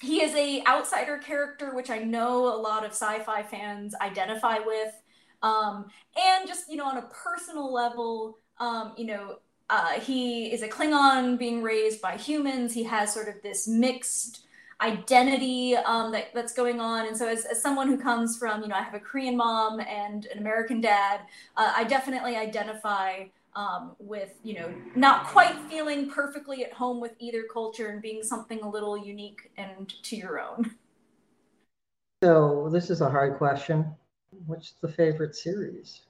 he 0.01 0.21
is 0.21 0.33
a 0.33 0.63
outsider 0.65 1.17
character 1.17 1.75
which 1.75 1.89
i 1.89 1.99
know 1.99 2.45
a 2.45 2.55
lot 2.55 2.85
of 2.85 2.91
sci-fi 2.91 3.43
fans 3.43 3.93
identify 4.01 4.59
with. 4.59 4.93
Um, 5.41 5.85
and 6.17 6.47
just 6.47 6.69
you 6.69 6.77
know 6.77 6.85
on 6.85 6.97
a 6.97 7.09
personal 7.23 7.71
level 7.71 8.39
um, 8.59 8.93
you 8.97 9.05
know 9.05 9.39
uh, 9.69 9.99
he 9.99 10.51
is 10.51 10.63
a 10.63 10.67
klingon 10.67 11.37
being 11.37 11.61
raised 11.61 12.01
by 12.01 12.17
humans. 12.17 12.73
He 12.73 12.83
has 12.83 13.13
sort 13.13 13.27
of 13.27 13.35
this 13.43 13.67
mixed 13.67 14.47
identity 14.81 15.75
um, 15.75 16.11
that, 16.11 16.33
that's 16.33 16.53
going 16.53 16.79
on. 16.79 17.07
And 17.07 17.15
so, 17.15 17.27
as, 17.27 17.45
as 17.45 17.61
someone 17.61 17.87
who 17.87 17.97
comes 17.97 18.37
from, 18.37 18.61
you 18.61 18.67
know, 18.67 18.75
I 18.75 18.81
have 18.81 18.93
a 18.93 18.99
Korean 18.99 19.37
mom 19.37 19.79
and 19.79 20.25
an 20.27 20.39
American 20.39 20.81
dad, 20.81 21.21
uh, 21.57 21.73
I 21.75 21.83
definitely 21.83 22.35
identify 22.35 23.25
um, 23.55 23.95
with 23.99 24.33
you 24.43 24.53
know 24.53 24.73
not 24.95 25.25
quite 25.25 25.57
feeling 25.69 26.09
perfectly 26.09 26.63
at 26.63 26.71
home 26.71 27.01
with 27.01 27.13
either 27.19 27.43
culture 27.51 27.87
and 27.87 28.01
being 28.01 28.23
something 28.23 28.61
a 28.61 28.69
little 28.69 28.97
unique 28.97 29.51
and 29.57 29.93
to 30.03 30.15
your 30.15 30.39
own. 30.39 30.75
So 32.23 32.69
this 32.71 32.89
is 32.89 33.01
a 33.01 33.09
hard 33.09 33.37
question. 33.37 33.85
What's 34.45 34.73
the 34.81 34.87
favorite 34.87 35.35
series? 35.35 36.01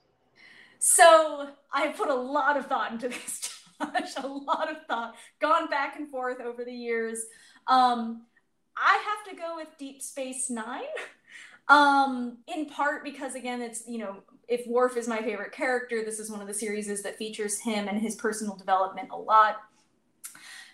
So 0.80 1.50
I 1.72 1.90
put 1.90 2.10
a 2.10 2.16
lot 2.16 2.58
of 2.58 2.66
thought 2.68 2.92
into 2.92 3.10
this, 3.10 3.62
Josh. 3.82 4.16
A 4.24 4.28
lot 4.28 4.72
of 4.72 4.78
thought, 4.88 5.16
gone 5.40 5.70
back 5.70 5.98
and 5.98 6.10
forth 6.10 6.42
over 6.42 6.66
the 6.66 6.74
years. 6.74 7.26
Um, 7.68 8.24
I 8.80 9.04
have 9.06 9.36
to 9.36 9.42
go 9.42 9.56
with 9.56 9.68
Deep 9.78 10.02
Space 10.02 10.50
Nine. 10.50 10.84
Um, 11.68 12.40
in 12.48 12.66
part 12.66 13.04
because 13.04 13.36
again, 13.36 13.62
it's 13.62 13.84
you 13.88 14.00
know, 14.00 14.24
if 14.48 14.66
Worf 14.66 14.98
is 14.98 15.08
my 15.08 15.22
favorite 15.22 15.52
character, 15.52 16.04
this 16.04 16.18
is 16.18 16.32
one 16.32 16.42
of 16.42 16.48
the 16.48 16.54
series 16.56 16.88
that 17.04 17.16
features 17.16 17.60
him 17.60 17.88
and 17.88 18.02
his 18.02 18.16
personal 18.16 18.56
development 18.56 19.10
a 19.12 19.16
lot. 19.16 19.58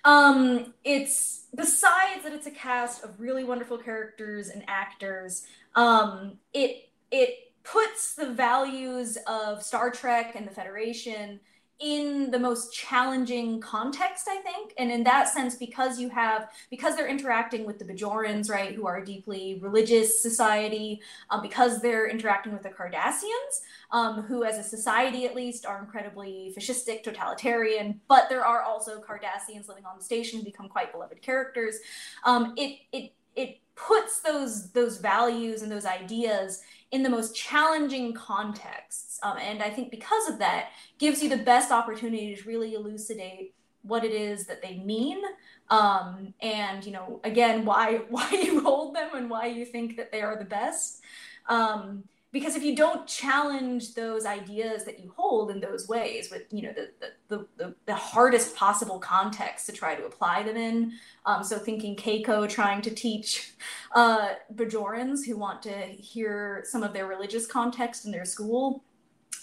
Um, 0.05 0.73
it's 0.85 1.47
besides 1.53 2.23
that 2.23 2.31
it's 2.31 2.47
a 2.47 2.51
cast 2.51 3.03
of 3.03 3.19
really 3.19 3.43
wonderful 3.43 3.77
characters 3.77 4.47
and 4.47 4.63
actors. 4.69 5.45
Um, 5.75 6.37
it 6.53 6.89
it 7.11 7.51
puts 7.63 8.13
the 8.13 8.31
values 8.31 9.17
of 9.27 9.63
Star 9.63 9.91
Trek 9.91 10.35
and 10.35 10.47
the 10.47 10.51
Federation 10.51 11.41
in 11.79 12.31
the 12.31 12.39
most 12.39 12.73
challenging 12.73 13.59
context, 13.59 14.27
I 14.29 14.37
think. 14.37 14.73
And 14.77 14.89
in 14.89 15.03
that 15.03 15.27
sense, 15.27 15.55
because 15.55 15.99
you 15.99 16.09
have, 16.09 16.49
because 16.69 16.95
they're 16.95 17.07
interacting 17.07 17.65
with 17.65 17.79
the 17.79 17.85
Bajorans, 17.85 18.49
right, 18.49 18.73
who 18.73 18.87
are 18.87 18.97
a 18.97 19.05
deeply 19.05 19.59
religious 19.61 20.21
society, 20.21 21.01
um, 21.29 21.41
because 21.41 21.81
they're 21.81 22.07
interacting 22.07 22.53
with 22.53 22.63
the 22.63 22.69
Cardassians, 22.69 23.61
um, 23.91 24.21
who, 24.23 24.43
as 24.43 24.57
a 24.57 24.63
society 24.63 25.25
at 25.25 25.35
least, 25.35 25.65
are 25.65 25.79
incredibly 25.79 26.53
fascistic, 26.57 27.03
totalitarian, 27.03 27.99
but 28.07 28.29
there 28.29 28.45
are 28.45 28.61
also 28.61 29.01
Cardassians 29.01 29.67
living 29.67 29.85
on 29.85 29.97
the 29.97 30.03
station 30.03 30.39
who 30.39 30.45
become 30.45 30.69
quite 30.69 30.91
beloved 30.93 31.21
characters. 31.21 31.79
Um, 32.23 32.53
it, 32.57 32.79
it, 32.93 33.13
it 33.35 33.59
puts 33.75 34.21
those 34.21 34.71
those 34.71 34.97
values 34.97 35.61
and 35.61 35.69
those 35.69 35.85
ideas 35.85 36.61
in 36.95 37.03
the 37.03 37.09
most 37.09 37.35
challenging 37.35 38.13
contexts. 38.13 39.19
Um, 39.21 39.37
and 39.37 39.61
I 39.61 39.69
think 39.69 39.91
because 39.91 40.29
of 40.29 40.39
that, 40.39 40.69
gives 40.97 41.21
you 41.21 41.27
the 41.27 41.37
best 41.37 41.71
opportunity 41.71 42.35
to 42.35 42.47
really 42.47 42.73
elucidate 42.73 43.53
what 43.81 44.03
it 44.03 44.13
is 44.13 44.47
that 44.47 44.61
they 44.63 44.77
mean 44.77 45.21
um, 45.69 46.33
and 46.41 46.83
you 46.85 46.91
know 46.91 47.19
again 47.23 47.65
why 47.65 47.97
why 48.09 48.27
you 48.31 48.61
hold 48.61 48.95
them 48.95 49.09
and 49.13 49.29
why 49.29 49.45
you 49.45 49.65
think 49.65 49.97
that 49.97 50.11
they 50.11 50.21
are 50.21 50.37
the 50.37 50.45
best 50.45 51.01
um, 51.47 52.03
because 52.35 52.57
if 52.57 52.63
you 52.63 52.75
don't 52.75 53.07
challenge 53.07 53.93
those 53.93 54.25
ideas 54.25 54.83
that 54.83 54.99
you 54.99 55.13
hold 55.15 55.49
in 55.51 55.61
those 55.61 55.87
ways 55.87 56.29
with 56.29 56.43
you 56.51 56.63
know 56.63 56.73
the 56.73 56.89
the, 57.29 57.47
the, 57.55 57.73
the 57.85 57.95
hardest 57.95 58.57
possible 58.57 58.99
context 58.99 59.65
to 59.67 59.71
try 59.71 59.95
to 59.95 60.05
apply 60.05 60.43
them 60.43 60.57
in 60.57 60.91
um, 61.25 61.45
so 61.45 61.57
thinking 61.57 61.95
keiko 61.95 62.47
trying 62.47 62.81
to 62.81 62.91
teach 62.93 63.53
uh, 63.95 64.33
bajorans 64.53 65.25
who 65.25 65.37
want 65.37 65.61
to 65.61 65.71
hear 65.71 66.61
some 66.65 66.83
of 66.83 66.91
their 66.91 67.07
religious 67.07 67.47
context 67.47 68.03
in 68.05 68.11
their 68.11 68.25
school 68.25 68.83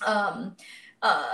um, 0.07 0.55
uh, 1.01 1.32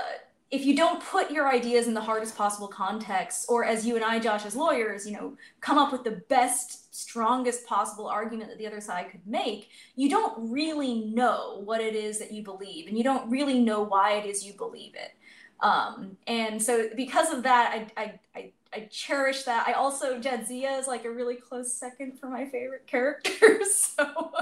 if 0.50 0.64
you 0.64 0.74
don't 0.74 1.02
put 1.02 1.30
your 1.30 1.46
ideas 1.46 1.88
in 1.88 1.94
the 1.94 2.00
hardest 2.00 2.36
possible 2.36 2.68
context, 2.68 3.46
or 3.50 3.64
as 3.64 3.86
you 3.86 3.96
and 3.96 4.04
I, 4.04 4.18
Josh, 4.18 4.46
as 4.46 4.56
lawyers, 4.56 5.06
you 5.06 5.12
know, 5.12 5.36
come 5.60 5.76
up 5.76 5.92
with 5.92 6.04
the 6.04 6.22
best, 6.28 6.94
strongest 6.94 7.66
possible 7.66 8.06
argument 8.06 8.48
that 8.48 8.58
the 8.58 8.66
other 8.66 8.80
side 8.80 9.10
could 9.10 9.26
make, 9.26 9.68
you 9.94 10.08
don't 10.08 10.50
really 10.50 11.02
know 11.02 11.60
what 11.64 11.82
it 11.82 11.94
is 11.94 12.18
that 12.18 12.32
you 12.32 12.42
believe, 12.42 12.88
and 12.88 12.96
you 12.96 13.04
don't 13.04 13.30
really 13.30 13.60
know 13.60 13.82
why 13.82 14.12
it 14.14 14.24
is 14.24 14.44
you 14.44 14.54
believe 14.54 14.94
it. 14.94 15.12
Um, 15.60 16.16
and 16.26 16.62
so, 16.62 16.88
because 16.96 17.30
of 17.30 17.42
that, 17.42 17.90
I, 17.96 18.02
I, 18.02 18.20
I, 18.34 18.52
I 18.72 18.88
cherish 18.90 19.42
that. 19.42 19.68
I 19.68 19.72
also 19.72 20.18
Jadzia 20.18 20.78
is 20.78 20.86
like 20.86 21.04
a 21.04 21.10
really 21.10 21.36
close 21.36 21.74
second 21.74 22.18
for 22.18 22.30
my 22.30 22.46
favorite 22.46 22.86
characters. 22.86 23.74
so, 23.98 24.32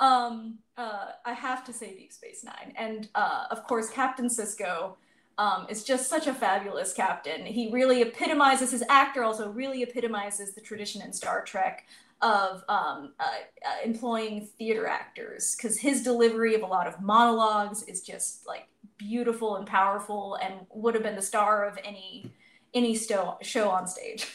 um, 0.00 0.58
uh, 0.76 1.06
I 1.24 1.32
have 1.32 1.64
to 1.64 1.72
say 1.72 1.96
Deep 1.96 2.12
Space 2.12 2.44
Nine, 2.44 2.74
and 2.76 3.08
uh, 3.16 3.46
of 3.50 3.64
course 3.64 3.90
Captain 3.90 4.26
Sisko 4.26 4.94
um, 5.38 5.66
is 5.68 5.84
just 5.84 6.08
such 6.08 6.26
a 6.26 6.34
fabulous 6.34 6.92
captain. 6.92 7.44
He 7.44 7.70
really 7.70 8.02
epitomizes, 8.02 8.70
his 8.70 8.84
actor 8.88 9.22
also 9.22 9.50
really 9.50 9.82
epitomizes 9.82 10.54
the 10.54 10.60
tradition 10.60 11.02
in 11.02 11.12
Star 11.12 11.44
Trek 11.44 11.86
of 12.22 12.64
um, 12.68 13.12
uh, 13.20 13.24
uh, 13.24 13.84
employing 13.84 14.48
theater 14.58 14.86
actors 14.86 15.54
because 15.54 15.78
his 15.78 16.02
delivery 16.02 16.54
of 16.54 16.62
a 16.62 16.66
lot 16.66 16.86
of 16.86 17.00
monologues 17.02 17.82
is 17.82 18.00
just 18.00 18.46
like 18.46 18.66
beautiful 18.96 19.56
and 19.56 19.66
powerful 19.66 20.38
and 20.42 20.54
would 20.70 20.94
have 20.94 21.02
been 21.02 21.16
the 21.16 21.22
star 21.22 21.66
of 21.66 21.78
any 21.84 22.30
any 22.72 22.94
sto- 22.94 23.38
show 23.42 23.68
on 23.68 23.86
stage. 23.86 24.26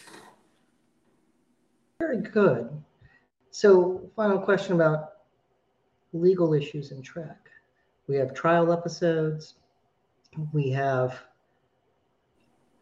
Very 1.99 2.21
good. 2.21 2.69
So, 3.51 4.09
final 4.15 4.39
question 4.39 4.73
about 4.75 5.13
legal 6.13 6.53
issues 6.53 6.91
in 6.91 7.01
Trek. 7.01 7.37
We 8.07 8.15
have 8.17 8.33
trial 8.33 8.71
episodes, 8.71 9.55
we 10.53 10.69
have 10.69 11.19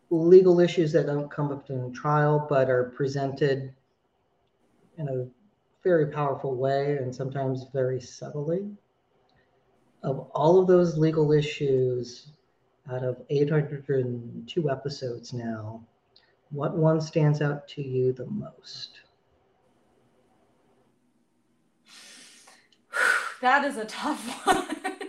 legal 0.10 0.60
issues 0.60 0.91
that 0.91 1.06
don't 1.06 1.30
come 1.30 1.52
up 1.52 1.70
in 1.70 1.91
trial 1.93 2.45
but 2.50 2.70
are 2.70 2.91
presented 2.95 3.74
in 4.97 5.08
a 5.08 5.28
very 5.84 6.08
powerful 6.08 6.56
way 6.56 6.97
and 6.97 7.14
sometimes 7.14 7.66
very 7.74 8.02
subtly. 8.02 8.70
Of 10.04 10.20
all 10.34 10.60
of 10.60 10.68
those 10.68 10.97
legal 10.97 11.32
issues, 11.32 12.32
out 12.91 13.04
of 13.04 13.22
802 13.30 14.70
episodes 14.70 15.34
now, 15.34 15.82
what 16.52 16.76
one 16.76 17.02
stands 17.02 17.41
out 17.41 17.68
to 17.70 17.82
you 17.82 18.14
the 18.14 18.26
most? 18.26 19.02
That 23.41 23.64
is 23.64 23.78
a 23.78 23.86
tough 23.86 24.45
one 24.45 25.09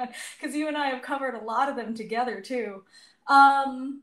because 0.40 0.54
you 0.54 0.68
and 0.68 0.76
I 0.76 0.88
have 0.88 1.02
covered 1.02 1.34
a 1.34 1.44
lot 1.44 1.68
of 1.68 1.76
them 1.76 1.94
together 1.94 2.40
too. 2.40 2.84
Um, 3.26 4.02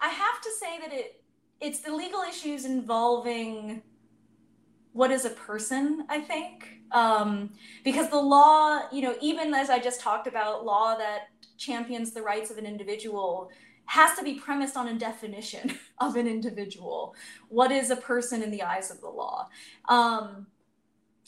I 0.00 0.08
have 0.08 0.40
to 0.42 0.50
say 0.60 0.78
that 0.80 0.92
it 0.92 1.22
it's 1.60 1.80
the 1.80 1.92
legal 1.92 2.20
issues 2.22 2.64
involving 2.64 3.82
what 4.92 5.10
is 5.10 5.24
a 5.24 5.30
person, 5.30 6.06
I 6.08 6.20
think. 6.20 6.80
Um, 6.92 7.50
because 7.84 8.08
the 8.08 8.20
law, 8.20 8.80
you 8.90 9.02
know, 9.02 9.14
even 9.20 9.52
as 9.54 9.70
I 9.70 9.78
just 9.78 10.00
talked 10.00 10.26
about, 10.26 10.64
law 10.64 10.96
that 10.96 11.28
champions 11.56 12.12
the 12.12 12.22
rights 12.22 12.50
of 12.50 12.58
an 12.58 12.66
individual 12.66 13.50
has 13.86 14.16
to 14.18 14.24
be 14.24 14.34
premised 14.34 14.76
on 14.76 14.88
a 14.88 14.98
definition 14.98 15.78
of 15.98 16.16
an 16.16 16.26
individual. 16.26 17.14
What 17.48 17.72
is 17.72 17.90
a 17.90 17.96
person 17.96 18.42
in 18.42 18.50
the 18.50 18.62
eyes 18.62 18.90
of 18.90 19.00
the 19.00 19.08
law? 19.08 19.48
Um, 19.88 20.46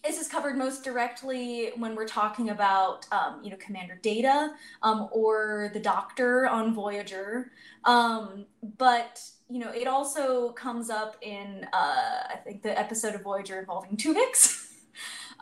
this 0.04 0.20
is 0.20 0.28
covered 0.28 0.56
most 0.56 0.84
directly 0.84 1.72
when 1.76 1.94
we're 1.94 2.06
talking 2.06 2.50
about, 2.50 3.06
um, 3.12 3.40
you 3.42 3.50
know, 3.50 3.56
Commander 3.56 3.98
Data 4.02 4.52
um, 4.82 5.08
or 5.12 5.70
the 5.74 5.80
Doctor 5.80 6.46
on 6.46 6.74
Voyager. 6.74 7.50
Um, 7.84 8.46
but 8.78 9.22
you 9.48 9.58
know, 9.58 9.70
it 9.70 9.88
also 9.88 10.52
comes 10.52 10.90
up 10.90 11.16
in 11.22 11.66
uh, 11.72 12.22
I 12.32 12.36
think 12.44 12.62
the 12.62 12.78
episode 12.78 13.14
of 13.14 13.22
Voyager 13.22 13.58
involving 13.58 13.96
Tuvix. 13.96 14.66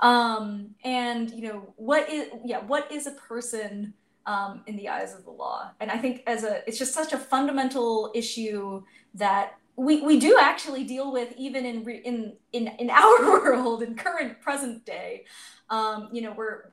Um, 0.00 0.74
and 0.84 1.30
you 1.30 1.42
know, 1.42 1.72
what 1.76 2.08
is 2.08 2.28
yeah, 2.44 2.60
what 2.60 2.90
is 2.92 3.06
a 3.06 3.12
person 3.12 3.94
um, 4.26 4.62
in 4.66 4.76
the 4.76 4.88
eyes 4.88 5.14
of 5.14 5.24
the 5.24 5.30
law? 5.30 5.70
And 5.80 5.90
I 5.90 5.98
think 5.98 6.22
as 6.26 6.44
a, 6.44 6.62
it's 6.66 6.78
just 6.78 6.94
such 6.94 7.12
a 7.12 7.18
fundamental 7.18 8.12
issue 8.14 8.82
that 9.14 9.58
we, 9.78 10.00
we 10.00 10.18
do 10.18 10.36
actually 10.40 10.82
deal 10.82 11.12
with 11.12 11.32
even 11.38 11.64
in 11.64 11.88
in 11.88 12.32
in 12.52 12.68
in 12.78 12.90
our 13.02 13.22
world 13.22 13.82
in 13.82 13.94
current 13.94 14.40
present 14.40 14.84
day 14.84 15.24
um, 15.70 16.08
you 16.12 16.20
know 16.20 16.32
where 16.32 16.72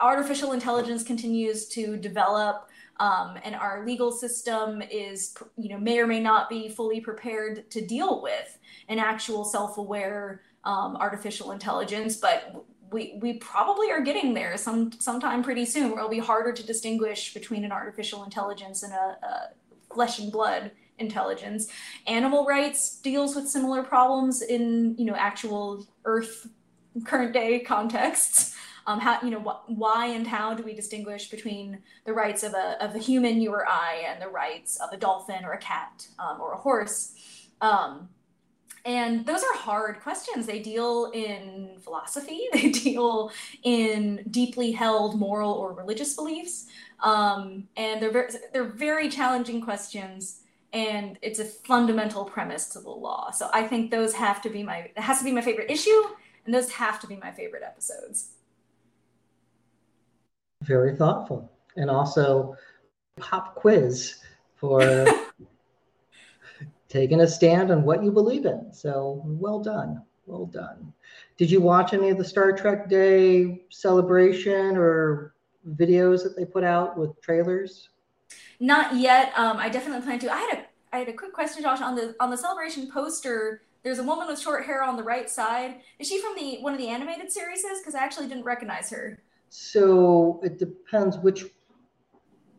artificial 0.00 0.52
intelligence 0.52 1.02
continues 1.02 1.66
to 1.68 1.96
develop 1.96 2.68
um, 3.00 3.36
and 3.42 3.54
our 3.54 3.84
legal 3.86 4.12
system 4.12 4.82
is 4.90 5.34
you 5.56 5.70
know 5.70 5.78
may 5.78 5.98
or 5.98 6.06
may 6.06 6.20
not 6.20 6.48
be 6.50 6.68
fully 6.68 7.00
prepared 7.00 7.70
to 7.70 7.84
deal 7.84 8.22
with 8.22 8.58
an 8.88 8.98
actual 8.98 9.44
self-aware 9.44 10.42
um, 10.64 10.96
artificial 10.96 11.52
intelligence 11.52 12.16
but 12.16 12.64
we, 12.92 13.18
we 13.22 13.38
probably 13.38 13.90
are 13.90 14.02
getting 14.02 14.34
there 14.34 14.58
some 14.58 14.92
sometime 14.92 15.42
pretty 15.42 15.64
soon 15.64 15.88
where 15.88 16.00
it'll 16.00 16.10
be 16.10 16.18
harder 16.18 16.52
to 16.52 16.62
distinguish 16.62 17.32
between 17.32 17.64
an 17.64 17.72
artificial 17.72 18.22
intelligence 18.22 18.82
and 18.82 18.92
a, 18.92 19.16
a 19.26 19.94
flesh 19.94 20.18
and 20.18 20.30
blood 20.30 20.70
intelligence. 21.06 21.62
Animal 22.06 22.46
rights 22.46 22.80
deals 23.00 23.36
with 23.36 23.46
similar 23.48 23.82
problems 23.82 24.42
in 24.42 24.96
you 24.98 25.04
know 25.08 25.14
actual 25.14 25.86
Earth 26.04 26.34
current 27.04 27.32
day 27.32 27.60
contexts. 27.60 28.54
Um, 28.84 28.98
how 28.98 29.14
you 29.22 29.30
know 29.30 29.38
wh- 29.48 29.62
why 29.82 30.06
and 30.16 30.26
how 30.26 30.54
do 30.58 30.64
we 30.64 30.74
distinguish 30.74 31.30
between 31.30 31.78
the 32.04 32.12
rights 32.12 32.42
of 32.42 32.52
a 32.54 32.66
of 32.84 32.96
a 32.96 32.98
human, 32.98 33.40
you 33.40 33.52
or 33.52 33.64
I, 33.64 34.02
and 34.08 34.20
the 34.20 34.26
rights 34.28 34.72
of 34.80 34.88
a 34.92 34.96
dolphin 34.96 35.44
or 35.44 35.52
a 35.52 35.58
cat 35.58 36.08
um, 36.18 36.40
or 36.40 36.50
a 36.54 36.56
horse? 36.66 37.00
Um, 37.60 38.08
And 38.84 39.24
those 39.26 39.42
are 39.44 39.54
hard 39.54 40.00
questions. 40.00 40.46
They 40.46 40.58
deal 40.58 41.12
in 41.14 41.78
philosophy, 41.80 42.48
they 42.52 42.70
deal 42.70 43.30
in 43.62 44.24
deeply 44.30 44.72
held 44.72 45.18
moral 45.18 45.52
or 45.52 45.72
religious 45.72 46.14
beliefs. 46.16 46.66
Um, 47.00 47.68
and 47.76 48.02
they're 48.02 48.10
very, 48.10 48.30
they're 48.52 48.64
very 48.88 49.08
challenging 49.08 49.60
questions 49.60 50.41
and 50.72 51.18
it's 51.22 51.38
a 51.38 51.44
fundamental 51.44 52.24
premise 52.24 52.66
to 52.70 52.80
the 52.80 52.90
law. 52.90 53.30
So 53.30 53.50
I 53.52 53.66
think 53.66 53.90
those 53.90 54.14
have 54.14 54.40
to 54.42 54.50
be 54.50 54.62
my 54.62 54.90
it 54.96 54.98
has 54.98 55.18
to 55.18 55.24
be 55.24 55.32
my 55.32 55.42
favorite 55.42 55.70
issue 55.70 56.02
and 56.44 56.54
those 56.54 56.70
have 56.72 57.00
to 57.00 57.06
be 57.06 57.16
my 57.16 57.30
favorite 57.30 57.62
episodes. 57.62 58.32
Very 60.62 60.96
thoughtful. 60.96 61.50
And 61.76 61.90
also 61.90 62.56
pop 63.18 63.54
quiz 63.54 64.20
for 64.56 65.06
taking 66.88 67.20
a 67.20 67.26
stand 67.26 67.70
on 67.70 67.84
what 67.84 68.02
you 68.02 68.10
believe 68.10 68.46
in. 68.46 68.72
So 68.72 69.22
well 69.24 69.60
done. 69.60 70.02
Well 70.26 70.46
done. 70.46 70.92
Did 71.36 71.50
you 71.50 71.60
watch 71.60 71.92
any 71.92 72.10
of 72.10 72.18
the 72.18 72.24
Star 72.24 72.52
Trek 72.52 72.88
Day 72.88 73.62
celebration 73.70 74.76
or 74.76 75.34
videos 75.74 76.22
that 76.22 76.36
they 76.36 76.44
put 76.44 76.64
out 76.64 76.96
with 76.96 77.20
trailers? 77.20 77.88
Not 78.60 78.96
yet. 78.96 79.32
Um, 79.36 79.56
I 79.56 79.68
definitely 79.68 80.04
plan 80.04 80.18
to. 80.20 80.32
I 80.32 80.36
had 80.36 80.58
a 80.58 80.64
I 80.92 80.98
had 80.98 81.08
a 81.08 81.12
quick 81.12 81.32
question, 81.32 81.62
Josh, 81.62 81.80
on 81.80 81.94
the 81.94 82.14
on 82.20 82.30
the 82.30 82.36
celebration 82.36 82.90
poster. 82.90 83.62
There's 83.82 83.98
a 83.98 84.04
woman 84.04 84.28
with 84.28 84.38
short 84.38 84.64
hair 84.64 84.82
on 84.82 84.96
the 84.96 85.02
right 85.02 85.28
side. 85.28 85.80
Is 85.98 86.08
she 86.08 86.20
from 86.20 86.36
the 86.36 86.58
one 86.60 86.72
of 86.72 86.78
the 86.78 86.88
animated 86.88 87.32
series? 87.32 87.64
Because 87.80 87.94
I 87.94 88.04
actually 88.04 88.28
didn't 88.28 88.44
recognize 88.44 88.90
her. 88.90 89.18
So 89.48 90.40
it 90.42 90.58
depends 90.58 91.18
which 91.18 91.44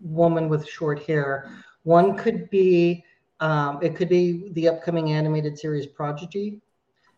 woman 0.02 0.50
with 0.50 0.68
short 0.68 1.04
hair. 1.04 1.50
One 1.84 2.18
could 2.18 2.50
be 2.50 3.04
um, 3.40 3.80
it 3.82 3.96
could 3.96 4.10
be 4.10 4.50
the 4.54 4.70
upcoming 4.70 5.12
animated 5.12 5.58
series 5.58 5.86
Prodigy. 5.86 6.62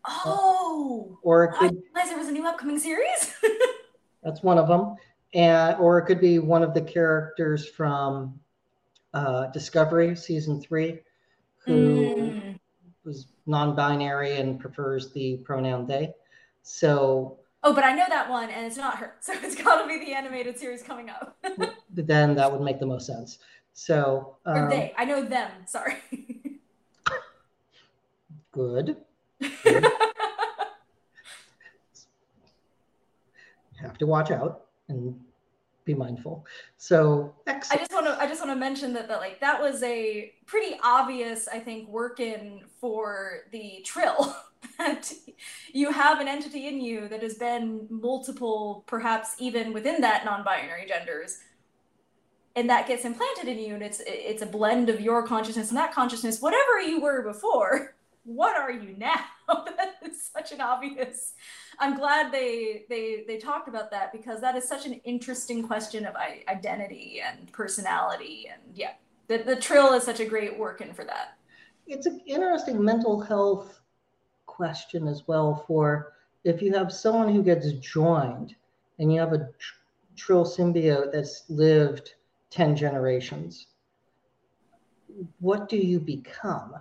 Oh, 0.08 1.18
or 1.22 1.44
it 1.44 1.52
could, 1.52 1.70
I 1.70 1.94
realized 1.94 2.10
there 2.10 2.18
was 2.18 2.28
a 2.28 2.32
new 2.32 2.46
upcoming 2.46 2.78
series. 2.78 3.34
that's 4.22 4.42
one 4.42 4.58
of 4.58 4.68
them, 4.68 4.96
and 5.34 5.76
or 5.78 5.98
it 5.98 6.06
could 6.06 6.20
be 6.20 6.38
one 6.38 6.62
of 6.62 6.74
the 6.74 6.82
characters 6.82 7.68
from 7.68 8.38
uh, 9.16 9.46
Discovery 9.46 10.14
season 10.14 10.60
three, 10.60 11.00
who 11.64 11.72
mm. 11.72 12.58
was 13.04 13.28
non-binary 13.46 14.36
and 14.36 14.60
prefers 14.60 15.10
the 15.12 15.38
pronoun 15.38 15.86
they. 15.86 16.12
So. 16.62 17.38
Oh, 17.62 17.74
but 17.74 17.82
I 17.82 17.94
know 17.94 18.04
that 18.08 18.28
one, 18.28 18.50
and 18.50 18.66
it's 18.66 18.76
not 18.76 18.98
her, 18.98 19.14
so 19.20 19.32
it's 19.42 19.54
got 19.54 19.82
to 19.82 19.88
be 19.88 20.04
the 20.04 20.12
animated 20.12 20.58
series 20.58 20.82
coming 20.82 21.08
up. 21.08 21.36
then 21.90 22.34
that 22.34 22.52
would 22.52 22.60
make 22.60 22.78
the 22.78 22.86
most 22.86 23.06
sense. 23.06 23.38
So 23.72 24.36
um, 24.44 24.56
or 24.56 24.70
they. 24.70 24.92
I 24.96 25.04
know 25.06 25.24
them. 25.24 25.50
Sorry. 25.66 25.96
good. 28.52 28.96
good. 29.64 29.86
have 33.80 33.98
to 33.98 34.06
watch 34.06 34.30
out 34.30 34.64
and 34.88 35.20
be 35.86 35.94
mindful. 35.94 36.44
So 36.76 37.34
excellent. 37.46 37.80
I 37.80 37.84
just 37.84 37.92
want 37.92 38.06
to 38.06 38.20
I 38.20 38.26
just 38.26 38.40
want 38.44 38.52
to 38.52 38.60
mention 38.60 38.92
that 38.92 39.08
that 39.08 39.20
like 39.20 39.40
that 39.40 39.58
was 39.58 39.82
a 39.82 40.32
pretty 40.44 40.76
obvious 40.82 41.48
I 41.48 41.60
think 41.60 41.88
work 41.88 42.20
in 42.20 42.60
for 42.80 43.44
the 43.52 43.80
trill 43.84 44.36
that 44.78 45.10
you 45.72 45.92
have 45.92 46.20
an 46.20 46.28
entity 46.28 46.66
in 46.66 46.80
you 46.80 47.08
that 47.08 47.22
has 47.22 47.34
been 47.34 47.86
multiple 47.88 48.84
perhaps 48.86 49.36
even 49.38 49.72
within 49.72 50.00
that 50.00 50.24
non-binary 50.24 50.86
genders 50.86 51.38
and 52.56 52.68
that 52.68 52.88
gets 52.88 53.04
implanted 53.04 53.46
in 53.46 53.58
you 53.58 53.74
and 53.74 53.82
it's 53.82 54.02
it's 54.06 54.42
a 54.42 54.46
blend 54.46 54.90
of 54.90 55.00
your 55.00 55.24
consciousness 55.24 55.68
and 55.68 55.78
that 55.78 55.94
consciousness 55.94 56.42
whatever 56.42 56.80
you 56.80 57.00
were 57.00 57.22
before 57.22 57.94
what 58.24 58.56
are 58.56 58.72
you 58.72 58.92
now 58.98 59.24
that 59.48 59.94
is 60.04 60.30
such 60.34 60.50
an 60.50 60.60
obvious 60.60 61.34
i'm 61.78 61.96
glad 61.96 62.32
they 62.32 62.84
they 62.88 63.24
they 63.26 63.38
talked 63.38 63.68
about 63.68 63.90
that 63.90 64.12
because 64.12 64.40
that 64.40 64.56
is 64.56 64.66
such 64.66 64.86
an 64.86 64.94
interesting 65.04 65.62
question 65.66 66.04
of 66.06 66.14
identity 66.48 67.20
and 67.24 67.50
personality 67.52 68.48
and 68.52 68.76
yeah 68.76 68.92
the, 69.28 69.38
the 69.38 69.56
trill 69.56 69.92
is 69.92 70.02
such 70.02 70.20
a 70.20 70.24
great 70.24 70.58
work 70.58 70.80
in 70.80 70.92
for 70.92 71.04
that 71.04 71.36
it's 71.86 72.06
an 72.06 72.20
interesting 72.26 72.82
mental 72.82 73.20
health 73.20 73.80
question 74.46 75.06
as 75.06 75.26
well 75.26 75.64
for 75.66 76.12
if 76.44 76.62
you 76.62 76.72
have 76.72 76.92
someone 76.92 77.32
who 77.32 77.42
gets 77.42 77.72
joined 77.72 78.54
and 78.98 79.12
you 79.12 79.20
have 79.20 79.32
a 79.32 79.48
trill 80.16 80.44
symbiote 80.44 81.12
that's 81.12 81.44
lived 81.48 82.14
10 82.50 82.76
generations 82.76 83.66
what 85.40 85.68
do 85.68 85.76
you 85.76 85.98
become 85.98 86.74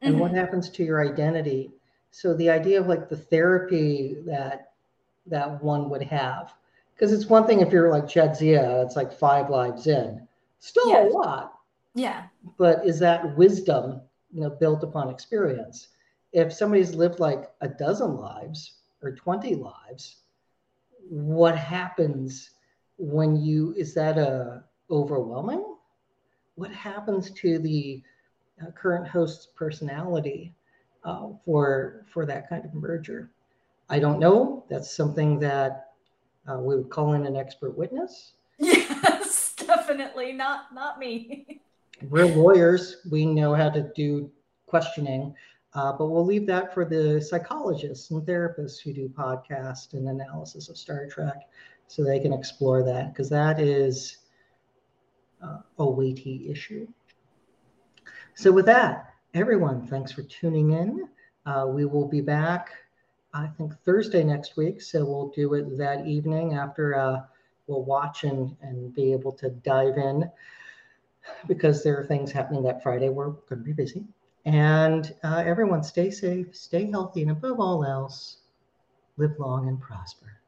and 0.00 0.14
mm-hmm. 0.14 0.20
what 0.20 0.32
happens 0.32 0.68
to 0.70 0.84
your 0.84 1.06
identity 1.06 1.70
so 2.12 2.34
the 2.34 2.48
idea 2.48 2.80
of 2.80 2.86
like 2.86 3.08
the 3.08 3.16
therapy 3.16 4.16
that 4.26 4.72
that 5.26 5.62
one 5.62 5.90
would 5.90 6.02
have 6.02 6.54
because 6.94 7.12
it's 7.12 7.26
one 7.26 7.46
thing 7.46 7.60
if 7.60 7.72
you're 7.72 7.90
like 7.90 8.04
Jadzia, 8.04 8.84
it's 8.84 8.94
like 8.94 9.12
five 9.12 9.50
lives 9.50 9.88
in. 9.88 10.28
Still 10.60 10.90
yeah. 10.90 11.04
a 11.04 11.06
lot. 11.08 11.58
Yeah. 11.94 12.24
But 12.58 12.86
is 12.86 13.00
that 13.00 13.36
wisdom 13.36 14.00
you 14.32 14.42
know 14.42 14.50
built 14.50 14.84
upon 14.84 15.08
experience? 15.08 15.88
If 16.32 16.52
somebody's 16.52 16.94
lived 16.94 17.18
like 17.18 17.50
a 17.60 17.68
dozen 17.68 18.16
lives 18.16 18.74
or 19.02 19.12
20 19.12 19.56
lives 19.56 20.22
what 21.12 21.56
happens 21.56 22.50
when 22.96 23.36
you 23.36 23.74
is 23.76 23.92
that 23.94 24.18
a 24.18 24.64
overwhelming? 24.90 25.76
What 26.54 26.72
happens 26.72 27.30
to 27.32 27.58
the 27.58 28.02
uh, 28.62 28.70
current 28.70 29.06
host's 29.06 29.46
personality 29.54 30.54
uh, 31.04 31.28
for 31.44 32.04
for 32.12 32.26
that 32.26 32.48
kind 32.48 32.64
of 32.64 32.74
merger? 32.74 33.30
I 33.88 33.98
don't 33.98 34.18
know. 34.18 34.64
That's 34.68 34.94
something 34.94 35.38
that 35.40 35.92
uh, 36.50 36.58
we 36.58 36.76
would 36.76 36.90
call 36.90 37.12
in 37.14 37.26
an 37.26 37.36
expert 37.36 37.76
witness. 37.76 38.32
Yes, 38.58 39.54
definitely 39.56 40.32
not 40.32 40.74
not 40.74 40.98
me. 40.98 41.60
We're 42.08 42.26
lawyers. 42.26 42.98
We 43.10 43.26
know 43.26 43.54
how 43.54 43.70
to 43.70 43.90
do 43.94 44.30
questioning, 44.66 45.34
uh, 45.74 45.92
but 45.92 46.06
we'll 46.06 46.24
leave 46.24 46.46
that 46.46 46.72
for 46.74 46.84
the 46.84 47.20
psychologists 47.20 48.10
and 48.10 48.22
therapists 48.22 48.80
who 48.80 48.92
do 48.92 49.08
podcast 49.08 49.94
and 49.94 50.08
analysis 50.08 50.68
of 50.68 50.76
Star 50.76 51.06
Trek, 51.06 51.48
so 51.86 52.04
they 52.04 52.18
can 52.18 52.32
explore 52.32 52.82
that 52.84 53.12
because 53.12 53.28
that 53.30 53.60
is 53.60 54.18
uh, 55.42 55.58
a 55.78 55.84
weighty 55.84 56.50
issue. 56.50 56.86
So, 58.34 58.50
with 58.50 58.66
that, 58.66 59.11
everyone, 59.34 59.86
thanks 59.86 60.12
for 60.12 60.22
tuning 60.22 60.72
in. 60.72 61.08
Uh, 61.46 61.66
we 61.66 61.84
will 61.86 62.06
be 62.06 62.20
back, 62.20 62.70
I 63.32 63.46
think, 63.46 63.72
Thursday 63.84 64.22
next 64.22 64.56
week. 64.56 64.82
So, 64.82 65.04
we'll 65.04 65.28
do 65.28 65.54
it 65.54 65.78
that 65.78 66.06
evening 66.06 66.54
after 66.54 66.94
uh, 66.94 67.20
we'll 67.66 67.84
watch 67.84 68.24
and, 68.24 68.54
and 68.60 68.94
be 68.94 69.12
able 69.12 69.32
to 69.32 69.50
dive 69.50 69.96
in 69.96 70.30
because 71.46 71.82
there 71.82 71.98
are 71.98 72.04
things 72.04 72.30
happening 72.30 72.62
that 72.64 72.82
Friday. 72.82 73.08
We're 73.08 73.30
going 73.30 73.62
to 73.62 73.64
be 73.64 73.72
busy. 73.72 74.04
And 74.44 75.14
uh, 75.22 75.42
everyone, 75.46 75.82
stay 75.82 76.10
safe, 76.10 76.54
stay 76.54 76.90
healthy, 76.90 77.22
and 77.22 77.30
above 77.30 77.60
all 77.60 77.84
else, 77.84 78.38
live 79.16 79.38
long 79.38 79.68
and 79.68 79.80
prosper. 79.80 80.41